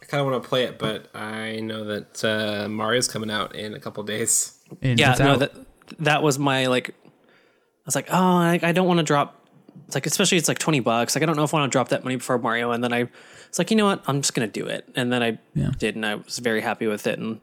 I 0.02 0.06
kind 0.06 0.20
of 0.22 0.32
want 0.32 0.44
to 0.44 0.48
play 0.48 0.64
it, 0.66 0.78
but 0.78 1.08
I 1.16 1.60
know 1.62 1.86
that 1.86 2.24
uh, 2.24 2.68
Mario's 2.70 3.08
coming 3.08 3.32
out 3.32 3.56
in 3.56 3.74
a 3.74 3.80
couple 3.80 4.04
days. 4.04 4.60
And 4.82 5.00
yeah, 5.00 5.16
no, 5.18 5.38
that 5.38 5.54
that 6.00 6.24
was 6.24 6.38
my 6.38 6.68
like. 6.68 6.90
I 6.90 7.86
was 7.86 7.96
like, 7.96 8.08
oh, 8.12 8.16
I, 8.38 8.60
I 8.64 8.72
don't 8.72 8.88
want 8.88 9.00
to 9.00 9.04
drop. 9.04 9.43
It's 9.86 9.96
like, 9.96 10.06
especially 10.06 10.38
it's 10.38 10.48
like 10.48 10.60
twenty 10.60 10.80
bucks. 10.80 11.16
Like, 11.16 11.24
I 11.24 11.26
don't 11.26 11.36
know 11.36 11.44
if 11.44 11.54
I 11.54 11.58
want 11.60 11.72
to 11.72 11.76
drop 11.76 11.90
that 11.90 12.04
money 12.04 12.16
before 12.16 12.38
Mario. 12.40 12.72
And 12.72 12.84
then 12.84 12.94
I, 12.94 13.08
it's 13.48 13.58
like, 13.60 13.70
you 13.72 13.78
know 13.78 13.86
what? 13.86 14.04
I'm 14.08 14.22
just 14.22 14.34
gonna 14.34 14.48
do 14.48 14.66
it. 14.68 14.88
And 14.96 15.12
then 15.12 15.22
I 15.24 15.38
Yeah. 15.54 15.72
did, 15.78 15.96
and 15.96 16.06
I 16.06 16.16
was 16.16 16.40
very 16.40 16.62
happy 16.62 16.88
with 16.88 17.06
it. 17.08 17.20
And 17.20 17.40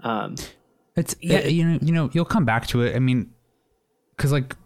um, 0.00 0.36
It's 0.96 1.14
Yeah. 1.20 1.40
yeah, 1.40 1.46
you 1.48 1.64
know, 1.64 1.78
you 1.82 1.92
know, 1.92 2.10
you'll 2.12 2.24
come 2.24 2.44
back 2.44 2.66
to 2.68 2.82
it. 2.82 2.94
I 2.94 2.98
mean, 2.98 3.30
because 4.16 4.32
like 4.32 4.56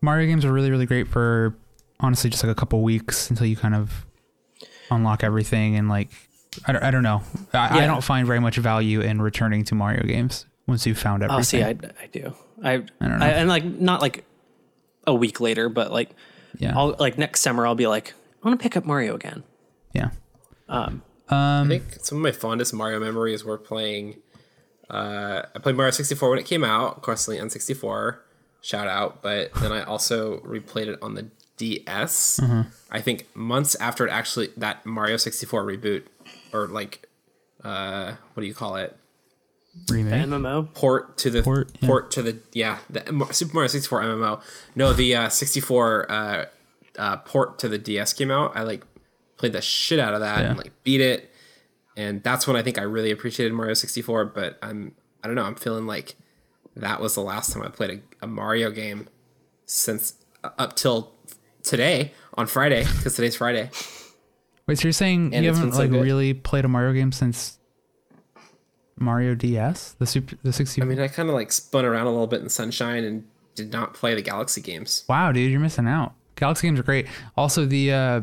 Mario 0.00 0.26
games 0.26 0.44
are 0.44 0.52
really, 0.52 0.70
really 0.70 0.86
great 0.86 1.08
for 1.08 1.56
honestly 2.00 2.30
just 2.30 2.42
like 2.42 2.50
a 2.50 2.54
couple 2.54 2.82
weeks 2.82 3.28
until 3.30 3.46
you 3.46 3.56
kind 3.56 3.74
of 3.74 4.06
unlock 4.90 5.22
everything 5.22 5.76
and 5.76 5.88
like 5.88 6.08
I 6.66 6.72
don't, 6.72 6.82
I 6.82 6.90
don't 6.90 7.02
know. 7.04 7.22
I, 7.52 7.84
I 7.84 7.86
don't 7.86 8.02
find 8.02 8.26
very 8.26 8.40
much 8.40 8.56
value 8.56 9.00
in 9.00 9.22
returning 9.22 9.64
to 9.66 9.74
Mario 9.74 10.02
games 10.04 10.46
once 10.66 10.84
you've 10.86 10.98
found 10.98 11.22
everything. 11.22 11.38
oh, 11.38 11.42
see, 11.42 11.62
I, 11.62 11.70
I 12.02 12.06
do. 12.10 12.34
I, 12.62 12.72
I 12.72 12.76
don't 13.08 13.18
know. 13.20 13.24
and 13.26 13.48
like 13.48 13.64
not 13.64 14.00
like 14.00 14.24
a 15.06 15.14
week 15.14 15.40
later, 15.40 15.68
but 15.68 15.92
like 15.92 16.10
yeah, 16.60 16.78
I'll 16.78 16.94
like 16.98 17.18
next 17.18 17.40
summer 17.40 17.66
I'll 17.66 17.74
be 17.74 17.86
like, 17.86 18.14
I 18.42 18.48
want 18.48 18.58
to 18.58 18.62
pick 18.62 18.76
up 18.76 18.84
Mario 18.84 19.14
again. 19.14 19.42
yeah. 19.92 20.10
um 21.28 21.64
I 21.64 21.68
think 21.68 21.84
some 22.00 22.18
of 22.18 22.22
my 22.22 22.32
fondest 22.32 22.72
Mario 22.74 23.00
memories 23.00 23.44
were 23.44 23.58
playing. 23.58 24.16
Uh, 24.88 25.42
I 25.54 25.58
played 25.60 25.76
Mario 25.76 25.92
64 25.92 26.30
when 26.30 26.38
it 26.40 26.46
came 26.46 26.64
out, 26.64 26.96
of 26.96 27.02
course, 27.02 27.28
on 27.28 27.36
the 27.36 27.40
N64. 27.40 28.18
Shout 28.62 28.88
out! 28.88 29.22
But 29.22 29.54
then 29.54 29.70
I 29.72 29.82
also 29.84 30.40
replayed 30.40 30.88
it 30.88 30.98
on 31.00 31.14
the 31.14 31.28
DS. 31.56 32.40
I 32.90 33.00
think 33.00 33.26
months 33.36 33.74
after 33.76 34.06
it 34.06 34.10
actually 34.10 34.48
that 34.56 34.84
Mario 34.84 35.16
64 35.16 35.64
reboot, 35.64 36.02
or 36.52 36.66
like, 36.66 37.06
uh, 37.62 38.14
what 38.34 38.40
do 38.40 38.46
you 38.46 38.54
call 38.54 38.74
it? 38.76 38.96
Remake. 39.88 40.26
MMO. 40.26 40.72
Port 40.74 41.16
to 41.18 41.30
the 41.30 41.42
Port, 41.42 41.80
port, 41.80 42.10
to 42.12 42.22
the 42.22 42.38
yeah 42.52 42.78
the 42.90 43.02
Super 43.32 43.54
Mario 43.54 43.68
64 43.68 44.02
MMO. 44.02 44.42
No, 44.74 44.92
the 44.92 45.14
uh, 45.14 45.28
64 45.28 46.10
uh, 46.10 46.44
uh, 46.98 47.16
port 47.18 47.58
to 47.60 47.68
the 47.68 47.78
DS 47.78 48.12
came 48.12 48.30
out. 48.30 48.56
I 48.56 48.62
like 48.62 48.84
played 49.36 49.52
the 49.52 49.60
shit 49.62 49.98
out 49.98 50.12
of 50.14 50.20
that 50.20 50.40
Yeah. 50.40 50.48
and 50.50 50.58
like 50.58 50.72
beat 50.82 51.00
it, 51.00 51.32
and 51.96 52.22
that's 52.22 52.46
when 52.46 52.56
I 52.56 52.62
think 52.62 52.78
I 52.78 52.82
really 52.82 53.10
appreciated 53.10 53.52
Mario 53.52 53.74
64. 53.74 54.26
But 54.26 54.58
I'm 54.62 54.94
I 55.22 55.26
don't 55.28 55.36
know. 55.36 55.44
I'm 55.44 55.54
feeling 55.54 55.86
like 55.86 56.16
that 56.76 57.00
was 57.00 57.14
the 57.14 57.22
last 57.22 57.52
time 57.52 57.62
I 57.62 57.68
played 57.68 58.02
a, 58.20 58.24
a 58.24 58.26
Mario 58.26 58.70
game 58.70 59.08
since 59.66 60.14
uh, 60.42 60.50
up 60.58 60.74
till 60.76 61.14
today 61.62 62.12
on 62.34 62.46
Friday 62.46 62.84
because 62.96 63.14
today's 63.14 63.36
Friday. 63.36 63.70
Wait, 64.66 64.78
so 64.78 64.84
you're 64.84 64.92
saying 64.92 65.34
And 65.34 65.44
you 65.44 65.50
haven't 65.50 65.70
been 65.70 65.72
so 65.72 65.78
like 65.80 65.90
really 65.90 66.32
played 66.34 66.64
a 66.64 66.68
Mario 66.68 66.92
game 66.92 67.12
since 67.12 67.58
Mario 69.00 69.34
DS, 69.34 69.92
the 69.98 70.06
super, 70.06 70.36
the 70.42 70.52
60? 70.52 70.80
I 70.80 70.84
mean, 70.84 71.00
I 71.00 71.08
kind 71.08 71.28
of 71.28 71.34
like 71.34 71.50
spun 71.50 71.84
around 71.84 72.06
a 72.06 72.10
little 72.10 72.26
bit 72.26 72.40
in 72.42 72.48
Sunshine 72.48 73.02
and 73.04 73.24
did 73.54 73.72
not 73.72 73.94
play 73.94 74.14
the 74.14 74.22
Galaxy 74.22 74.60
games. 74.60 75.04
Wow, 75.08 75.32
dude, 75.32 75.50
you're 75.50 75.60
missing 75.60 75.88
out. 75.88 76.12
Galaxy 76.36 76.66
games 76.68 76.78
are 76.78 76.84
great. 76.84 77.06
Also, 77.36 77.66
the 77.66 77.92
uh, 77.92 78.20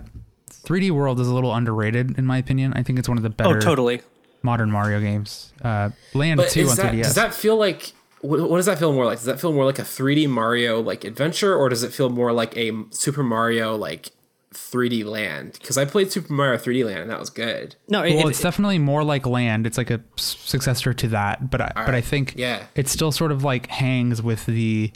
3D 0.50 0.92
World 0.92 1.20
is 1.20 1.28
a 1.28 1.34
little 1.34 1.54
underrated 1.54 2.18
in 2.18 2.26
my 2.26 2.38
opinion. 2.38 2.74
I 2.76 2.84
think 2.84 2.98
it's 3.00 3.10
one 3.10 3.18
of 3.18 3.24
the 3.24 3.30
better 3.30 3.58
Oh, 3.58 3.60
totally. 3.60 4.02
modern 4.44 4.72
Mario 4.72 5.00
games. 5.00 5.52
Uh, 5.62 5.90
Land 6.14 6.38
But 6.38 6.50
2 6.50 6.70
on 6.70 6.76
that, 6.78 6.94
3DS. 6.94 7.04
does 7.04 7.16
that 7.16 7.34
feel 7.34 7.58
like 7.58 7.94
what, 8.22 8.50
what 8.50 8.58
does 8.58 8.66
that 8.66 8.80
feel 8.80 8.94
more 8.94 9.06
like? 9.06 9.18
Does 9.20 9.26
that 9.26 9.40
feel 9.40 9.54
more 9.54 9.66
like 9.66 9.78
a 9.80 9.84
3D 9.84 10.28
Mario 10.28 10.82
like 10.82 11.04
adventure, 11.04 11.56
or 11.56 11.70
does 11.70 11.84
it 11.84 11.94
feel 11.94 12.10
more 12.10 12.32
like 12.34 12.56
a 12.58 12.72
Super 12.90 13.22
Mario 13.24 13.76
like 13.76 14.10
3D 14.58 15.06
Land? 15.06 15.54
Because 15.54 15.78
I 15.78 15.86
played 15.86 16.12
Super 16.12 16.34
Mario 16.34 16.58
3D 16.58 16.86
Land 16.86 17.00
and 17.00 17.10
that 17.12 17.20
was 17.20 17.30
good. 17.30 17.76
No, 17.88 18.04
it, 18.04 18.16
well, 18.16 18.28
it- 18.28 18.32
it's 18.32 18.42
definitely 18.42 18.80
more 18.80 19.04
like 19.04 19.26
Land. 19.26 19.66
It's 19.68 19.78
like 19.78 19.90
a 19.92 20.02
successor 20.18 20.94
to 20.94 21.08
that, 21.10 21.50
but 21.50 21.62
I, 21.62 21.72
but 21.76 21.94
I 21.96 22.02
think 22.02 22.34
Yeah. 22.36 22.64
it 22.76 22.88
still 22.88 23.12
sort 23.12 23.32
of 23.32 23.44
like 23.44 23.68
hangs 23.68 24.22
with 24.22 24.46
the 24.46 24.92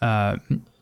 uh, 0.00 0.36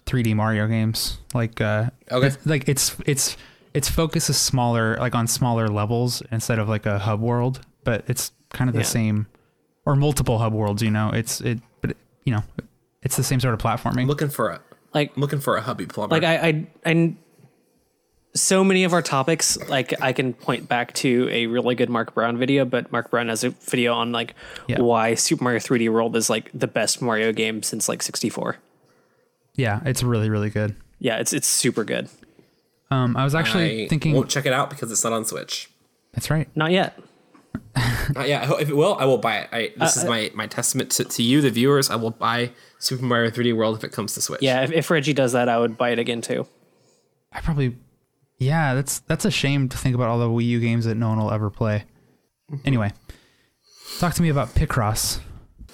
3D 0.06 0.34
Mario 0.34 0.66
games. 0.66 1.18
Like 1.34 1.60
uh, 1.60 1.90
Okay. 2.10 2.26
it's, 2.28 2.46
like 2.46 2.68
it's 2.68 2.96
it's 3.06 3.36
its 3.74 3.88
focus 3.88 4.28
is 4.30 4.36
smaller, 4.36 4.96
like 4.96 5.14
on 5.14 5.26
smaller 5.26 5.68
levels 5.68 6.22
instead 6.32 6.58
of 6.58 6.68
like 6.68 6.86
a 6.86 6.98
hub 6.98 7.20
world, 7.20 7.60
but 7.84 8.04
it's 8.08 8.32
kind 8.52 8.68
of 8.68 8.74
the 8.74 8.80
Yeah. 8.80 8.86
same 8.86 9.26
or 9.86 9.96
multiple 9.96 10.38
hub 10.38 10.52
worlds. 10.52 10.82
You 10.82 10.90
know, 10.90 11.10
it's 11.12 11.40
it, 11.40 11.60
but 11.80 11.96
you 12.24 12.32
know, 12.34 12.42
it's 13.02 13.16
the 13.16 13.22
same 13.24 13.40
sort 13.40 13.54
of 13.54 13.60
platforming. 13.60 14.06
looking 14.06 14.28
for 14.28 14.50
a 14.50 14.60
like 14.92 15.12
I'm 15.14 15.20
looking 15.20 15.38
for 15.40 15.56
a 15.56 15.60
hubby 15.60 15.86
plumber. 15.86 16.16
like 16.16 16.24
I, 16.24 16.48
I 16.48 16.66
I 16.90 17.14
so 18.34 18.62
many 18.62 18.84
of 18.84 18.92
our 18.92 19.02
topics 19.02 19.58
like 19.68 20.00
I 20.00 20.12
can 20.12 20.32
point 20.34 20.68
back 20.68 20.92
to 20.94 21.28
a 21.30 21.46
really 21.46 21.74
good 21.74 21.90
Mark 21.90 22.14
Brown 22.14 22.38
video, 22.38 22.64
but 22.64 22.90
Mark 22.92 23.10
Brown 23.10 23.28
has 23.28 23.42
a 23.44 23.50
video 23.50 23.92
on 23.94 24.12
like 24.12 24.34
Yeah. 24.68 24.80
why 24.80 25.14
Super 25.14 25.42
Mario 25.44 25.58
3D 25.58 25.92
World 25.92 26.14
is 26.16 26.30
like 26.30 26.50
the 26.54 26.66
best 26.68 27.02
Mario 27.02 27.32
game 27.32 27.62
since 27.62 27.88
like 27.88 28.02
64. 28.02 28.56
yeah, 29.56 29.80
it's 29.84 30.02
really 30.02 30.30
really 30.30 30.50
good. 30.50 30.76
Yeah, 30.98 31.16
it's 31.18 31.32
it's 31.32 31.46
super 31.48 31.82
good. 31.84 32.08
Um, 32.90 33.16
I 33.16 33.24
was 33.24 33.34
actually 33.34 33.84
I 33.84 33.88
thinking. 33.88 34.14
won't 34.14 34.28
check 34.30 34.46
it 34.46 34.52
out 34.52 34.70
because 34.70 34.90
it's 34.92 35.02
not 35.04 35.12
on 35.12 35.24
Switch. 35.24 35.70
that's 36.12 36.30
right. 36.30 36.48
Not 36.56 36.70
yet. 36.72 36.98
Uh, 38.16 38.24
yeah, 38.24 38.42
I 38.42 38.46
ho- 38.46 38.56
if 38.56 38.68
it 38.68 38.74
will, 38.76 38.96
I 38.98 39.04
will 39.04 39.18
buy 39.18 39.36
it. 39.38 39.48
I, 39.52 39.72
this 39.76 39.96
is 39.96 40.04
my, 40.04 40.32
my 40.34 40.48
testament 40.48 40.90
to, 40.92 41.04
to 41.04 41.22
you, 41.22 41.40
the 41.40 41.50
viewers. 41.50 41.88
I 41.90 41.94
will 41.94 42.10
buy 42.10 42.50
Super 42.80 43.04
Mario 43.04 43.30
3D 43.30 43.54
World 43.56 43.76
if 43.76 43.84
it 43.84 43.92
comes 43.92 44.14
to 44.14 44.20
Switch. 44.20 44.42
Yeah, 44.42 44.62
if, 44.64 44.72
if 44.72 44.90
Reggie 44.90 45.12
does 45.12 45.30
that, 45.32 45.48
I 45.48 45.56
would 45.60 45.78
buy 45.78 45.90
it 45.90 46.00
again 46.00 46.20
too. 46.20 46.48
I 47.32 47.40
probably, 47.40 47.76
yeah, 48.40 48.74
that's 48.74 48.98
that's 49.00 49.24
a 49.24 49.30
shame 49.30 49.68
to 49.68 49.76
think 49.78 49.94
about 49.94 50.08
all 50.08 50.18
the 50.18 50.26
Wii 50.28 50.44
U 50.46 50.60
games 50.60 50.84
that 50.86 50.96
no 50.96 51.10
one 51.10 51.18
will 51.18 51.30
ever 51.30 51.48
play. 51.50 51.84
Anyway, 52.64 52.92
talk 54.00 54.14
to 54.14 54.22
me 54.22 54.28
about 54.28 54.48
Picross. 54.56 55.20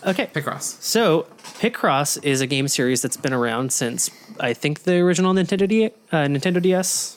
Okay. 0.05 0.27
Picross. 0.27 0.81
So, 0.83 1.23
Picross 1.59 2.23
is 2.23 2.43
a 2.43 2.47
game 2.47 2.69
series 2.69 3.01
that's 3.01 3.17
been 3.17 3.33
around 3.33 3.73
since 3.73 4.11
I 4.39 4.53
think 4.53 4.83
the 4.83 4.97
original 4.97 5.33
Nintendo 5.33 5.67
D, 5.67 5.87
uh, 5.87 5.91
Nintendo 6.27 6.61
DS. 6.61 7.17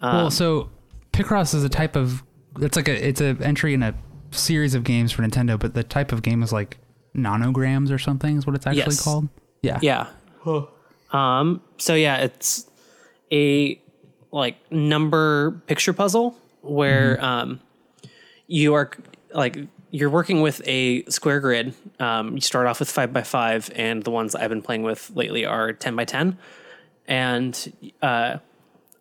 well, 0.00 0.30
so 0.30 0.70
Picross 1.12 1.54
is 1.54 1.64
a 1.64 1.68
type 1.68 1.94
of 1.96 2.22
it's 2.60 2.76
like 2.76 2.88
a 2.88 3.08
it's 3.08 3.20
a 3.20 3.36
entry 3.42 3.74
in 3.74 3.82
a 3.82 3.94
series 4.30 4.74
of 4.74 4.84
games 4.84 5.12
for 5.12 5.22
Nintendo, 5.22 5.58
but 5.60 5.74
the 5.74 5.84
type 5.84 6.12
of 6.12 6.22
game 6.22 6.42
is 6.42 6.52
like 6.52 6.78
nonograms 7.14 7.90
or 7.92 7.98
something 7.98 8.38
is 8.38 8.46
what 8.46 8.56
it's 8.56 8.66
actually 8.66 8.80
Yes. 8.94 9.04
called. 9.04 9.28
Yeah. 9.60 9.78
Yeah. 9.82 10.06
Um. 11.12 11.60
So 11.76 11.94
yeah, 11.94 12.16
it's 12.18 12.66
a 13.30 13.78
like 14.32 14.56
number 14.72 15.52
picture 15.66 15.92
puzzle 15.92 16.36
where 16.62 17.22
um 17.24 17.60
you 18.46 18.74
are 18.74 18.90
like 19.32 19.56
you're 19.90 20.10
working 20.10 20.40
with 20.40 20.62
a 20.66 21.04
square 21.04 21.38
grid. 21.38 21.74
Um, 22.00 22.34
you 22.34 22.40
start 22.40 22.66
off 22.66 22.80
with 22.80 22.90
five 22.90 23.12
by 23.12 23.22
five, 23.22 23.70
and 23.76 24.02
the 24.02 24.10
ones 24.10 24.34
I've 24.34 24.48
been 24.48 24.62
playing 24.62 24.82
with 24.82 25.12
lately 25.14 25.44
are 25.44 25.72
ten 25.74 25.94
by 25.94 26.06
ten. 26.06 26.38
And 27.06 27.92
uh, 28.00 28.38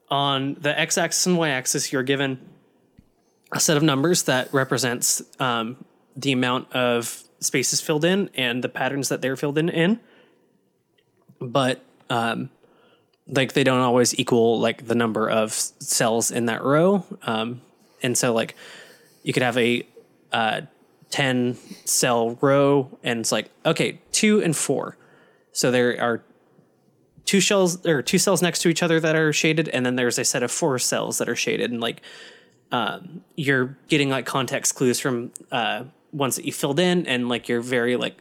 on 0.09 0.55
the 0.55 0.77
x-axis 0.77 1.25
and 1.27 1.37
y-axis, 1.37 1.93
you're 1.93 2.03
given 2.03 2.39
a 3.53 3.59
set 3.59 3.77
of 3.77 3.83
numbers 3.83 4.23
that 4.23 4.53
represents 4.53 5.21
um, 5.39 5.77
the 6.17 6.33
amount 6.33 6.71
of 6.73 7.23
spaces 7.39 7.79
filled 7.79 8.03
in 8.03 8.29
and 8.35 8.63
the 8.63 8.69
patterns 8.69 9.07
that 9.09 9.21
they're 9.21 9.37
filled 9.37 9.57
in 9.57 9.69
in 9.69 9.99
but 11.41 11.83
um, 12.09 12.49
like 13.31 13.53
they 13.53 13.63
don't 13.63 13.79
always 13.79 14.17
equal 14.19 14.59
like 14.59 14.85
the 14.87 14.95
number 14.95 15.29
of 15.29 15.53
cells 15.53 16.31
in 16.31 16.45
that 16.45 16.63
row. 16.63 17.05
Um, 17.23 17.61
and 18.03 18.17
so 18.17 18.33
like 18.33 18.55
you 19.23 19.33
could 19.33 19.43
have 19.43 19.57
a 19.57 19.85
uh, 20.31 20.61
10 21.09 21.57
cell 21.85 22.37
row 22.41 22.97
and 23.03 23.21
it's 23.21 23.31
like, 23.31 23.49
okay, 23.65 23.99
two 24.11 24.41
and 24.41 24.55
four. 24.55 24.97
So 25.53 25.71
there 25.71 25.99
are 26.01 26.23
two 27.25 27.39
shells 27.39 27.85
or 27.85 28.01
two 28.01 28.17
cells 28.17 28.41
next 28.41 28.59
to 28.59 28.69
each 28.69 28.83
other 28.83 28.99
that 28.99 29.15
are 29.15 29.31
shaded. 29.31 29.69
And 29.69 29.85
then 29.85 29.95
there's 29.95 30.19
a 30.19 30.25
set 30.25 30.43
of 30.43 30.51
four 30.51 30.77
cells 30.79 31.17
that 31.19 31.29
are 31.29 31.35
shaded. 31.35 31.71
And 31.71 31.79
like, 31.79 32.01
um, 32.71 33.23
you're 33.35 33.77
getting 33.87 34.09
like 34.09 34.25
context 34.25 34.75
clues 34.75 34.99
from, 34.99 35.31
uh, 35.51 35.85
ones 36.11 36.35
that 36.35 36.45
you 36.45 36.51
filled 36.51 36.79
in 36.79 37.07
and 37.07 37.29
like 37.29 37.47
you're 37.47 37.61
very 37.61 37.95
like 37.95 38.17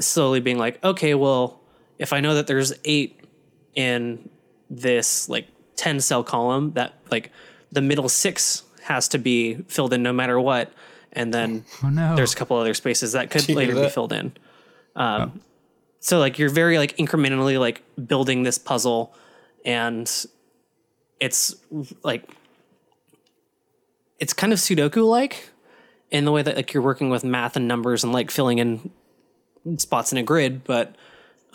slowly 0.00 0.40
being 0.40 0.58
like, 0.58 0.82
okay, 0.84 1.14
well, 1.14 1.60
if 1.98 2.12
I 2.12 2.20
know 2.20 2.34
that 2.34 2.46
there's 2.46 2.72
eight 2.84 3.17
in 3.78 4.28
this 4.68 5.28
like 5.28 5.46
10 5.76 6.00
cell 6.00 6.24
column, 6.24 6.72
that 6.72 6.94
like 7.10 7.30
the 7.70 7.80
middle 7.80 8.08
six 8.08 8.64
has 8.82 9.06
to 9.08 9.18
be 9.18 9.54
filled 9.68 9.92
in 9.92 10.02
no 10.02 10.12
matter 10.12 10.40
what. 10.40 10.72
And 11.12 11.32
then 11.32 11.64
Oh 11.84 11.88
no. 11.88 12.16
there's 12.16 12.32
a 12.34 12.36
couple 12.36 12.56
other 12.56 12.74
spaces 12.74 13.12
that 13.12 13.30
could 13.30 13.48
later 13.48 13.74
hear 13.74 13.84
be 13.84 13.88
filled 13.90 14.12
in. 14.12 14.32
Um, 14.96 15.40
So 16.00 16.18
like 16.18 16.38
you're 16.38 16.48
very 16.50 16.76
like 16.78 16.96
incrementally 16.96 17.58
like 17.58 17.82
building 18.06 18.42
this 18.42 18.58
puzzle, 18.58 19.14
and 19.64 20.10
it's 21.20 21.54
like 22.02 22.28
it's 24.18 24.32
kind 24.32 24.52
of 24.52 24.58
Sudoku 24.58 25.08
like 25.08 25.50
in 26.10 26.24
the 26.24 26.32
way 26.32 26.42
that 26.42 26.56
like 26.56 26.72
you're 26.72 26.82
working 26.82 27.10
with 27.10 27.22
math 27.24 27.56
and 27.56 27.68
numbers 27.68 28.02
and 28.04 28.12
like 28.12 28.30
filling 28.30 28.58
in 28.58 28.90
spots 29.76 30.10
in 30.12 30.18
a 30.18 30.22
grid, 30.22 30.64
but 30.64 30.94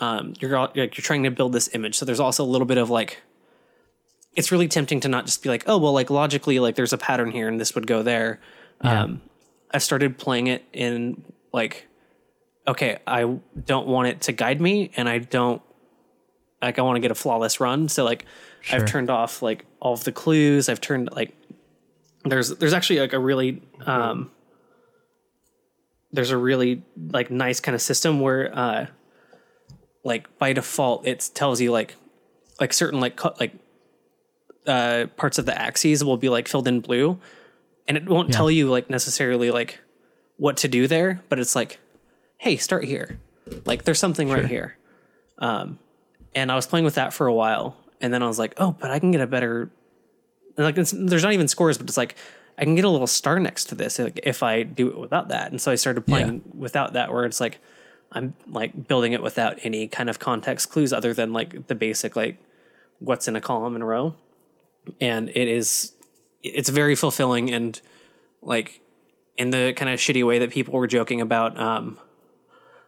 um, 0.00 0.34
you're 0.40 0.58
like 0.58 0.74
you're 0.74 0.88
trying 0.88 1.22
to 1.24 1.30
build 1.30 1.52
this 1.52 1.68
image. 1.74 1.94
So 1.96 2.04
there's 2.04 2.20
also 2.20 2.44
a 2.44 2.46
little 2.46 2.66
bit 2.66 2.78
of 2.78 2.90
like 2.90 3.22
it's 4.34 4.50
really 4.50 4.68
tempting 4.68 5.00
to 5.00 5.08
not 5.08 5.26
just 5.26 5.42
be 5.42 5.48
like, 5.48 5.64
oh 5.66 5.78
well, 5.78 5.92
like 5.92 6.10
logically, 6.10 6.58
like 6.58 6.74
there's 6.74 6.92
a 6.92 6.98
pattern 6.98 7.30
here 7.30 7.48
and 7.48 7.60
this 7.60 7.74
would 7.74 7.86
go 7.86 8.02
there. 8.02 8.40
Um, 8.80 9.20
I 9.70 9.78
started 9.78 10.18
playing 10.18 10.48
it 10.48 10.64
in 10.72 11.24
like, 11.52 11.86
okay, 12.66 12.98
I 13.06 13.38
don't 13.66 13.86
want 13.86 14.08
it 14.08 14.20
to 14.22 14.32
guide 14.32 14.60
me, 14.60 14.90
and 14.96 15.08
I 15.08 15.18
don't 15.18 15.62
like 16.60 16.78
I 16.78 16.82
want 16.82 16.96
to 16.96 17.00
get 17.00 17.10
a 17.10 17.14
flawless 17.14 17.60
run. 17.60 17.88
So 17.88 18.04
like, 18.04 18.24
Sure. 18.60 18.80
I've 18.80 18.86
turned 18.86 19.10
off 19.10 19.42
like 19.42 19.66
all 19.78 19.92
of 19.92 20.04
the 20.04 20.12
clues. 20.12 20.70
I've 20.70 20.80
turned 20.80 21.10
like 21.12 21.34
there's 22.24 22.48
there's 22.56 22.72
actually 22.72 23.00
like 23.00 23.12
a 23.12 23.18
really 23.18 23.62
um 23.84 24.30
there's 26.12 26.30
a 26.30 26.36
really 26.38 26.82
like 27.12 27.30
nice 27.30 27.60
kind 27.60 27.74
of 27.74 27.82
system 27.82 28.20
where 28.20 28.56
uh 28.56 28.86
like 30.04 30.38
by 30.38 30.52
default 30.52 31.06
it 31.06 31.30
tells 31.34 31.60
you 31.60 31.72
like 31.72 31.96
like 32.60 32.72
certain 32.72 33.00
like 33.00 33.16
co- 33.16 33.34
like 33.40 33.52
uh 34.66 35.06
parts 35.16 35.38
of 35.38 35.46
the 35.46 35.60
axes 35.60 36.04
will 36.04 36.16
be 36.16 36.28
like 36.28 36.46
filled 36.46 36.68
in 36.68 36.80
blue 36.80 37.18
and 37.88 37.96
it 37.96 38.08
won't 38.08 38.32
tell 38.32 38.50
you 38.50 38.70
like 38.70 38.88
necessarily 38.88 39.50
like 39.50 39.80
what 40.36 40.56
to 40.56 40.68
do 40.68 40.86
there 40.86 41.22
but 41.28 41.38
it's 41.38 41.56
like 41.56 41.78
hey 42.38 42.56
start 42.56 42.84
here. 42.84 43.18
Like 43.64 43.84
there's 43.84 43.98
something 43.98 44.28
right 44.28 44.46
here. 44.46 44.76
Um 45.38 45.78
and 46.34 46.50
i 46.50 46.54
was 46.54 46.66
playing 46.66 46.84
with 46.84 46.96
that 46.96 47.12
for 47.12 47.26
a 47.26 47.32
while 47.32 47.76
and 48.00 48.12
then 48.12 48.22
i 48.22 48.26
was 48.26 48.38
like 48.38 48.54
oh 48.56 48.72
but 48.80 48.90
i 48.90 48.98
can 48.98 49.10
get 49.12 49.20
a 49.20 49.26
better 49.26 49.70
and, 50.56 50.64
like 50.64 50.76
it's, 50.76 50.90
there's 50.96 51.22
not 51.22 51.32
even 51.32 51.48
scores 51.48 51.78
but 51.78 51.88
it's 51.88 51.96
like 51.96 52.16
i 52.58 52.64
can 52.64 52.74
get 52.74 52.84
a 52.84 52.88
little 52.88 53.06
star 53.06 53.38
next 53.38 53.66
to 53.66 53.74
this 53.74 53.98
like, 53.98 54.18
if 54.24 54.42
i 54.42 54.62
do 54.62 54.88
it 54.88 54.98
without 54.98 55.28
that. 55.28 55.50
And 55.50 55.60
so 55.60 55.70
i 55.70 55.76
started 55.76 56.02
playing 56.06 56.42
without 56.52 56.94
that 56.94 57.12
where 57.12 57.24
it's 57.24 57.40
like 57.40 57.60
i'm 58.14 58.34
like 58.48 58.88
building 58.88 59.12
it 59.12 59.22
without 59.22 59.58
any 59.62 59.86
kind 59.88 60.08
of 60.08 60.18
context 60.18 60.70
clues 60.70 60.92
other 60.92 61.12
than 61.12 61.32
like 61.32 61.66
the 61.66 61.74
basic 61.74 62.16
like 62.16 62.38
what's 63.00 63.28
in 63.28 63.36
a 63.36 63.40
column 63.40 63.76
in 63.76 63.82
a 63.82 63.84
row 63.86 64.14
and 65.00 65.28
it 65.30 65.48
is 65.48 65.92
it's 66.42 66.68
very 66.68 66.94
fulfilling 66.94 67.50
and 67.52 67.80
like 68.42 68.80
in 69.36 69.50
the 69.50 69.72
kind 69.76 69.90
of 69.90 69.98
shitty 69.98 70.24
way 70.26 70.38
that 70.38 70.50
people 70.50 70.74
were 70.74 70.86
joking 70.86 71.20
about 71.20 71.58
um 71.58 71.98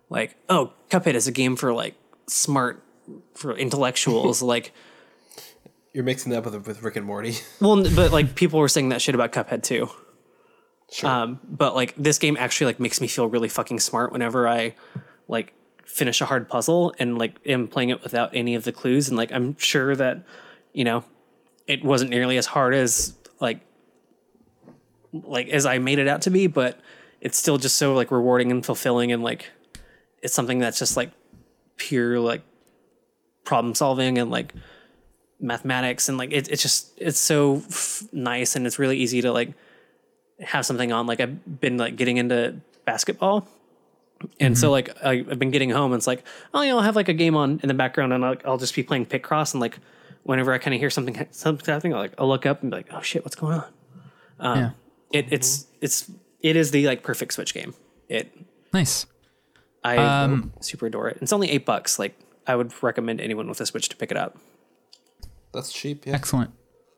like 0.09 0.37
oh 0.49 0.72
cuphead 0.91 1.14
is 1.14 1.27
a 1.27 1.33
game 1.33 1.57
for 1.57 1.72
like 1.74 1.95
smart 2.27 2.83
for 3.35 3.57
intellectuals 3.57 4.43
like 4.55 4.72
You're 5.93 6.05
mixing 6.05 6.31
that 6.33 6.39
up 6.39 6.45
with 6.53 6.66
with 6.66 6.83
Rick 6.83 6.97
and 6.97 7.07
Morty. 7.07 7.35
well 7.61 7.83
but 7.95 8.12
like 8.12 8.35
people 8.35 8.61
were 8.61 8.68
saying 8.68 8.91
that 8.91 9.03
shit 9.03 9.14
about 9.14 9.33
cuphead 9.33 9.62
too 9.62 9.89
Sure. 10.93 11.11
um 11.11 11.41
but 11.49 11.74
like 11.74 11.95
this 11.97 12.18
game 12.18 12.37
actually 12.39 12.66
like 12.66 12.79
makes 12.79 13.01
me 13.01 13.09
feel 13.09 13.27
really 13.27 13.49
fucking 13.49 13.81
smart 13.81 14.12
whenever 14.12 14.47
i 14.47 14.74
like 15.29 15.53
finish 15.85 16.20
a 16.20 16.27
hard 16.27 16.49
puzzle 16.49 16.95
and 16.99 17.18
like 17.18 17.37
am 17.47 17.68
playing 17.68 17.91
it 17.91 18.03
without 18.03 18.35
any 18.35 18.55
of 18.55 18.64
the 18.64 18.72
clues. 18.72 19.09
And 19.09 19.16
like 19.16 19.33
i'm 19.33 19.57
sure 19.59 19.95
that 19.97 20.24
you 20.72 20.85
know 20.85 21.05
it 21.66 21.85
wasn't 21.85 22.11
nearly 22.11 22.37
as 22.37 22.47
hard 22.47 22.74
as 22.74 23.14
like 23.41 23.61
like 25.12 25.49
as 25.49 25.64
i 25.64 25.79
made 25.79 25.99
it 25.99 26.09
out 26.09 26.22
to 26.22 26.31
be 26.31 26.47
but 26.47 26.79
it's 27.20 27.39
still 27.39 27.57
just 27.57 27.77
so 27.77 27.95
like 27.95 28.11
rewarding 28.11 28.51
and 28.51 28.64
fulfilling 28.64 29.12
and 29.12 29.22
like 29.22 29.51
it's 30.22 30.35
something 30.35 30.59
that's 30.59 30.79
just 30.79 30.97
like 30.97 31.11
pure 31.77 32.20
like 32.20 32.43
problem 33.45 33.74
solving 33.74 34.18
and 34.18 34.31
like 34.31 34.53
mathematics. 35.41 36.09
And 36.09 36.18
like 36.18 36.33
it, 36.33 36.49
it's 36.49 36.62
just 36.62 36.93
it's 36.97 37.18
so 37.18 37.62
f- 37.68 38.05
nice 38.12 38.57
and 38.57 38.66
it's 38.66 38.79
really 38.79 38.99
easy 38.99 39.22
to 39.22 39.33
like 39.33 39.55
have 40.41 40.66
something 40.66 40.93
on. 40.93 41.07
Like 41.07 41.20
i've 41.20 41.61
been 41.61 41.79
like 41.79 41.97
getting 41.97 42.18
into 42.18 42.57
basketball 42.85 43.49
and 44.41 44.57
so 44.59 44.70
like 44.70 44.91
I, 45.05 45.12
i've 45.31 45.39
been 45.39 45.51
getting 45.51 45.70
home 45.70 45.93
and 45.93 45.99
it's 46.01 46.07
like 46.07 46.24
oh 46.55 46.62
yeah 46.62 46.72
i'll 46.74 46.81
have 46.83 46.97
like 46.97 47.09
a 47.09 47.14
game 47.14 47.37
on 47.37 47.61
in 47.62 47.68
the 47.68 47.74
background 47.74 48.12
and 48.12 48.24
i'll, 48.24 48.37
I'll 48.45 48.59
just 48.59 48.74
be 48.74 48.83
playing 48.83 49.07
Picross 49.07 49.53
and 49.55 49.61
like 49.61 49.79
whenever 50.24 50.53
i 50.53 50.59
kind 50.59 50.74
of 50.74 50.81
hear 50.81 50.91
something 50.91 51.27
something 51.31 51.72
happening 51.72 51.95
i'll 51.95 52.01
like 52.01 52.14
i'll 52.18 52.29
look 52.29 52.47
up 52.47 52.62
and 52.62 52.70
be 52.70 52.77
like 52.77 52.89
oh 52.93 53.01
shit 53.01 53.24
what's 53.24 53.37
going 53.37 53.62
on 54.41 54.59
yeah. 54.59 54.70
it, 55.12 55.27
it's 55.31 55.66
it's 55.81 56.11
it 56.41 56.57
is 56.57 56.70
the 56.70 56.87
like 56.87 57.03
perfect 57.03 57.33
switch 57.33 57.55
game 57.55 57.74
it 58.09 58.33
Nice. 58.72 59.07
i 59.85 59.97
Um, 59.97 60.53
super 60.61 60.87
adore 60.87 61.09
it 61.09 61.18
it's 61.20 61.33
only 61.33 61.51
eight 61.51 61.64
bucks 61.64 61.99
like 61.99 62.18
i 62.47 62.55
would 62.55 62.72
recommend 62.83 63.20
anyone 63.20 63.49
with 63.49 63.61
a 63.61 63.66
switch 63.66 63.89
to 63.89 63.97
pick 63.97 64.11
it 64.11 64.16
up 64.16 64.37
That's 65.53 65.72
cheap. 65.72 66.05
Yeah. 66.07 66.14
Excellent. 66.14 66.51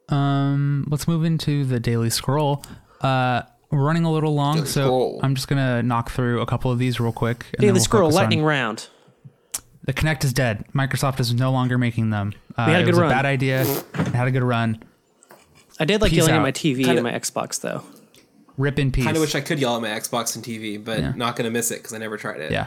Um, 0.09 0.87
let's 0.91 1.07
move 1.07 1.25
into 1.25 1.65
the 1.65 1.79
daily 1.79 2.11
scroll. 2.11 2.65
Uh, 3.01 3.43
we're 3.71 3.83
running 3.85 4.05
a 4.05 4.13
little 4.13 4.35
long, 4.35 4.65
so 4.65 4.83
Scroll. 4.83 5.21
I'm 5.23 5.35
just 5.35 5.49
gonna 5.49 5.83
knock 5.83 6.11
through 6.11 6.41
a 6.41 6.47
couple 6.47 6.71
of 6.71 6.79
these 6.79 6.99
real 7.01 7.13
quick. 7.13 7.45
and 7.53 7.53
then 7.59 7.61
daily 7.69 7.73
we'll 7.75 7.81
scroll 7.85 8.03
focus 8.05 8.17
on- 8.17 8.23
lightning 8.23 8.43
round 8.45 8.89
The 9.85 9.93
Kinect 9.95 10.25
is 10.25 10.33
dead. 10.33 10.65
Microsoft 10.75 11.19
is 11.21 11.33
no 11.33 11.51
longer 11.51 11.79
making 11.79 12.11
them. 12.11 12.33
Uh, 12.57 12.65
We 12.67 12.73
had 12.73 12.81
a 12.81 12.83
it 12.83 12.85
good 12.87 12.95
was 12.95 13.01
run. 13.01 13.11
a 13.11 13.15
bad 13.15 13.25
idea. 13.27 13.63
It 13.63 14.09
had 14.09 14.29
a 14.29 14.31
good 14.31 14.43
run. 14.43 14.83
i 15.81 15.85
did 15.85 16.01
like 16.03 16.11
Peace 16.11 16.19
yelling 16.19 16.35
at 16.35 16.43
my 16.43 16.53
tv 16.53 16.85
Kinda- 16.85 16.97
and 16.97 17.03
my 17.05 17.13
xbox 17.13 17.61
though 17.61 17.83
Rip 18.57 18.79
in 18.81 18.91
peace. 18.91 19.05
Kind 19.05 19.17
of 19.17 19.21
wish 19.21 19.35
I 19.37 19.41
could 19.41 19.61
yell 19.61 19.77
at 19.77 19.83
my 19.83 19.89
Xbox 19.91 20.35
and 20.35 20.45
TV, 20.45 20.85
but 20.85 21.17
not 21.17 21.37
gonna 21.37 21.51
miss 21.51 21.71
it 21.71 21.77
because 21.77 21.93
I 21.95 21.99
never 21.99 22.17
tried 22.17 22.41
it. 22.41 22.51
yeah. 22.51 22.67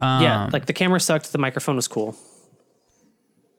Um, 0.00 0.22
yeah 0.22 0.48
like 0.52 0.66
the 0.66 0.72
camera 0.72 1.00
sucked 1.00 1.32
the 1.32 1.38
microphone 1.38 1.74
was 1.74 1.88
cool 1.88 2.14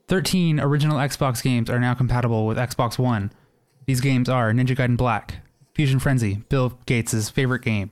13 0.08 0.60
original 0.60 0.98
Xbox 0.98 1.44
games 1.44 1.70
are 1.70 1.80
now 1.80 1.94
compatible 1.94 2.48
with 2.48 2.58
Xbox 2.58 2.98
One. 2.98 3.32
These 3.86 4.02
games 4.02 4.30
are 4.30 4.52
Ninja 4.54 4.76
Gaiden 4.76 4.98
Black, 4.98 5.36
Fusion 5.80 6.00
Frenzy, 6.00 6.42
Bill 6.50 6.78
Gates' 6.88 7.30
favorite 7.30 7.62
game, 7.62 7.92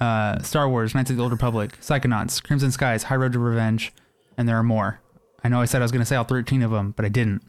uh, 0.00 0.38
Star 0.40 0.70
Wars, 0.70 0.94
Knights 0.94 1.10
of 1.10 1.18
the 1.18 1.22
Old 1.22 1.32
Republic, 1.32 1.78
Psychonauts, 1.78 2.42
Crimson 2.42 2.70
Skies, 2.70 3.02
High 3.02 3.16
Road 3.16 3.34
to 3.34 3.38
Revenge, 3.38 3.92
and 4.38 4.48
there 4.48 4.56
are 4.56 4.62
more. 4.62 5.00
I 5.44 5.50
know 5.50 5.60
I 5.60 5.66
said 5.66 5.82
I 5.82 5.84
was 5.84 5.92
going 5.92 6.00
to 6.00 6.06
say 6.06 6.16
all 6.16 6.24
13 6.24 6.62
of 6.62 6.70
them, 6.70 6.94
but 6.96 7.04
I 7.04 7.10
didn't. 7.10 7.42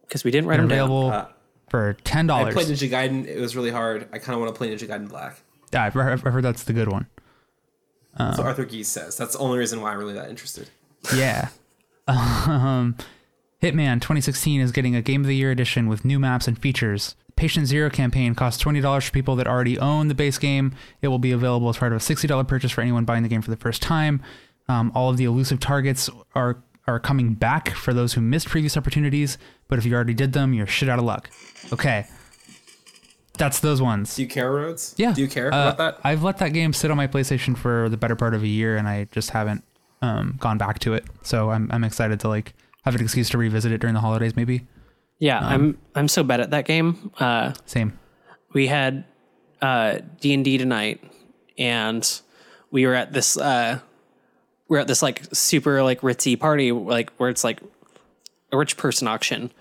because 0.00 0.24
we 0.24 0.30
didn't 0.30 0.48
write 0.48 0.56
They're 0.56 0.66
them 0.66 0.70
down 0.70 0.90
available 0.90 1.28
for 1.68 1.92
$10. 2.06 2.30
I 2.30 2.52
played 2.52 2.68
Ninja 2.68 2.88
Gaiden. 2.88 3.26
It 3.26 3.38
was 3.38 3.54
really 3.54 3.70
hard. 3.70 4.08
I 4.14 4.18
kind 4.18 4.32
of 4.34 4.40
want 4.40 4.54
to 4.54 4.56
play 4.56 4.74
Ninja 4.74 4.88
Gaiden 4.88 5.10
Black. 5.10 5.42
yeah, 5.70 5.84
I've 5.84 5.92
heard, 5.92 6.24
I've 6.26 6.32
heard 6.32 6.44
that's 6.44 6.64
the 6.64 6.72
good 6.72 6.90
one. 6.90 7.06
That's 8.16 8.38
what 8.38 8.46
Arthur 8.46 8.64
Gies 8.64 8.86
says. 8.86 9.18
That's 9.18 9.34
the 9.34 9.40
only 9.40 9.58
reason 9.58 9.82
why 9.82 9.92
I'm 9.92 9.98
really 9.98 10.14
that 10.14 10.30
interested. 10.30 10.70
Yeah. 11.14 11.48
um, 12.08 12.96
Hitman 13.62 14.00
2016 14.00 14.62
is 14.62 14.72
getting 14.72 14.96
a 14.96 15.02
Game 15.02 15.20
of 15.20 15.26
the 15.26 15.36
Year 15.36 15.50
edition 15.50 15.86
with 15.86 16.06
new 16.06 16.18
maps 16.18 16.48
and 16.48 16.58
features. 16.58 17.14
Patient 17.36 17.66
Zero 17.66 17.90
campaign 17.90 18.34
costs 18.34 18.62
$20 18.62 19.04
for 19.06 19.10
people 19.12 19.36
that 19.36 19.46
already 19.46 19.78
own 19.78 20.08
the 20.08 20.14
base 20.14 20.38
game. 20.38 20.72
It 21.02 21.08
will 21.08 21.18
be 21.18 21.32
available 21.32 21.68
as 21.68 21.76
part 21.78 21.92
of 21.92 21.96
a 21.96 22.00
$60 22.00 22.46
purchase 22.48 22.70
for 22.72 22.80
anyone 22.80 23.04
buying 23.04 23.22
the 23.22 23.28
game 23.28 23.42
for 23.42 23.50
the 23.50 23.56
first 23.56 23.82
time. 23.82 24.22
Um, 24.68 24.92
all 24.94 25.10
of 25.10 25.16
the 25.16 25.24
elusive 25.24 25.60
targets 25.60 26.08
are 26.34 26.62
are 26.86 27.00
coming 27.00 27.32
back 27.32 27.70
for 27.70 27.94
those 27.94 28.12
who 28.12 28.20
missed 28.20 28.46
previous 28.46 28.76
opportunities, 28.76 29.38
but 29.68 29.78
if 29.78 29.86
you 29.86 29.94
already 29.94 30.12
did 30.12 30.34
them, 30.34 30.52
you're 30.52 30.66
shit 30.66 30.86
out 30.88 30.98
of 30.98 31.04
luck. 31.06 31.30
Okay. 31.72 32.06
That's 33.38 33.58
those 33.60 33.80
ones. 33.82 34.14
Do 34.16 34.22
you 34.22 34.28
care, 34.28 34.52
Rhodes? 34.52 34.94
Yeah. 34.98 35.12
Do 35.12 35.22
you 35.22 35.28
care 35.28 35.46
Uh, 35.46 35.72
about 35.72 35.78
that? 35.78 35.98
I've 36.04 36.22
let 36.22 36.38
that 36.38 36.50
game 36.52 36.72
sit 36.72 36.90
on 36.90 36.96
my 36.98 37.06
PlayStation 37.06 37.56
for 37.56 37.88
the 37.88 37.96
better 37.96 38.14
part 38.14 38.34
of 38.34 38.42
a 38.42 38.46
year, 38.46 38.76
and 38.76 38.86
I 38.86 39.08
just 39.10 39.30
haven't 39.30 39.64
um, 40.02 40.36
gone 40.38 40.58
back 40.58 40.78
to 40.80 40.92
it. 40.94 41.04
So 41.22 41.50
I'm 41.50 41.68
I'm 41.72 41.84
excited 41.84 42.20
to 42.20 42.28
like 42.28 42.52
have 42.84 42.94
an 42.94 43.00
excuse 43.00 43.28
to 43.30 43.38
revisit 43.38 43.72
it 43.72 43.80
during 43.80 43.94
the 43.94 44.00
holidays, 44.00 44.36
maybe. 44.36 44.66
Yeah 45.18 45.38
Um, 45.38 45.52
i'm 45.52 45.78
i'm 45.94 46.08
so 46.08 46.22
bad 46.22 46.40
at 46.40 46.50
that 46.50 46.64
game 46.66 47.10
uh 47.18 47.52
Same. 47.66 47.98
we 48.52 48.66
had 48.66 49.04
uh 49.62 49.98
d&d 50.20 50.58
tonight 50.58 51.02
and 51.58 52.20
we 52.70 52.86
were 52.86 52.94
at 52.94 53.12
this 53.12 53.36
uh 53.36 53.78
we're 54.68 54.78
at 54.78 54.86
this 54.88 55.02
like 55.02 55.22
super 55.32 55.82
like 55.82 56.00
ritzy 56.00 56.38
party 56.38 56.72
like 56.72 57.10
where 57.18 57.30
it's 57.30 57.44
like 57.44 57.60
a 58.52 58.56
rich 58.56 58.76
person 58.76 59.06
auction 59.08 59.52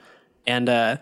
and 0.47 0.67
uh 0.69 0.97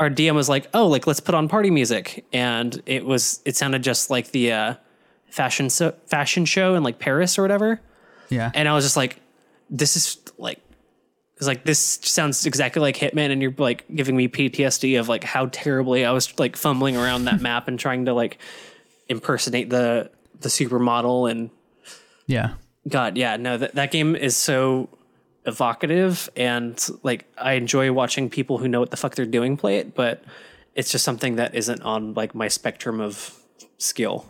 our 0.00 0.10
dm 0.10 0.34
was 0.34 0.48
like 0.48 0.68
oh 0.74 0.86
like 0.86 1.06
let's 1.06 1.20
put 1.20 1.34
on 1.34 1.48
party 1.48 1.70
music 1.70 2.24
and 2.32 2.82
it 2.86 3.04
was 3.04 3.40
it 3.44 3.56
sounded 3.56 3.82
just 3.82 4.10
like 4.10 4.30
the 4.32 4.52
uh 4.52 4.74
fashion 5.30 5.68
so, 5.70 5.94
fashion 6.06 6.44
show 6.44 6.74
in 6.74 6.82
like 6.82 6.98
paris 6.98 7.38
or 7.38 7.42
whatever 7.42 7.80
Yeah. 8.28 8.50
and 8.54 8.68
i 8.68 8.74
was 8.74 8.84
just 8.84 8.96
like 8.96 9.20
this 9.70 9.96
is 9.96 10.16
like 10.38 10.60
like 11.46 11.64
this 11.64 11.78
sounds 12.02 12.46
exactly 12.46 12.80
like 12.80 12.96
Hitman, 12.96 13.30
and 13.30 13.40
you're 13.40 13.54
like 13.56 13.84
giving 13.94 14.16
me 14.16 14.28
PTSD 14.28 14.98
of 14.98 15.08
like 15.08 15.24
how 15.24 15.46
terribly 15.46 16.04
I 16.04 16.12
was 16.12 16.38
like 16.38 16.56
fumbling 16.56 16.96
around 16.96 17.26
that 17.26 17.40
map 17.40 17.68
and 17.68 17.78
trying 17.78 18.06
to 18.06 18.12
like 18.14 18.38
impersonate 19.08 19.70
the 19.70 20.10
the 20.40 20.48
supermodel 20.48 21.30
and 21.30 21.50
Yeah. 22.26 22.54
God, 22.88 23.16
yeah, 23.16 23.36
no, 23.36 23.56
that 23.58 23.74
that 23.74 23.90
game 23.90 24.16
is 24.16 24.36
so 24.36 24.88
evocative 25.46 26.28
and 26.36 26.86
like 27.02 27.24
I 27.38 27.52
enjoy 27.52 27.92
watching 27.92 28.28
people 28.28 28.58
who 28.58 28.68
know 28.68 28.80
what 28.80 28.90
the 28.90 28.96
fuck 28.96 29.14
they're 29.14 29.26
doing 29.26 29.56
play 29.56 29.78
it, 29.78 29.94
but 29.94 30.22
it's 30.74 30.90
just 30.90 31.04
something 31.04 31.36
that 31.36 31.54
isn't 31.54 31.82
on 31.82 32.14
like 32.14 32.34
my 32.34 32.48
spectrum 32.48 33.00
of 33.00 33.34
skill. 33.78 34.26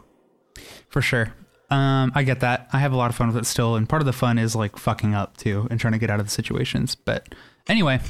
For 0.88 1.02
sure. 1.02 1.34
Um, 1.70 2.12
I 2.14 2.22
get 2.22 2.40
that. 2.40 2.68
I 2.72 2.78
have 2.78 2.92
a 2.92 2.96
lot 2.96 3.10
of 3.10 3.16
fun 3.16 3.28
with 3.28 3.36
it 3.36 3.46
still, 3.46 3.76
and 3.76 3.88
part 3.88 4.00
of 4.00 4.06
the 4.06 4.12
fun 4.12 4.38
is 4.38 4.56
like 4.56 4.78
fucking 4.78 5.14
up 5.14 5.36
too 5.36 5.66
and 5.70 5.78
trying 5.78 5.92
to 5.92 5.98
get 5.98 6.10
out 6.10 6.18
of 6.20 6.26
the 6.26 6.32
situations. 6.32 6.94
But 6.94 7.34
anyway, 7.68 8.00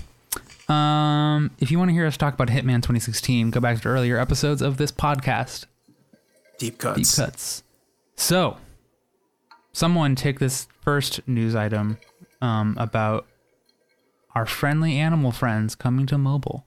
um, 0.69 1.51
if 1.59 1.71
you 1.71 1.79
want 1.79 1.89
to 1.89 1.93
hear 1.93 2.07
us 2.07 2.17
talk 2.17 2.35
about 2.35 2.49
Hitman 2.49 2.77
2016, 2.77 3.51
go 3.51 3.61
back 3.61 3.81
to 3.81 3.89
earlier 3.89 4.19
episodes 4.19 4.63
of 4.63 4.77
this 4.77 4.93
podcast. 4.93 5.67
Deep 6.59 6.79
cuts. 6.79 6.97
Deep 7.17 7.25
cuts. 7.25 7.63
So, 8.17 8.59
someone 9.73 10.15
take 10.15 10.39
this 10.39 10.69
first 10.83 11.27
news 11.27 11.55
item 11.55 11.99
um, 12.41 12.77
about 12.79 13.27
our 14.35 14.47
friendly 14.47 14.97
animal 14.99 15.33
friends 15.33 15.75
coming 15.75 16.07
to 16.07 16.19
mobile. 16.19 16.65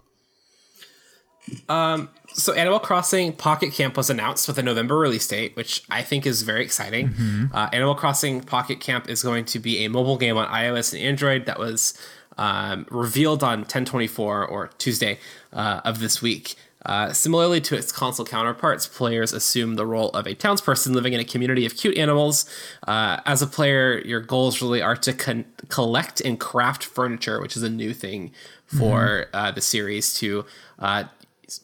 So 2.34 2.54
Animal 2.54 2.80
Crossing 2.80 3.34
Pocket 3.34 3.74
Camp 3.74 3.98
was 3.98 4.10
announced 4.10 4.48
with 4.48 4.58
a 4.58 4.64
November 4.64 4.98
release 4.98 5.28
date, 5.28 5.56
which 5.56 5.84
I 5.90 6.02
think 6.02 6.26
is 6.26 6.44
very 6.44 6.64
exciting. 6.64 7.14
Uh, 7.54 7.70
Animal 7.74 7.96
Crossing 7.96 8.42
Pocket 8.42 8.80
Camp 8.80 9.10
is 9.10 9.22
going 9.22 9.46
to 9.46 9.60
be 9.60 9.84
a 9.84 9.90
mobile 9.90 10.18
game 10.18 10.38
on 10.38 10.48
iOS 10.48 10.94
and 10.94 11.02
Android 11.02 11.46
that 11.46 11.60
was 11.60 11.94
um, 12.38 12.86
revealed 12.90 13.44
on 13.44 13.60
1024 13.60 14.46
or 14.46 14.70
Tuesday 14.78 15.20
uh, 15.54 15.82
of 15.84 16.00
this 16.00 16.22
week. 16.22 16.56
Uh, 16.84 17.14
similarly 17.14 17.62
to 17.62 17.76
its 17.76 17.92
console 17.92 18.26
counterparts, 18.26 18.88
players 18.88 19.34
assume 19.34 19.76
the 19.76 19.86
role 19.86 20.10
of 20.12 20.26
a 20.26 20.34
townsperson 20.34 20.96
living 20.96 21.14
in 21.14 21.20
a 21.20 21.24
community 21.24 21.64
of 21.66 21.76
cute 21.76 21.96
animals. 21.96 22.50
Uh, 22.88 23.20
as 23.26 23.42
a 23.44 23.48
player, 23.48 24.00
your 24.00 24.20
goals 24.20 24.62
really 24.64 24.82
are 24.82 24.96
to 24.96 25.14
con- 25.14 25.46
collect 25.68 26.22
and 26.22 26.40
craft 26.40 26.84
furniture, 26.84 27.40
which 27.40 27.56
is 27.56 27.62
a 27.62 27.70
new 27.70 27.94
thing 27.94 28.32
for 28.66 29.28
uh, 29.34 29.52
the 29.52 29.62
series 29.62 30.14
to 30.16 30.44
uh, 30.80 31.04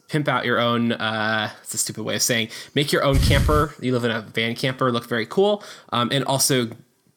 pimp 0.07 0.27
out 0.27 0.45
your 0.45 0.59
own 0.59 0.91
uh 0.93 1.49
it's 1.61 1.73
a 1.73 1.77
stupid 1.77 2.03
way 2.03 2.15
of 2.15 2.21
saying 2.21 2.49
make 2.75 2.91
your 2.91 3.03
own 3.03 3.19
camper. 3.19 3.73
You 3.81 3.93
live 3.93 4.03
in 4.03 4.11
a 4.11 4.21
van 4.21 4.55
camper 4.55 4.91
look 4.91 5.07
very 5.07 5.25
cool. 5.25 5.63
Um, 5.89 6.09
and 6.11 6.23
also 6.25 6.69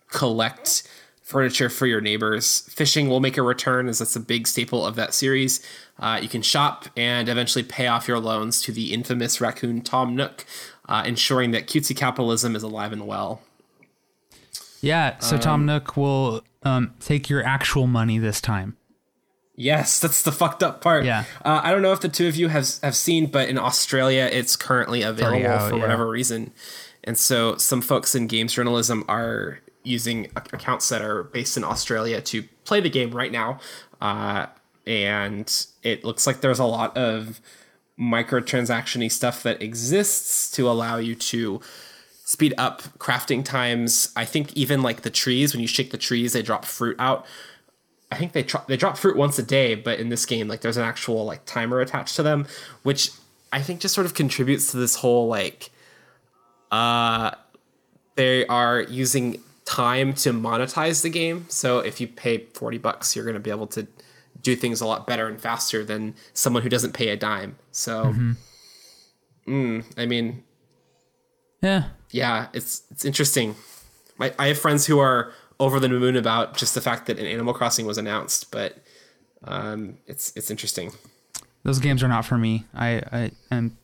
collect 0.08 0.82
furniture 1.22 1.68
for 1.68 1.86
your 1.86 2.00
neighbors. 2.00 2.62
Fishing 2.70 3.08
will 3.08 3.20
make 3.20 3.36
a 3.36 3.42
return 3.42 3.88
as 3.88 4.00
that's 4.00 4.16
a 4.16 4.20
big 4.20 4.48
staple 4.48 4.84
of 4.84 4.96
that 4.96 5.14
series. 5.14 5.64
Uh, 6.00 6.18
you 6.20 6.28
can 6.28 6.42
shop 6.42 6.86
and 6.96 7.28
eventually 7.28 7.62
pay 7.62 7.86
off 7.86 8.08
your 8.08 8.18
loans 8.18 8.60
to 8.62 8.72
the 8.72 8.92
infamous 8.92 9.40
raccoon 9.40 9.80
tom 9.80 10.16
nook 10.16 10.44
uh, 10.90 11.04
ensuring 11.06 11.52
that 11.52 11.68
cutesy 11.68 11.96
capitalism 11.96 12.56
is 12.56 12.62
alive 12.62 12.92
and 12.92 13.06
well. 13.06 13.40
Yeah, 14.82 15.18
so 15.18 15.38
Tom 15.38 15.66
Nook 15.66 15.96
will 15.96 16.42
um, 16.62 16.94
take 17.00 17.28
your 17.28 17.44
actual 17.44 17.86
money 17.86 18.18
this 18.18 18.40
time. 18.40 18.76
Yes, 19.56 20.00
that's 20.00 20.22
the 20.22 20.32
fucked 20.32 20.62
up 20.62 20.80
part. 20.80 21.04
Yeah. 21.04 21.24
Uh, 21.44 21.60
I 21.62 21.70
don't 21.70 21.82
know 21.82 21.92
if 21.92 22.00
the 22.00 22.08
two 22.08 22.28
of 22.28 22.36
you 22.36 22.48
have 22.48 22.78
have 22.82 22.96
seen, 22.96 23.26
but 23.26 23.48
in 23.48 23.58
Australia, 23.58 24.28
it's 24.32 24.56
currently 24.56 25.02
available 25.02 25.46
out, 25.46 25.68
for 25.68 25.76
yeah. 25.76 25.82
whatever 25.82 26.08
reason, 26.08 26.52
and 27.04 27.18
so 27.18 27.56
some 27.56 27.82
folks 27.82 28.14
in 28.14 28.26
games 28.26 28.54
journalism 28.54 29.04
are 29.06 29.60
using 29.82 30.30
accounts 30.36 30.88
that 30.88 31.02
are 31.02 31.24
based 31.24 31.56
in 31.56 31.64
Australia 31.64 32.20
to 32.22 32.44
play 32.64 32.80
the 32.80 32.88
game 32.88 33.10
right 33.10 33.32
now, 33.32 33.58
uh, 34.00 34.46
and 34.86 35.66
it 35.82 36.04
looks 36.04 36.26
like 36.26 36.40
there's 36.40 36.58
a 36.58 36.64
lot 36.64 36.96
of 36.96 37.40
microtransaction-y 37.98 39.08
stuff 39.08 39.42
that 39.42 39.60
exists 39.60 40.50
to 40.52 40.70
allow 40.70 40.96
you 40.96 41.14
to 41.14 41.60
speed 42.24 42.54
up 42.56 42.82
crafting 42.98 43.44
times. 43.44 44.10
I 44.16 44.24
think 44.24 44.54
even 44.54 44.82
like 44.82 45.02
the 45.02 45.10
trees, 45.10 45.52
when 45.52 45.60
you 45.60 45.68
shake 45.68 45.90
the 45.90 45.98
trees, 45.98 46.32
they 46.32 46.42
drop 46.42 46.64
fruit 46.64 46.96
out. 46.98 47.26
I 48.10 48.16
think 48.16 48.32
they 48.32 48.42
tr- 48.42 48.58
they 48.66 48.76
drop 48.76 48.96
fruit 48.96 49.16
once 49.16 49.38
a 49.38 49.42
day, 49.42 49.74
but 49.74 49.98
in 50.00 50.08
this 50.08 50.26
game, 50.26 50.48
like 50.48 50.60
there's 50.62 50.76
an 50.76 50.82
actual 50.84 51.24
like 51.24 51.44
timer 51.44 51.80
attached 51.80 52.16
to 52.16 52.22
them, 52.22 52.46
which 52.82 53.10
I 53.52 53.62
think 53.62 53.80
just 53.80 53.94
sort 53.94 54.06
of 54.06 54.14
contributes 54.14 54.70
to 54.72 54.76
this 54.76 54.96
whole 54.96 55.28
like, 55.28 55.70
uh, 56.72 57.30
they 58.16 58.46
are 58.46 58.82
using 58.82 59.40
time 59.64 60.12
to 60.14 60.32
monetize 60.32 61.02
the 61.02 61.08
game. 61.10 61.46
So 61.48 61.78
if 61.78 62.00
you 62.00 62.08
pay 62.08 62.46
forty 62.54 62.78
bucks, 62.78 63.14
you're 63.14 63.24
gonna 63.24 63.38
be 63.38 63.50
able 63.50 63.68
to 63.68 63.86
do 64.42 64.56
things 64.56 64.80
a 64.80 64.86
lot 64.86 65.06
better 65.06 65.28
and 65.28 65.40
faster 65.40 65.84
than 65.84 66.14
someone 66.32 66.62
who 66.62 66.68
doesn't 66.68 66.92
pay 66.92 67.10
a 67.10 67.16
dime. 67.16 67.56
So, 67.72 68.14
mm, 69.46 69.84
I 69.96 70.06
mean, 70.06 70.42
Yeah, 71.62 71.84
yeah, 72.10 72.48
it's 72.52 72.82
it's 72.90 73.04
interesting. 73.04 73.54
My, 74.16 74.32
I 74.38 74.48
have 74.48 74.58
friends 74.58 74.86
who 74.86 74.98
are 74.98 75.32
over 75.60 75.78
the 75.78 75.88
moon 75.88 76.16
about 76.16 76.56
just 76.56 76.74
the 76.74 76.80
fact 76.80 77.06
that 77.06 77.18
an 77.20 77.26
Animal 77.26 77.54
Crossing 77.54 77.86
was 77.86 77.98
announced, 77.98 78.50
but 78.50 78.76
um, 79.44 79.98
it's 80.08 80.32
it's 80.36 80.50
interesting. 80.50 80.90
those 81.62 81.78
games 81.78 82.02
are 82.02 82.08
not 82.08 82.24
for 82.24 82.36
me. 82.38 82.64
I, 82.74 83.02
I 83.12 83.30
am, 83.52 83.76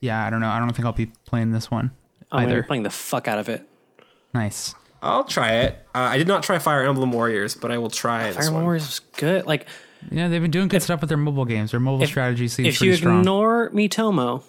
yeah, 0.00 0.26
I 0.26 0.30
don't 0.30 0.40
know. 0.40 0.48
I 0.48 0.58
don't 0.58 0.72
think 0.74 0.84
I'll 0.86 0.92
be 0.92 1.12
playing 1.26 1.52
this 1.52 1.70
one 1.70 1.92
I'm 2.32 2.44
gonna 2.44 2.54
either. 2.54 2.62
playing 2.64 2.82
the 2.82 2.90
fuck 2.90 3.28
out 3.28 3.38
of 3.38 3.48
it. 3.48 3.62
Nice. 4.34 4.74
I'll 5.02 5.24
try 5.24 5.52
it. 5.56 5.86
Uh, 5.94 5.98
I 5.98 6.16
did 6.18 6.26
not 6.26 6.42
try 6.42 6.58
Fire 6.58 6.82
Emblem 6.82 7.12
Warriors, 7.12 7.54
but 7.54 7.70
I 7.70 7.76
will 7.78 7.90
try 7.90 8.24
this 8.28 8.36
Fire 8.36 8.44
Emblem 8.46 8.54
one. 8.54 8.64
Warriors 8.64 8.86
was 8.86 9.00
good. 9.18 9.46
Like 9.46 9.66
Yeah, 10.10 10.28
they've 10.28 10.40
been 10.42 10.50
doing 10.50 10.68
good 10.68 10.82
stuff 10.82 11.00
with 11.02 11.08
their 11.08 11.18
mobile 11.18 11.44
games. 11.44 11.70
Their 11.72 11.80
mobile 11.80 12.06
strategy 12.06 12.48
seems 12.48 12.68
if 12.68 12.78
pretty 12.78 12.96
strong. 12.96 13.12
If 13.12 13.16
you 13.16 13.20
ignore 13.20 13.70
Miitomo, 13.70 14.42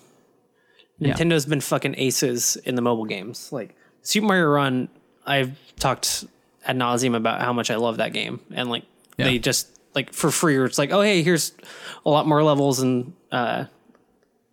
Yeah. 0.98 1.14
Nintendo's 1.14 1.46
been 1.46 1.60
fucking 1.62 1.96
aces 1.98 2.56
in 2.64 2.76
the 2.76 2.82
mobile 2.82 3.06
games. 3.06 3.52
Like 3.52 3.76
Super 4.02 4.28
Mario 4.28 4.46
Run, 4.48 4.88
I've 5.26 5.58
talked 5.78 6.24
ad 6.66 6.78
nauseum 6.78 7.16
about 7.16 7.42
how 7.42 7.54
much 7.54 7.70
I 7.72 7.76
love 7.76 7.98
that 7.98 8.14
game, 8.14 8.40
and 8.54 8.70
like 8.70 8.84
Yeah. 9.18 9.26
they 9.26 9.40
just 9.40 9.68
like 9.94 10.12
for 10.14 10.32
free, 10.32 10.56
or 10.58 10.66
it's 10.66 10.78
like, 10.78 10.92
oh 10.92 11.02
hey, 11.02 11.22
here's 11.24 11.54
a 12.06 12.10
lot 12.10 12.28
more 12.28 12.44
levels 12.44 12.80
and 12.80 13.14
uh, 13.32 13.66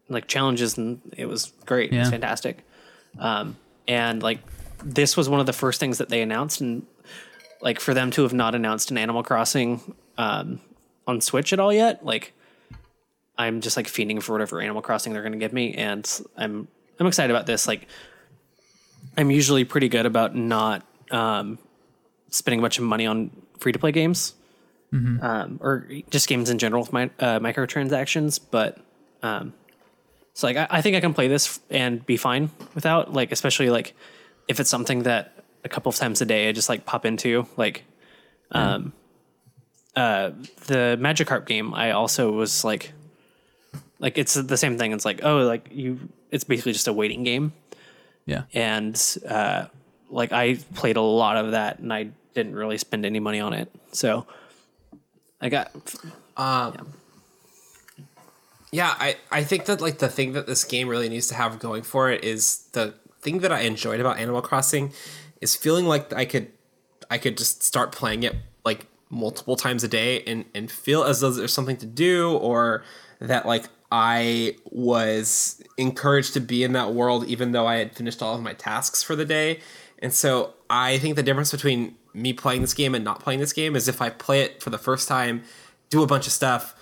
like 0.08 0.26
challenges, 0.28 0.76
and 0.78 1.00
it 1.16 1.26
was 1.26 1.52
great. 1.66 1.92
It 1.92 1.98
was 1.98 2.10
fantastic. 2.10 2.64
Um, 3.18 3.56
and 3.88 4.22
like 4.22 4.38
this 4.84 5.16
was 5.16 5.28
one 5.28 5.40
of 5.40 5.46
the 5.46 5.52
first 5.52 5.80
things 5.80 5.98
that 5.98 6.08
they 6.08 6.22
announced, 6.22 6.60
and 6.60 6.86
like 7.60 7.80
for 7.80 7.94
them 7.94 8.10
to 8.12 8.22
have 8.22 8.32
not 8.32 8.54
announced 8.54 8.90
an 8.90 8.98
Animal 8.98 9.22
Crossing 9.22 9.80
um, 10.18 10.60
on 11.06 11.20
Switch 11.20 11.52
at 11.52 11.58
all 11.60 11.72
yet, 11.72 12.04
like 12.04 12.32
I'm 13.38 13.60
just 13.60 13.76
like 13.76 13.86
fiending 13.86 14.22
for 14.22 14.32
whatever 14.32 14.60
Animal 14.60 14.82
Crossing 14.82 15.12
they're 15.12 15.22
going 15.22 15.32
to 15.32 15.38
give 15.38 15.52
me, 15.52 15.74
and 15.74 16.08
I'm 16.36 16.68
I'm 17.00 17.06
excited 17.06 17.34
about 17.34 17.46
this. 17.46 17.66
Like, 17.66 17.88
I'm 19.16 19.30
usually 19.30 19.64
pretty 19.64 19.88
good 19.88 20.06
about 20.06 20.36
not 20.36 20.84
um, 21.10 21.58
spending 22.32 22.58
a 22.58 22.62
bunch 22.62 22.78
of 22.78 22.84
money 22.84 23.06
on 23.06 23.30
free 23.58 23.70
to 23.70 23.78
play 23.78 23.92
games, 23.92 24.34
um, 25.22 25.60
or 25.62 25.86
just 26.10 26.26
games 26.26 26.50
in 26.50 26.58
general 26.58 26.82
with 26.82 26.92
my 26.92 27.04
uh, 27.20 27.38
microtransactions. 27.38 28.40
But 28.50 28.78
um, 29.22 29.54
so 30.34 30.48
like 30.48 30.56
I, 30.56 30.66
I 30.68 30.82
think 30.82 30.96
I 30.96 31.00
can 31.00 31.14
play 31.14 31.28
this 31.28 31.60
and 31.70 32.04
be 32.04 32.16
fine 32.16 32.50
without 32.74 33.12
like, 33.12 33.30
especially 33.30 33.70
like 33.70 33.94
if 34.48 34.58
it's 34.58 34.70
something 34.70 35.04
that 35.04 35.44
a 35.62 35.68
couple 35.68 35.90
of 35.90 35.96
times 35.96 36.20
a 36.20 36.26
day 36.26 36.48
I 36.48 36.52
just 36.52 36.68
like 36.68 36.84
pop 36.84 37.06
into 37.06 37.46
like. 37.56 37.84
Um, 38.50 38.92
uh, 39.96 40.30
the 40.66 40.96
Magikarp 41.00 41.46
game, 41.46 41.74
I 41.74 41.90
also 41.92 42.32
was 42.32 42.64
like, 42.64 42.92
like 43.98 44.18
it's 44.18 44.34
the 44.34 44.56
same 44.56 44.78
thing. 44.78 44.92
It's 44.92 45.04
like, 45.04 45.20
oh, 45.22 45.38
like 45.38 45.68
you, 45.70 46.08
it's 46.30 46.44
basically 46.44 46.72
just 46.72 46.88
a 46.88 46.92
waiting 46.92 47.24
game, 47.24 47.52
yeah. 48.26 48.44
and 48.54 49.00
uh, 49.28 49.66
like 50.10 50.32
I 50.32 50.56
played 50.74 50.96
a 50.96 51.02
lot 51.02 51.36
of 51.36 51.52
that, 51.52 51.78
and 51.78 51.92
I 51.92 52.10
didn't 52.34 52.54
really 52.54 52.78
spend 52.78 53.04
any 53.04 53.20
money 53.20 53.40
on 53.40 53.52
it. 53.52 53.72
So 53.92 54.26
I 55.40 55.48
got 55.48 55.70
um, 56.36 56.92
Yeah, 58.70 58.94
I, 58.98 59.16
I 59.30 59.44
think 59.44 59.66
that 59.66 59.80
like 59.80 59.98
the 59.98 60.08
thing 60.08 60.32
that 60.32 60.46
this 60.46 60.64
game 60.64 60.88
really 60.88 61.08
needs 61.08 61.26
to 61.28 61.34
have 61.34 61.58
going 61.58 61.82
for 61.82 62.10
it 62.10 62.24
is 62.24 62.68
the 62.72 62.94
thing 63.20 63.40
that 63.40 63.52
I 63.52 63.60
enjoyed 63.60 64.00
about 64.00 64.18
Animal 64.18 64.42
Crossing 64.42 64.92
is 65.40 65.56
feeling 65.56 65.86
like 65.86 66.12
I 66.12 66.24
could 66.24 66.50
I 67.10 67.18
could 67.18 67.36
just 67.36 67.62
start 67.62 67.92
playing 67.92 68.22
it 68.22 68.36
like 68.64 68.86
multiple 69.10 69.56
times 69.56 69.84
a 69.84 69.88
day 69.88 70.22
and, 70.22 70.46
and 70.54 70.70
feel 70.70 71.04
as 71.04 71.20
though 71.20 71.30
there's 71.30 71.52
something 71.52 71.76
to 71.76 71.86
do 71.86 72.36
or 72.38 72.82
that 73.20 73.44
like 73.44 73.66
I 73.90 74.56
was 74.70 75.62
encouraged 75.76 76.32
to 76.34 76.40
be 76.40 76.64
in 76.64 76.72
that 76.72 76.94
world 76.94 77.26
even 77.26 77.52
though 77.52 77.66
I 77.66 77.76
had 77.76 77.94
finished 77.94 78.22
all 78.22 78.34
of 78.34 78.42
my 78.42 78.54
tasks 78.54 79.02
for 79.02 79.14
the 79.14 79.26
day. 79.26 79.60
And 79.98 80.14
so 80.14 80.54
I 80.70 80.96
think 80.98 81.16
the 81.16 81.22
difference 81.22 81.52
between 81.52 81.96
me 82.14 82.32
playing 82.32 82.60
this 82.60 82.74
game 82.74 82.94
and 82.94 83.04
not 83.04 83.20
playing 83.20 83.40
this 83.40 83.52
game 83.52 83.74
is 83.76 83.88
if 83.88 84.02
I 84.02 84.10
play 84.10 84.42
it 84.42 84.62
for 84.62 84.70
the 84.70 84.78
first 84.78 85.08
time, 85.08 85.42
do 85.90 86.02
a 86.02 86.06
bunch 86.06 86.26
of 86.26 86.32
stuff, 86.32 86.74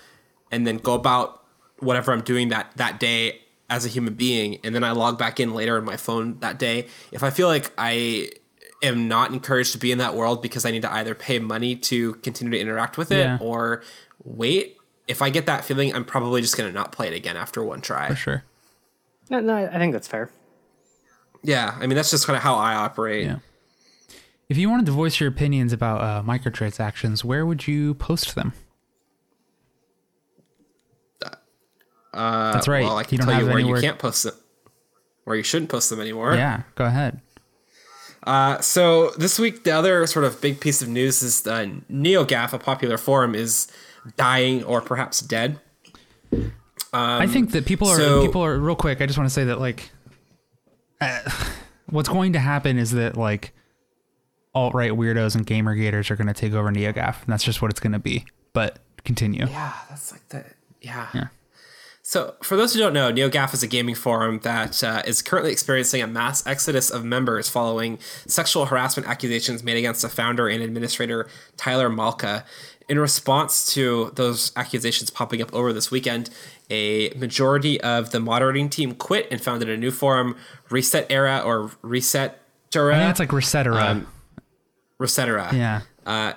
and 0.51 0.65
then 0.67 0.77
go 0.77 0.93
about 0.93 1.43
whatever 1.79 2.11
I'm 2.11 2.21
doing 2.21 2.49
that 2.49 2.71
that 2.77 2.99
day 2.99 3.41
as 3.69 3.85
a 3.85 3.87
human 3.87 4.13
being, 4.13 4.59
and 4.63 4.75
then 4.75 4.83
I 4.83 4.91
log 4.91 5.17
back 5.17 5.39
in 5.39 5.53
later 5.53 5.77
on 5.77 5.85
my 5.85 5.95
phone 5.97 6.37
that 6.39 6.59
day. 6.59 6.87
If 7.13 7.23
I 7.23 7.29
feel 7.29 7.47
like 7.47 7.71
I 7.77 8.29
am 8.83 9.07
not 9.07 9.31
encouraged 9.31 9.71
to 9.73 9.77
be 9.77 9.91
in 9.91 9.99
that 9.99 10.15
world 10.15 10.41
because 10.41 10.65
I 10.65 10.71
need 10.71 10.81
to 10.81 10.91
either 10.91 11.15
pay 11.15 11.39
money 11.39 11.75
to 11.77 12.13
continue 12.15 12.51
to 12.51 12.59
interact 12.59 12.97
with 12.97 13.11
it 13.11 13.19
Yeah. 13.19 13.37
or 13.39 13.83
wait, 14.23 14.77
if 15.07 15.21
I 15.21 15.29
get 15.29 15.45
that 15.45 15.63
feeling, 15.63 15.93
I'm 15.95 16.03
probably 16.03 16.41
just 16.41 16.57
gonna 16.57 16.71
not 16.71 16.91
play 16.91 17.07
it 17.07 17.13
again 17.13 17.37
after 17.37 17.63
one 17.63 17.79
try. 17.81 18.09
For 18.09 18.15
sure. 18.15 18.43
no, 19.29 19.39
no, 19.39 19.55
I 19.55 19.77
think 19.77 19.93
that's 19.93 20.07
fair. 20.07 20.29
Yeah, 21.43 21.75
I 21.79 21.87
mean 21.87 21.95
that's 21.95 22.11
just 22.11 22.27
kind 22.27 22.35
of 22.37 22.43
how 22.43 22.55
I 22.55 22.75
operate. 22.75 23.25
Yeah. 23.25 23.37
If 24.51 24.57
you 24.57 24.69
wanted 24.69 24.85
to 24.87 24.91
voice 24.91 25.17
your 25.21 25.29
opinions 25.29 25.71
about 25.71 26.01
uh, 26.01 26.23
microtransactions, 26.27 27.23
where 27.23 27.45
would 27.45 27.67
you 27.69 27.93
post 27.93 28.35
them? 28.35 28.51
Uh, 32.13 32.51
That's 32.51 32.67
right. 32.67 32.83
Well, 32.83 32.97
I 32.97 33.03
You 33.03 33.05
can 33.07 33.17
don't 33.19 33.27
tell 33.27 33.39
you 33.39 33.45
where 33.45 33.59
anywhere- 33.59 33.77
you 33.77 33.81
can't 33.81 33.97
post 33.97 34.23
them, 34.23 34.33
where 35.23 35.37
you 35.37 35.43
shouldn't 35.43 35.71
post 35.71 35.89
them 35.89 36.01
anymore. 36.01 36.35
Yeah, 36.35 36.63
go 36.75 36.83
ahead. 36.83 37.21
Uh, 38.23 38.59
so 38.59 39.11
this 39.11 39.39
week, 39.39 39.63
the 39.63 39.71
other 39.71 40.05
sort 40.05 40.25
of 40.25 40.41
big 40.41 40.59
piece 40.59 40.81
of 40.81 40.89
news 40.89 41.23
is 41.23 41.47
uh, 41.47 41.67
NeoGAF, 41.89 42.51
a 42.51 42.59
popular 42.59 42.97
forum, 42.97 43.33
is 43.33 43.71
dying 44.17 44.65
or 44.65 44.81
perhaps 44.81 45.21
dead. 45.21 45.61
I 46.91 47.25
think 47.25 47.51
that 47.51 47.65
people 47.65 47.87
are 47.87 47.95
Um, 47.95 48.01
so- 48.01 48.25
people 48.25 48.43
are 48.43 48.59
real 48.59 48.75
quick. 48.75 48.99
I 48.99 49.05
just 49.05 49.17
want 49.17 49.29
to 49.29 49.33
say 49.33 49.45
that 49.45 49.61
like, 49.61 49.91
uh, 50.99 51.21
what's 51.89 52.09
going 52.09 52.33
to 52.33 52.39
happen 52.39 52.77
is 52.77 52.91
that 52.91 53.15
like, 53.15 53.53
alt 54.53 54.73
right 54.73 54.91
weirdos 54.91 55.35
and 55.35 55.45
gamer 55.45 55.75
gators 55.75 56.11
are 56.11 56.15
going 56.15 56.27
to 56.27 56.33
take 56.33 56.53
over 56.53 56.69
NeoGAF, 56.71 57.23
and 57.23 57.27
that's 57.27 57.43
just 57.43 57.61
what 57.61 57.71
it's 57.71 57.79
going 57.79 57.93
to 57.93 57.99
be. 57.99 58.25
But 58.53 58.79
continue. 59.03 59.45
Yeah, 59.47 59.73
that's 59.89 60.11
like 60.11 60.27
the 60.29 60.45
yeah. 60.81 61.07
Yeah. 61.13 61.27
So, 62.03 62.33
for 62.41 62.57
those 62.57 62.73
who 62.73 62.79
don't 62.79 62.93
know, 62.93 63.11
NeoGAF 63.13 63.53
is 63.53 63.61
a 63.63 63.67
gaming 63.67 63.95
forum 63.95 64.39
that 64.43 64.83
uh, 64.83 65.03
is 65.05 65.21
currently 65.21 65.51
experiencing 65.51 66.01
a 66.01 66.07
mass 66.07 66.45
exodus 66.47 66.89
of 66.89 67.05
members 67.05 67.47
following 67.47 67.99
sexual 68.25 68.65
harassment 68.65 69.07
accusations 69.07 69.63
made 69.63 69.77
against 69.77 70.01
the 70.01 70.09
founder 70.09 70.47
and 70.49 70.63
administrator 70.63 71.29
Tyler 71.57 71.89
Malka. 71.89 72.43
In 72.89 72.99
response 72.99 73.71
to 73.75 74.11
those 74.15 74.51
accusations 74.57 75.09
popping 75.09 75.41
up 75.41 75.53
over 75.53 75.71
this 75.71 75.91
weekend, 75.91 76.29
a 76.69 77.11
majority 77.11 77.79
of 77.79 78.09
the 78.11 78.19
moderating 78.19 78.69
team 78.69 78.95
quit 78.95 79.27
and 79.31 79.39
founded 79.39 79.69
a 79.69 79.77
new 79.77 79.91
forum, 79.91 80.35
Reset 80.69 81.05
Era 81.09 81.41
or 81.45 81.71
Reset 81.83 82.31
I 82.31 82.33
think 82.33 82.75
Era. 82.75 83.09
it's 83.09 83.19
like 83.19 83.29
Resetera. 83.29 83.81
Um, 83.81 84.07
Resetera. 85.01 85.51
yeah. 85.51 85.81
Uh, 86.05 86.33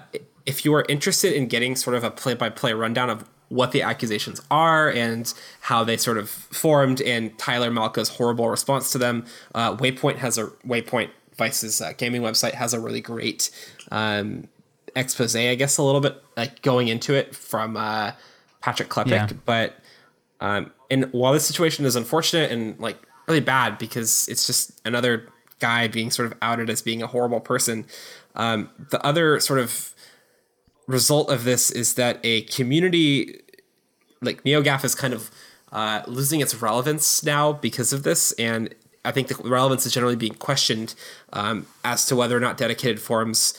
if 0.47 0.65
you 0.65 0.75
are 0.75 0.85
interested 0.89 1.33
in 1.33 1.47
getting 1.47 1.77
sort 1.77 1.97
of 1.97 2.05
a 2.05 2.11
play-by-play 2.11 2.73
rundown 2.73 3.09
of 3.09 3.25
what 3.49 3.73
the 3.73 3.83
accusations 3.83 4.41
are 4.51 4.91
and 4.91 5.33
how 5.61 5.85
they 5.85 5.97
sort 5.97 6.19
of 6.19 6.29
formed 6.29 7.01
and 7.01 7.39
Tyler 7.39 7.71
Malka's 7.71 8.09
horrible 8.11 8.49
response 8.49 8.91
to 8.93 8.99
them, 8.99 9.25
uh, 9.55 9.77
Waypoint 9.77 10.17
has 10.17 10.39
a 10.39 10.47
Waypoint 10.67 11.11
Vice's 11.37 11.81
uh, 11.81 11.93
gaming 11.97 12.23
website 12.23 12.55
has 12.55 12.75
a 12.75 12.81
really 12.81 13.01
great 13.01 13.51
um, 13.91 14.49
expose, 14.95 15.35
I 15.35 15.55
guess, 15.55 15.79
a 15.79 15.83
little 15.83 16.01
bit 16.01 16.23
like 16.37 16.63
going 16.63 16.89
into 16.89 17.15
it 17.15 17.35
from 17.35 17.77
uh, 17.77 18.13
Patrick 18.61 18.89
Klepek. 18.89 19.09
Yeah. 19.09 19.29
But 19.45 19.79
um, 20.41 20.73
and 20.91 21.07
while 21.13 21.33
this 21.33 21.47
situation 21.47 21.85
is 21.85 21.97
unfortunate 21.97 22.51
and 22.51 22.79
like 22.79 22.99
really 23.27 23.41
bad 23.41 23.79
because 23.79 24.29
it's 24.29 24.47
just 24.47 24.81
another 24.85 25.29
guy 25.59 25.89
being 25.89 26.11
sort 26.11 26.31
of 26.31 26.37
outed 26.43 26.69
as 26.71 26.83
being 26.83 27.03
a 27.03 27.07
horrible 27.07 27.41
person, 27.41 27.87
um, 28.35 28.71
the 28.91 29.05
other 29.05 29.41
sort 29.41 29.61
of 29.61 29.95
result 30.87 31.31
of 31.31 31.45
this 31.45 31.71
is 31.71 31.95
that 31.95 32.21
a 32.25 32.43
community 32.43 33.41
like 34.21 34.43
NeoGAF 34.45 34.85
is 34.85 34.95
kind 34.95 35.15
of 35.15 35.31
uh, 35.73 36.03
losing 36.07 36.41
its 36.41 36.55
relevance 36.55 37.23
now 37.25 37.53
because 37.53 37.93
of 37.93 38.03
this, 38.03 38.33
and 38.33 38.75
I 39.05 39.13
think 39.13 39.29
the 39.29 39.37
relevance 39.49 39.85
is 39.87 39.93
generally 39.93 40.17
being 40.17 40.35
questioned 40.35 40.95
um, 41.33 41.67
as 41.85 42.07
to 42.07 42.17
whether 42.17 42.37
or 42.37 42.41
not 42.41 42.57
dedicated 42.57 43.01
forums 43.01 43.55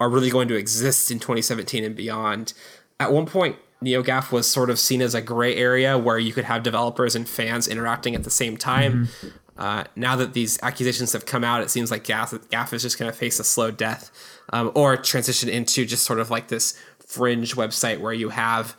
are 0.00 0.10
really 0.10 0.30
going 0.30 0.48
to 0.48 0.56
exist 0.56 1.10
in 1.10 1.18
2017 1.18 1.84
and 1.84 1.96
beyond. 1.96 2.52
At 3.00 3.12
one 3.12 3.26
point, 3.26 3.56
NeoGAF 3.82 4.32
was 4.32 4.46
sort 4.46 4.70
of 4.70 4.78
seen 4.78 5.00
as 5.00 5.14
a 5.14 5.20
gray 5.22 5.54
area 5.56 5.96
where 5.96 6.18
you 6.18 6.32
could 6.32 6.44
have 6.44 6.62
developers 6.62 7.14
and 7.14 7.28
fans 7.28 7.68
interacting 7.68 8.14
at 8.14 8.24
the 8.24 8.30
same 8.30 8.56
time. 8.56 9.08
Uh, 9.56 9.84
now 9.94 10.16
that 10.16 10.32
these 10.32 10.58
accusations 10.62 11.12
have 11.12 11.26
come 11.26 11.44
out, 11.44 11.62
it 11.62 11.70
seems 11.70 11.90
like 11.90 12.04
GAF, 12.04 12.30
GAF 12.48 12.72
is 12.72 12.82
just 12.82 12.98
going 12.98 13.10
to 13.10 13.16
face 13.16 13.38
a 13.38 13.44
slow 13.44 13.70
death 13.70 14.10
um, 14.52 14.72
or 14.74 14.96
transition 14.96 15.48
into 15.48 15.86
just 15.86 16.04
sort 16.04 16.18
of 16.18 16.30
like 16.30 16.48
this 16.48 16.78
fringe 17.06 17.54
website 17.54 18.00
where 18.00 18.12
you 18.12 18.30
have 18.30 18.76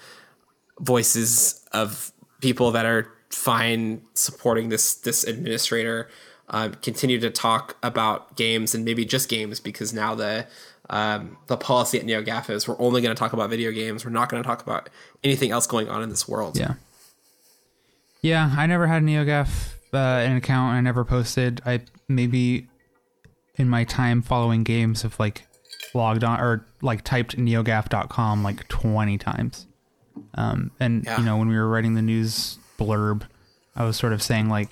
voices 0.80 1.65
of 1.71 2.11
people 2.41 2.71
that 2.71 2.86
are 2.86 3.11
fine 3.30 4.01
supporting 4.13 4.69
this 4.69 4.95
this 4.95 5.23
administrator 5.23 6.09
um, 6.49 6.73
continue 6.76 7.19
to 7.19 7.30
talk 7.30 7.76
about 7.82 8.36
games 8.36 8.76
and 8.76 8.86
maybe 8.86 9.03
just 9.03 9.30
games 9.30 9.59
because 9.59 9.93
now 9.93 10.13
the 10.13 10.45
um, 10.89 11.38
the 11.47 11.57
policy 11.57 11.99
at 11.99 12.05
NeoGAF 12.05 12.49
is 12.49 12.67
we're 12.67 12.80
only 12.80 13.01
going 13.01 13.15
to 13.15 13.19
talk 13.19 13.34
about 13.34 13.49
video 13.49 13.71
games. 13.71 14.05
We're 14.05 14.11
not 14.11 14.30
going 14.30 14.43
to 14.43 14.47
talk 14.47 14.61
about 14.61 14.89
anything 15.23 15.49
else 15.51 15.65
going 15.65 15.89
on 15.89 16.03
in 16.03 16.09
this 16.09 16.28
world. 16.28 16.57
Yeah. 16.59 16.76
Yeah, 18.21 18.53
I 18.57 18.67
never 18.67 18.88
had 18.88 19.03
NeoGAF 19.03 19.74
uh, 19.95 20.19
an 20.25 20.35
account. 20.37 20.73
I 20.75 20.81
never 20.81 21.03
posted. 21.05 21.61
I 21.65 21.81
maybe 22.07 22.67
in 23.55 23.69
my 23.69 23.83
time 23.85 24.21
following 24.21 24.63
games 24.63 25.01
have 25.03 25.17
like 25.19 25.47
logged 25.93 26.23
on 26.23 26.39
or 26.41 26.65
like 26.81 27.03
typed 27.03 27.37
neogaf.com 27.37 28.43
like 28.43 28.67
20 28.67 29.17
times. 29.17 29.67
Um, 30.35 30.71
and 30.79 31.05
Yeah. 31.05 31.17
you 31.19 31.23
know, 31.23 31.37
when 31.37 31.47
we 31.47 31.55
were 31.55 31.67
writing 31.69 31.93
the 31.95 32.01
news 32.01 32.59
blurb, 32.77 33.23
I 33.75 33.85
was 33.85 33.95
sort 33.97 34.11
of 34.13 34.21
saying 34.21 34.49
like, 34.49 34.69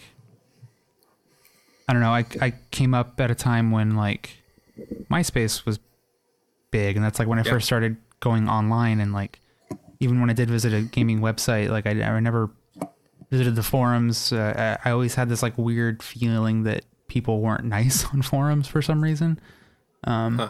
I 1.87 1.93
don't 1.93 2.01
know, 2.01 2.11
I, 2.13 2.25
I 2.41 2.53
came 2.71 2.93
up 2.93 3.19
at 3.19 3.29
a 3.31 3.35
time 3.35 3.71
when 3.71 3.95
like 3.95 4.37
MySpace 5.11 5.65
was 5.65 5.79
big. 6.71 6.95
And 6.95 7.03
that's 7.05 7.19
like 7.19 7.27
when 7.27 7.39
I 7.39 7.43
Yeah. 7.43 7.51
first 7.51 7.65
started 7.65 7.97
going 8.19 8.47
online 8.49 8.99
and 8.99 9.13
like, 9.13 9.39
even 9.99 10.19
when 10.19 10.29
I 10.29 10.33
did 10.33 10.49
visit 10.49 10.73
a 10.73 10.81
gaming 10.81 11.19
website, 11.19 11.69
like 11.69 11.85
I, 11.87 11.91
I 12.01 12.19
never 12.19 12.49
visited 13.33 13.55
the 13.55 13.63
forums. 13.63 14.31
Uh, 14.31 14.77
I 14.83 14.89
I 14.89 14.91
always 14.93 15.15
had 15.15 15.27
this 15.27 15.41
like 15.41 15.57
weird 15.57 16.03
feeling 16.03 16.63
that 16.63 16.85
people 17.07 17.41
weren't 17.41 17.63
nice 17.79 18.05
on 18.13 18.21
forums 18.21 18.67
for 18.67 18.81
some 18.81 19.01
reason. 19.01 19.39
Um, 20.03 20.37
Huh. 20.37 20.49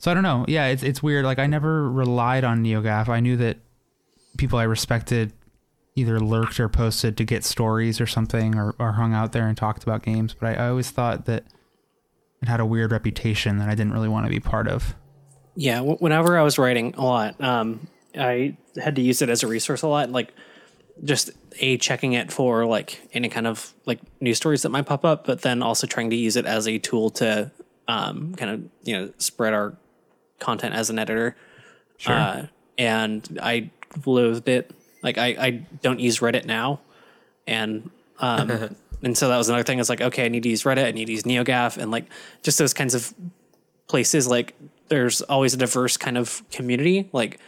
So 0.00 0.10
I 0.10 0.14
don't 0.14 0.24
know. 0.24 0.44
Yeah, 0.48 0.66
it's 0.66 0.82
it's 0.82 1.02
weird. 1.02 1.24
Like 1.24 1.38
I 1.38 1.46
never 1.46 1.90
relied 1.90 2.44
on 2.44 2.64
NeoGAF. 2.64 3.08
I 3.08 3.20
knew 3.20 3.36
that 3.36 3.58
people 4.36 4.58
I 4.58 4.64
respected 4.64 5.32
either 5.94 6.20
lurked 6.20 6.60
or 6.60 6.68
posted 6.68 7.16
to 7.16 7.24
get 7.24 7.44
stories 7.44 8.00
or 8.00 8.06
something, 8.06 8.56
or, 8.56 8.74
or 8.78 8.92
hung 8.92 9.12
out 9.12 9.32
there 9.32 9.48
and 9.48 9.56
talked 9.56 9.82
about 9.82 10.02
games. 10.04 10.34
But 10.38 10.50
I, 10.50 10.64
I 10.64 10.68
always 10.68 10.90
thought 10.90 11.26
that 11.26 11.44
it 12.40 12.48
had 12.48 12.60
a 12.60 12.66
weird 12.66 12.92
reputation 12.92 13.58
that 13.58 13.68
I 13.68 13.74
didn't 13.74 13.92
really 13.92 14.08
want 14.08 14.26
to 14.26 14.30
be 14.30 14.38
part 14.38 14.68
of. 14.68 14.94
Yeah, 15.56 15.80
whenever 15.80 16.38
I 16.38 16.42
was 16.42 16.56
writing 16.56 16.94
a 16.96 17.04
lot, 17.04 17.40
um, 17.40 17.88
I 18.16 18.56
had 18.76 18.94
to 18.94 19.02
use 19.02 19.22
it 19.22 19.28
as 19.28 19.42
a 19.42 19.48
resource 19.48 19.82
a 19.82 19.88
lot, 19.88 20.10
like 20.10 20.32
just 21.04 21.30
a 21.60 21.76
checking 21.78 22.12
it 22.12 22.32
for 22.32 22.66
like 22.66 23.00
any 23.12 23.28
kind 23.28 23.46
of 23.46 23.72
like 23.86 24.00
news 24.20 24.36
stories 24.36 24.62
that 24.62 24.70
might 24.70 24.86
pop 24.86 25.04
up, 25.04 25.26
but 25.26 25.42
then 25.42 25.62
also 25.62 25.86
trying 25.86 26.10
to 26.10 26.16
use 26.16 26.36
it 26.36 26.46
as 26.46 26.66
a 26.66 26.78
tool 26.78 27.10
to 27.10 27.50
um, 27.86 28.34
kind 28.34 28.50
of 28.50 28.64
you 28.82 28.96
know 28.96 29.12
spread 29.18 29.54
our 29.54 29.76
content 30.38 30.74
as 30.74 30.90
an 30.90 30.98
editor. 30.98 31.36
Sure. 31.96 32.14
Uh, 32.14 32.46
and 32.76 33.38
I 33.42 33.70
loathed 34.06 34.48
it. 34.48 34.70
Like 35.02 35.18
I, 35.18 35.26
I 35.26 35.50
don't 35.82 36.00
use 36.00 36.18
Reddit 36.18 36.44
now, 36.44 36.80
and 37.46 37.90
um, 38.18 38.76
and 39.02 39.16
so 39.16 39.28
that 39.28 39.36
was 39.36 39.48
another 39.48 39.64
thing. 39.64 39.78
It's 39.78 39.88
like 39.88 40.00
okay, 40.00 40.24
I 40.24 40.28
need 40.28 40.42
to 40.42 40.48
use 40.48 40.62
Reddit. 40.64 40.84
I 40.84 40.90
need 40.92 41.06
to 41.06 41.12
use 41.12 41.22
NeoGAF, 41.22 41.78
and 41.78 41.90
like 41.90 42.06
just 42.42 42.58
those 42.58 42.74
kinds 42.74 42.94
of 42.94 43.12
places. 43.88 44.26
Like 44.28 44.54
there's 44.88 45.22
always 45.22 45.54
a 45.54 45.56
diverse 45.56 45.96
kind 45.96 46.18
of 46.18 46.42
community. 46.50 47.08
Like 47.12 47.38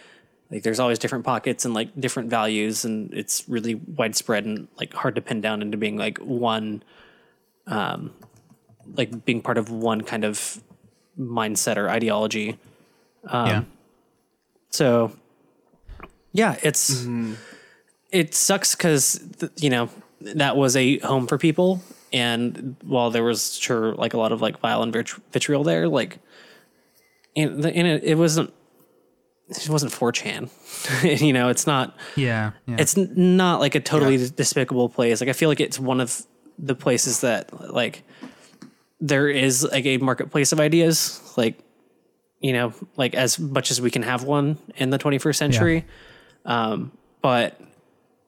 like 0.51 0.63
there's 0.63 0.81
always 0.81 0.99
different 0.99 1.25
pockets 1.25 1.65
and 1.65 1.75
like 1.75 1.99
different 1.99 2.29
values, 2.29 2.85
and 2.85 3.13
it's 3.15 3.49
really 3.49 3.77
widespread 3.77 4.45
and 4.45 4.69
like 4.79 4.93
hard 4.93 5.15
to 5.15 5.21
pin 5.21 5.41
down 5.41 5.63
into 5.63 5.77
being 5.77 5.97
like 5.97 6.19
one, 6.19 6.83
um, 7.69 8.13
like 8.97 9.25
being 9.25 9.43
part 9.43 9.59
of 9.59 9.71
one 9.71 10.01
kind 10.01 10.25
of 10.25 10.61
mindset 11.19 11.77
or 11.77 11.89
ideology. 11.89 12.59
yeah. 13.47 13.63
So, 14.71 15.13
yeah, 16.33 16.57
it's 16.63 17.07
it 18.11 18.35
sucks 18.35 18.75
because 18.75 19.21
you 19.57 19.71
know 19.71 19.89
that 20.21 20.57
was 20.57 20.75
a 20.75 20.99
home 20.99 21.29
for 21.29 21.39
people, 21.39 21.81
and 22.13 22.75
while 22.83 23.11
there 23.11 23.25
was 23.25 23.55
sure 23.55 23.95
like 23.95 24.15
a 24.15 24.19
lot 24.19 24.33
of 24.33 24.43
like 24.43 24.59
violent 24.59 24.93
vitriol 25.33 25.63
there, 25.63 25.89
like, 25.89 26.19
and, 27.37 27.65
and 27.65 27.87
it, 27.87 28.03
it 28.03 28.15
wasn't 28.17 28.53
it 29.51 29.69
wasn't 29.69 29.93
4chan. 29.93 30.49
you 31.27 31.33
know, 31.33 31.49
it's 31.49 31.67
not 31.67 31.97
Yeah. 32.17 32.53
Yeah. 32.67 32.77
it's 32.79 32.97
not 32.97 33.61
like 33.61 33.75
a 33.75 33.81
totally 33.81 34.17
Yeah. 34.17 34.29
despicable 34.35 34.89
place. 34.89 35.21
Like 35.21 35.29
I 35.31 35.33
feel 35.35 35.49
like 35.49 35.61
it's 35.61 35.79
one 35.79 36.01
of 36.01 36.23
the 36.59 36.75
places 36.75 37.21
that 37.23 37.73
like 37.73 38.03
there 39.01 39.29
is 39.29 39.65
like 39.65 39.87
a 39.87 39.99
marketplace 39.99 40.53
of 40.53 40.61
ideas. 40.61 41.21
Like 41.37 41.59
you 42.41 42.53
know, 42.53 42.73
like 42.97 43.15
as 43.15 43.39
much 43.39 43.71
as 43.71 43.81
we 43.81 43.91
can 43.91 44.03
have 44.03 44.25
one 44.25 44.57
in 44.77 44.91
the 44.91 44.99
21st 44.99 45.37
century. 45.37 45.85
Um, 46.47 46.93
but 47.21 47.61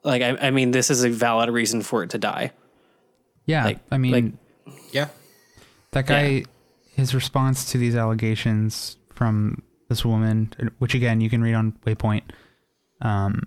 like 0.02 0.20
I, 0.22 0.48
I 0.48 0.50
mean, 0.50 0.70
this 0.70 0.90
is 0.90 1.02
a 1.04 1.08
valid 1.08 1.48
reason 1.50 1.82
for 1.82 2.02
it 2.02 2.10
to 2.10 2.18
die. 2.18 2.52
yeah. 3.46 3.64
like- 3.64 3.78
I 3.90 3.98
mean, 3.98 4.12
like- 4.66 4.74
Yeah. 4.92 5.08
That 5.92 6.06
guy, 6.06 6.26
Yeah. 6.28 6.44
his 6.96 7.14
response 7.14 7.70
to 7.72 7.78
these 7.78 7.94
allegations 7.96 8.96
from 9.14 9.62
this 9.92 10.04
woman, 10.04 10.52
which 10.78 10.94
again 10.94 11.20
you 11.20 11.28
can 11.28 11.42
read 11.42 11.54
on 11.54 11.72
Waypoint, 11.86 12.22
um, 13.02 13.42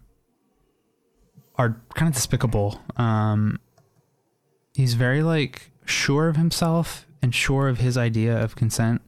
are 1.56 1.82
kind 1.96 2.08
of 2.08 2.14
despicable. 2.14 2.80
Um, 2.98 3.60
he's 4.74 4.94
very 4.94 5.24
like 5.24 5.72
sure 5.86 6.28
of 6.30 6.36
himself 6.36 7.08
and 7.22 7.34
sure 7.34 7.68
of 7.68 7.80
his 7.80 7.98
idea 7.98 8.38
of 8.38 8.56
consent, 8.56 9.02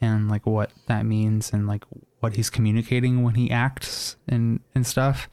and 0.00 0.30
like 0.30 0.46
what 0.46 0.70
that 0.86 1.04
means 1.04 1.52
and 1.52 1.66
like 1.66 1.84
what 2.20 2.36
he's 2.36 2.50
communicating 2.50 3.22
when 3.22 3.34
he 3.34 3.50
acts 3.50 4.16
and 4.26 4.60
and 4.74 4.86
stuff. 4.86 5.28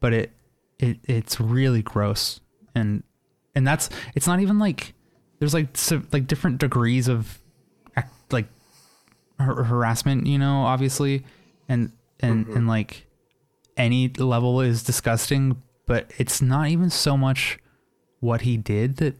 But 0.00 0.12
it 0.14 0.32
it 0.78 0.98
it's 1.04 1.38
really 1.40 1.82
gross 1.82 2.40
and 2.74 3.02
and 3.54 3.66
that's 3.66 3.90
it's 4.14 4.26
not 4.26 4.40
even 4.40 4.58
like 4.58 4.94
there's 5.38 5.54
like 5.54 5.76
so, 5.76 6.02
like 6.12 6.26
different 6.26 6.58
degrees 6.58 7.08
of 7.08 7.38
har- 9.38 9.64
harassment, 9.64 10.26
you 10.26 10.38
know, 10.38 10.62
obviously, 10.62 11.24
and 11.68 11.92
and 12.20 12.46
mm-hmm. 12.46 12.56
and 12.56 12.68
like 12.68 13.06
any 13.76 14.08
level 14.08 14.60
is 14.60 14.82
disgusting, 14.82 15.62
but 15.86 16.10
it's 16.18 16.40
not 16.40 16.68
even 16.68 16.90
so 16.90 17.16
much 17.16 17.58
what 18.20 18.42
he 18.42 18.56
did 18.56 18.96
that 18.96 19.16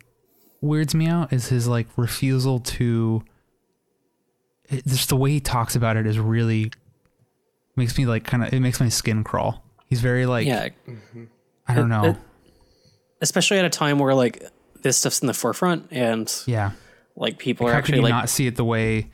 weirds 0.61 0.95
me 0.95 1.07
out 1.07 1.33
is 1.33 1.49
his 1.49 1.69
like 1.69 1.87
refusal 1.97 2.59
to 2.59 3.23
it, 4.71 4.87
just 4.87 5.11
the 5.11 5.17
way 5.17 5.31
he 5.31 5.41
talks 5.41 5.77
about 5.77 5.97
it 5.97 6.07
is 6.07 6.19
really 6.19 6.73
makes 7.77 7.99
me 7.99 8.07
like 8.07 8.25
kind 8.25 8.43
of 8.45 8.53
it 8.53 8.61
makes 8.61 8.81
my 8.81 8.89
skin 8.89 9.23
crawl. 9.25 9.63
He's 9.87 10.01
very 10.01 10.27
like 10.27 10.47
yeah, 10.47 10.69
I 11.67 11.75
don't 11.75 11.87
It- 11.87 11.89
know. 11.89 12.05
it- 12.11 12.17
especially 13.21 13.59
at 13.59 13.65
a 13.65 13.71
time 13.71 13.99
where 13.99 14.15
like 14.15 14.43
this 14.83 14.99
stuff's 14.99 15.21
in 15.21 15.27
the 15.27 15.35
forefront 15.35 15.89
and 15.91 16.31
yeah. 16.47 16.73
like 17.17 17.39
people 17.39 17.67
are 17.67 17.71
How 17.71 17.77
can 17.77 17.85
actually 17.85 17.97
you 17.99 18.03
like 18.03 18.11
not 18.11 18.29
see 18.29 18.47
it 18.47 18.57
the 18.57 18.65
way 18.65 19.11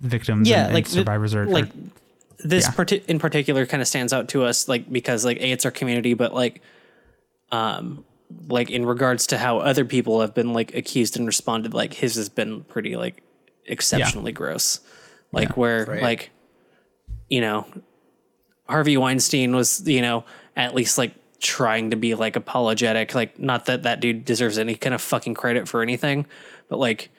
victims 0.00 0.48
yeah 0.48 0.56
and, 0.58 0.64
and 0.66 0.74
like 0.74 0.84
th- 0.86 0.94
survivors 0.94 1.34
are 1.34 1.46
like 1.46 1.66
are- 1.66 1.70
this 2.38 2.64
yeah. 2.64 2.70
parti- 2.72 3.02
in 3.08 3.18
particular 3.18 3.64
kind 3.66 3.80
of 3.80 3.88
stands 3.88 4.12
out 4.12 4.28
to 4.28 4.44
us 4.44 4.68
like 4.68 4.90
because 4.92 5.24
like 5.24 5.38
a 5.38 5.50
it's 5.52 5.64
our 5.64 5.70
community 5.70 6.14
but 6.14 6.34
like 6.34 6.60
um 7.52 8.04
like 8.48 8.70
in 8.70 8.84
regards 8.84 9.26
to 9.28 9.38
how 9.38 9.58
other 9.58 9.84
people 9.84 10.20
have 10.20 10.34
been 10.34 10.52
like 10.52 10.74
accused 10.74 11.16
and 11.16 11.26
responded 11.26 11.72
like 11.74 11.94
his 11.94 12.16
has 12.16 12.28
been 12.28 12.62
pretty 12.64 12.96
like 12.96 13.22
exceptionally 13.66 14.32
gross 14.32 14.80
like 15.32 15.48
Yeah. 15.50 15.54
where 15.54 15.84
Right. 15.86 16.02
like 16.02 16.30
you 17.30 17.40
know 17.40 17.66
Harvey 18.68 18.96
Weinstein 18.96 19.54
was 19.54 19.86
you 19.86 20.02
know 20.02 20.24
at 20.56 20.74
least 20.74 20.98
like 20.98 21.14
trying 21.40 21.90
to 21.90 21.96
be 21.96 22.14
like 22.14 22.36
apologetic 22.36 23.14
like 23.14 23.38
not 23.38 23.66
that 23.66 23.82
that 23.84 24.00
dude 24.00 24.24
deserves 24.24 24.58
any 24.58 24.74
kind 24.74 24.94
of 24.94 25.00
fucking 25.02 25.34
credit 25.34 25.68
for 25.68 25.82
anything 25.82 26.26
but 26.68 26.78
like 26.78 27.10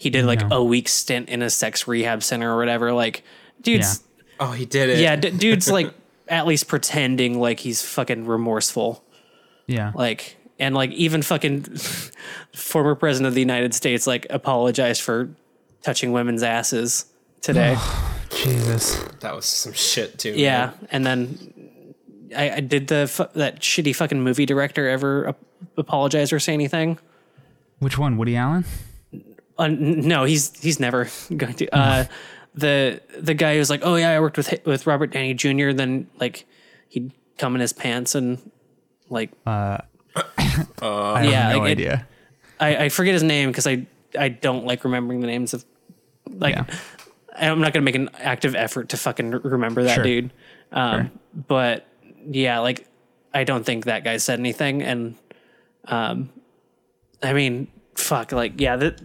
he 0.00 0.08
did 0.10 0.24
like 0.24 0.48
No. 0.48 0.56
a 0.58 0.64
week 0.64 0.88
stint 0.88 1.28
in 1.28 1.42
a 1.42 1.50
sex 1.50 1.86
rehab 1.86 2.22
center 2.22 2.54
or 2.54 2.56
whatever 2.58 2.92
like 2.92 3.22
dude's 3.60 4.02
Oh, 4.40 4.52
he 4.52 4.64
did 4.64 4.88
it. 4.88 4.98
yeah, 5.00 5.16
d- 5.16 5.30
dude's 5.44 5.70
like 5.70 5.92
at 6.26 6.46
least 6.46 6.66
pretending 6.66 7.38
like 7.38 7.60
he's 7.60 7.82
fucking 7.82 8.24
remorseful. 8.24 9.04
yeah. 9.66 9.92
Like, 9.94 10.36
and 10.58 10.74
like 10.74 10.90
even 10.92 11.20
fucking 11.22 11.64
former 12.54 12.94
president 12.94 13.28
of 13.28 13.34
the 13.34 13.40
United 13.40 13.74
States 13.74 14.06
like 14.06 14.26
apologized 14.30 15.02
for 15.02 15.28
touching 15.82 16.12
women's 16.12 16.42
asses 16.42 17.04
today. 17.42 17.76
Jesus. 18.30 19.02
That 19.20 19.34
was 19.34 19.44
some 19.44 19.72
shit 19.74 20.18
too. 20.18 20.32
yeah, 20.36 20.66
man. 20.66 20.88
and 20.92 21.06
then 21.06 21.82
I, 22.34 22.50
I 22.52 22.60
did 22.60 22.86
the 22.88 23.06
fu- 23.08 23.26
that 23.38 23.60
shitty 23.60 23.94
fucking 23.94 24.22
movie 24.22 24.46
director 24.46 24.88
ever 24.88 25.28
ap- 25.30 25.38
apologize 25.76 26.32
or 26.32 26.38
say 26.38 26.54
anything? 26.54 26.98
Which 27.80 27.98
one? 27.98 28.16
Woody 28.16 28.36
Allen? 28.36 28.64
Uh, 29.60 29.68
no, 29.68 30.24
he's 30.24 30.58
he's 30.60 30.80
never 30.80 31.08
going 31.36 31.54
to. 31.54 31.68
Uh, 31.76 32.04
the 32.54 33.00
the 33.18 33.34
guy 33.34 33.56
who's 33.56 33.70
like, 33.70 33.80
oh 33.84 33.96
yeah, 33.96 34.10
I 34.10 34.20
worked 34.20 34.36
with 34.36 34.52
with 34.64 34.86
Robert 34.86 35.12
Downey 35.12 35.34
Jr. 35.34 35.72
Then 35.72 36.08
like 36.18 36.46
he'd 36.88 37.12
come 37.38 37.54
in 37.54 37.60
his 37.60 37.72
pants 37.72 38.14
and 38.14 38.38
like 39.08 39.30
I 39.46 39.82
Yeah, 40.82 41.48
have 41.48 41.52
no 41.52 41.58
like 41.58 41.68
it- 41.68 41.72
idea. 41.78 42.06
I, 42.58 42.76
I 42.84 42.88
forget 42.90 43.14
his 43.14 43.22
name 43.22 43.48
because 43.50 43.66
I 43.66 43.86
I 44.18 44.28
don't 44.28 44.66
like 44.66 44.84
remembering 44.84 45.20
the 45.20 45.26
names 45.26 45.54
of 45.54 45.64
like 46.28 46.54
Yeah. 46.54 46.64
I'm 47.36 47.60
not 47.60 47.72
gonna 47.72 47.84
make 47.84 47.94
an 47.94 48.10
active 48.18 48.54
effort 48.54 48.90
to 48.90 48.96
fucking 48.96 49.30
remember 49.30 49.82
that 49.84 49.94
Sure. 49.96 50.04
dude. 50.04 50.30
Um, 50.72 51.10
but 51.48 51.86
yeah, 52.26 52.58
like 52.58 52.86
I 53.32 53.44
don't 53.44 53.64
think 53.64 53.84
that 53.86 54.04
guy 54.04 54.16
said 54.18 54.38
anything, 54.40 54.82
and 54.82 55.14
um, 55.86 56.30
I 57.22 57.32
mean, 57.32 57.68
fuck, 57.94 58.32
like 58.32 58.60
yeah, 58.60 58.76
the 58.76 58.98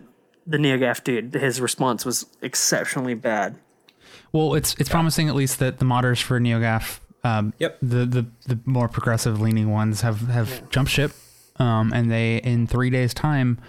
the 0.46 0.58
NeoGaf 0.58 1.04
dude, 1.04 1.34
his 1.34 1.60
response 1.62 2.06
was 2.06 2.26
exceptionally 2.42 3.14
bad. 3.16 3.56
Well, 4.32 4.54
it's 4.56 4.76
it's 4.80 4.90
promising 4.90 5.30
at 5.30 5.36
least 5.36 5.60
that 5.60 5.80
the 5.80 5.86
modders 5.86 6.22
for 6.22 6.40
NeoGaf, 6.40 7.00
um, 7.24 7.54
Yep. 7.60 7.78
the, 7.82 8.06
the 8.06 8.26
the 8.48 8.60
more 8.66 8.88
progressive 8.88 9.40
leaning 9.42 9.72
ones 9.72 10.02
have 10.02 10.22
have 10.28 10.70
jumped 10.70 10.92
ship, 10.92 11.12
um, 11.58 11.92
and 11.94 12.12
they 12.12 12.38
in 12.38 12.68
three 12.68 12.90
days' 12.90 13.14
time 13.14 13.60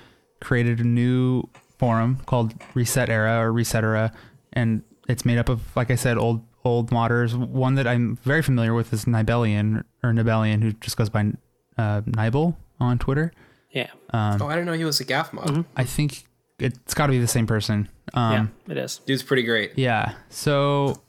created 0.41 0.81
a 0.81 0.85
new 0.85 1.45
forum 1.79 2.19
called 2.27 2.55
Reset 2.75 3.09
Era 3.09 3.41
or 3.41 3.53
Reset 3.53 3.85
Era, 3.85 4.13
and 4.53 4.83
it's 5.09 5.25
made 5.25 5.39
up 5.39 5.49
of 5.49 5.75
like 5.77 5.91
I 5.91 5.95
said, 5.95 6.19
old 6.19 6.45
old 6.65 6.91
modders. 6.91 7.35
One 7.35 7.77
that 7.77 7.87
I'm 7.87 8.17
very 8.17 8.43
familiar 8.43 8.75
with 8.75 8.93
is 8.93 9.07
Nibelian 9.07 9.85
or 10.03 10.13
Nibelian, 10.13 10.63
who 10.63 10.73
just 10.73 10.97
goes 10.97 11.09
by 11.09 11.33
uh, 11.79 12.01
Nibel 12.03 12.57
on 12.81 12.99
Twitter. 12.99 13.33
Yeah, 13.71 13.91
Oh, 14.13 14.47
I 14.49 14.55
didn't 14.55 14.65
know 14.67 14.73
he 14.73 14.85
was 14.85 15.01
a 15.01 15.05
GAF 15.05 15.33
mod. 15.33 15.65
I 15.77 15.85
think 15.85 16.25
it's 16.59 16.95
got 16.95 17.07
to 17.07 17.13
be 17.13 17.19
the 17.19 17.27
same 17.27 17.47
person. 17.47 17.89
Um, 18.15 18.53
yeah, 18.67 18.73
it 18.73 18.79
is. 18.79 18.99
Dude's 18.99 19.23
pretty 19.23 19.43
great. 19.43 19.73
Yeah. 19.77 20.15
So, 20.29 21.03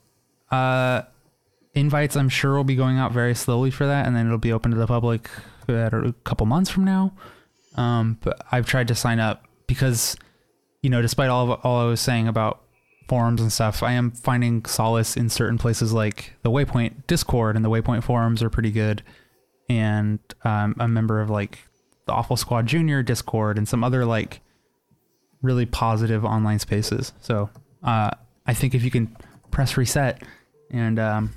uh, 0.50 1.02
invites 1.74 2.16
I'm 2.16 2.28
sure 2.28 2.54
will 2.54 2.64
be 2.64 2.76
going 2.76 2.98
out 2.98 3.12
very 3.12 3.34
slowly 3.34 3.70
for 3.70 3.86
that, 3.86 4.06
and 4.06 4.14
then 4.14 4.26
it'll 4.26 4.38
be 4.38 4.52
open 4.52 4.70
to 4.70 4.76
the 4.76 4.86
public 4.86 5.30
at 5.68 5.94
a 5.94 6.14
couple 6.24 6.46
months 6.46 6.70
from 6.70 6.84
now. 6.84 7.14
Um, 7.76 8.18
but 8.22 8.40
I've 8.50 8.66
tried 8.66 8.88
to 8.88 8.94
sign 8.94 9.20
up 9.20 9.44
because, 9.66 10.16
you 10.82 10.90
know, 10.90 11.00
despite 11.02 11.30
all 11.30 11.50
of 11.50 11.60
all 11.64 11.80
I 11.80 11.84
was 11.84 12.00
saying 12.00 12.26
about 12.28 12.62
forums 13.08 13.40
and 13.40 13.52
stuff, 13.52 13.82
I 13.82 13.92
am 13.92 14.10
finding 14.10 14.64
solace 14.64 15.16
in 15.16 15.28
certain 15.28 15.58
places 15.58 15.92
like 15.92 16.34
the 16.42 16.50
Waypoint 16.50 17.06
Discord 17.06 17.56
and 17.56 17.64
the 17.64 17.70
Waypoint 17.70 18.02
forums 18.02 18.42
are 18.42 18.50
pretty 18.50 18.70
good, 18.70 19.02
and 19.68 20.18
um, 20.44 20.74
I'm 20.78 20.80
a 20.80 20.88
member 20.88 21.20
of 21.20 21.30
like 21.30 21.60
the 22.06 22.12
Awful 22.12 22.36
Squad 22.36 22.66
Junior 22.66 23.02
Discord 23.02 23.58
and 23.58 23.68
some 23.68 23.84
other 23.84 24.04
like 24.04 24.40
really 25.42 25.66
positive 25.66 26.24
online 26.24 26.58
spaces. 26.58 27.12
So 27.20 27.50
uh, 27.82 28.10
I 28.46 28.54
think 28.54 28.74
if 28.74 28.82
you 28.82 28.90
can 28.90 29.16
press 29.50 29.76
reset 29.76 30.22
and 30.70 30.98
um, 30.98 31.34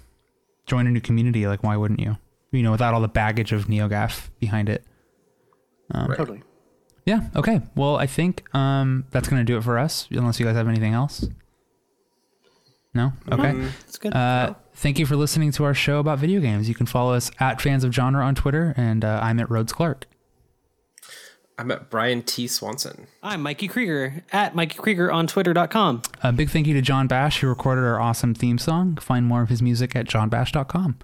join 0.66 0.88
a 0.88 0.92
new 0.92 1.02
community, 1.02 1.48
like 1.48 1.64
why 1.64 1.78
wouldn't 1.78 2.00
you? 2.00 2.18
You 2.52 2.64
know, 2.64 2.72
without 2.72 2.94
all 2.94 3.02
the 3.02 3.08
baggage 3.08 3.54
of 3.54 3.66
NeoGaf 3.66 4.30
behind 4.40 4.70
it. 4.70 4.84
Right. 5.94 6.18
Totally. 6.18 6.44
Yeah. 7.06 7.28
Okay. 7.36 7.62
Well, 7.76 7.98
I 7.98 8.08
think 8.08 8.44
um, 8.56 9.06
that's 9.12 9.28
gonna 9.28 9.44
do 9.44 9.58
it 9.58 9.64
for 9.64 9.78
us. 9.78 10.08
Unless 10.12 10.40
you 10.40 10.46
guys 10.46 10.56
have 10.56 10.68
anything 10.68 10.94
else. 10.94 11.28
No. 12.94 13.14
Okay. 13.32 13.70
It's 13.88 13.98
good. 13.98 14.14
Uh, 14.14 14.56
thank 14.76 15.00
you 15.00 15.06
for 15.06 15.16
listening 15.16 15.52
to 15.54 15.64
our 15.64 15.74
show 15.74 16.00
about 16.00 16.20
video 16.20 16.42
games. 16.42 16.68
You 16.68 16.76
can 16.76 16.86
follow 16.86 17.14
us 17.14 17.32
at 17.40 17.62
Fans 17.62 17.84
of 17.84 17.94
Genre 17.94 18.24
on 18.24 18.36
Twitter, 18.36 18.74
and 18.76 19.06
uh, 19.06 19.20
I'm 19.24 19.40
at 19.40 19.50
Rhodes 19.50 19.72
Clark. 19.72 20.08
I 21.62 21.64
met 21.64 21.92
Brian 21.92 22.24
T. 22.24 22.48
Swanson. 22.48 23.06
I'm 23.22 23.44
Mikey 23.44 23.68
Krieger 23.68 24.24
at 24.32 24.56
Mikey 24.56 24.80
Krieger 24.80 25.12
on 25.12 25.28
Twitter.com. 25.28 26.02
A 26.24 26.32
big 26.32 26.50
thank 26.50 26.66
you 26.66 26.74
to 26.74 26.82
John 26.82 27.06
Bash, 27.06 27.42
who 27.42 27.48
recorded 27.48 27.84
our 27.84 28.02
awesome 28.02 28.34
theme 28.34 28.58
song. 28.58 28.96
Find 28.96 29.28
more 29.28 29.44
of 29.44 29.50
his 29.50 29.62
music 29.62 29.96
at 29.96 30.08
johnbash.com. 30.08 30.98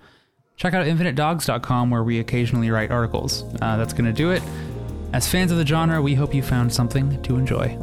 Check 0.56 0.74
out 0.74 0.88
infinitedogs.com, 0.88 1.92
where 1.92 2.04
we 2.04 2.20
occasionally 2.20 2.72
write 2.72 2.90
articles. 2.90 3.44
Uh, 3.62 3.78
that's 3.78 3.94
going 3.94 4.06
to 4.06 4.12
do 4.12 4.32
it. 4.32 4.42
As 5.14 5.28
fans 5.28 5.52
of 5.52 5.60
the 5.60 5.66
genre, 5.66 6.02
we 6.02 6.16
hope 6.16 6.34
you 6.34 6.42
found 6.42 6.74
something 6.74 7.22
to 7.22 7.36
enjoy. 7.36 7.78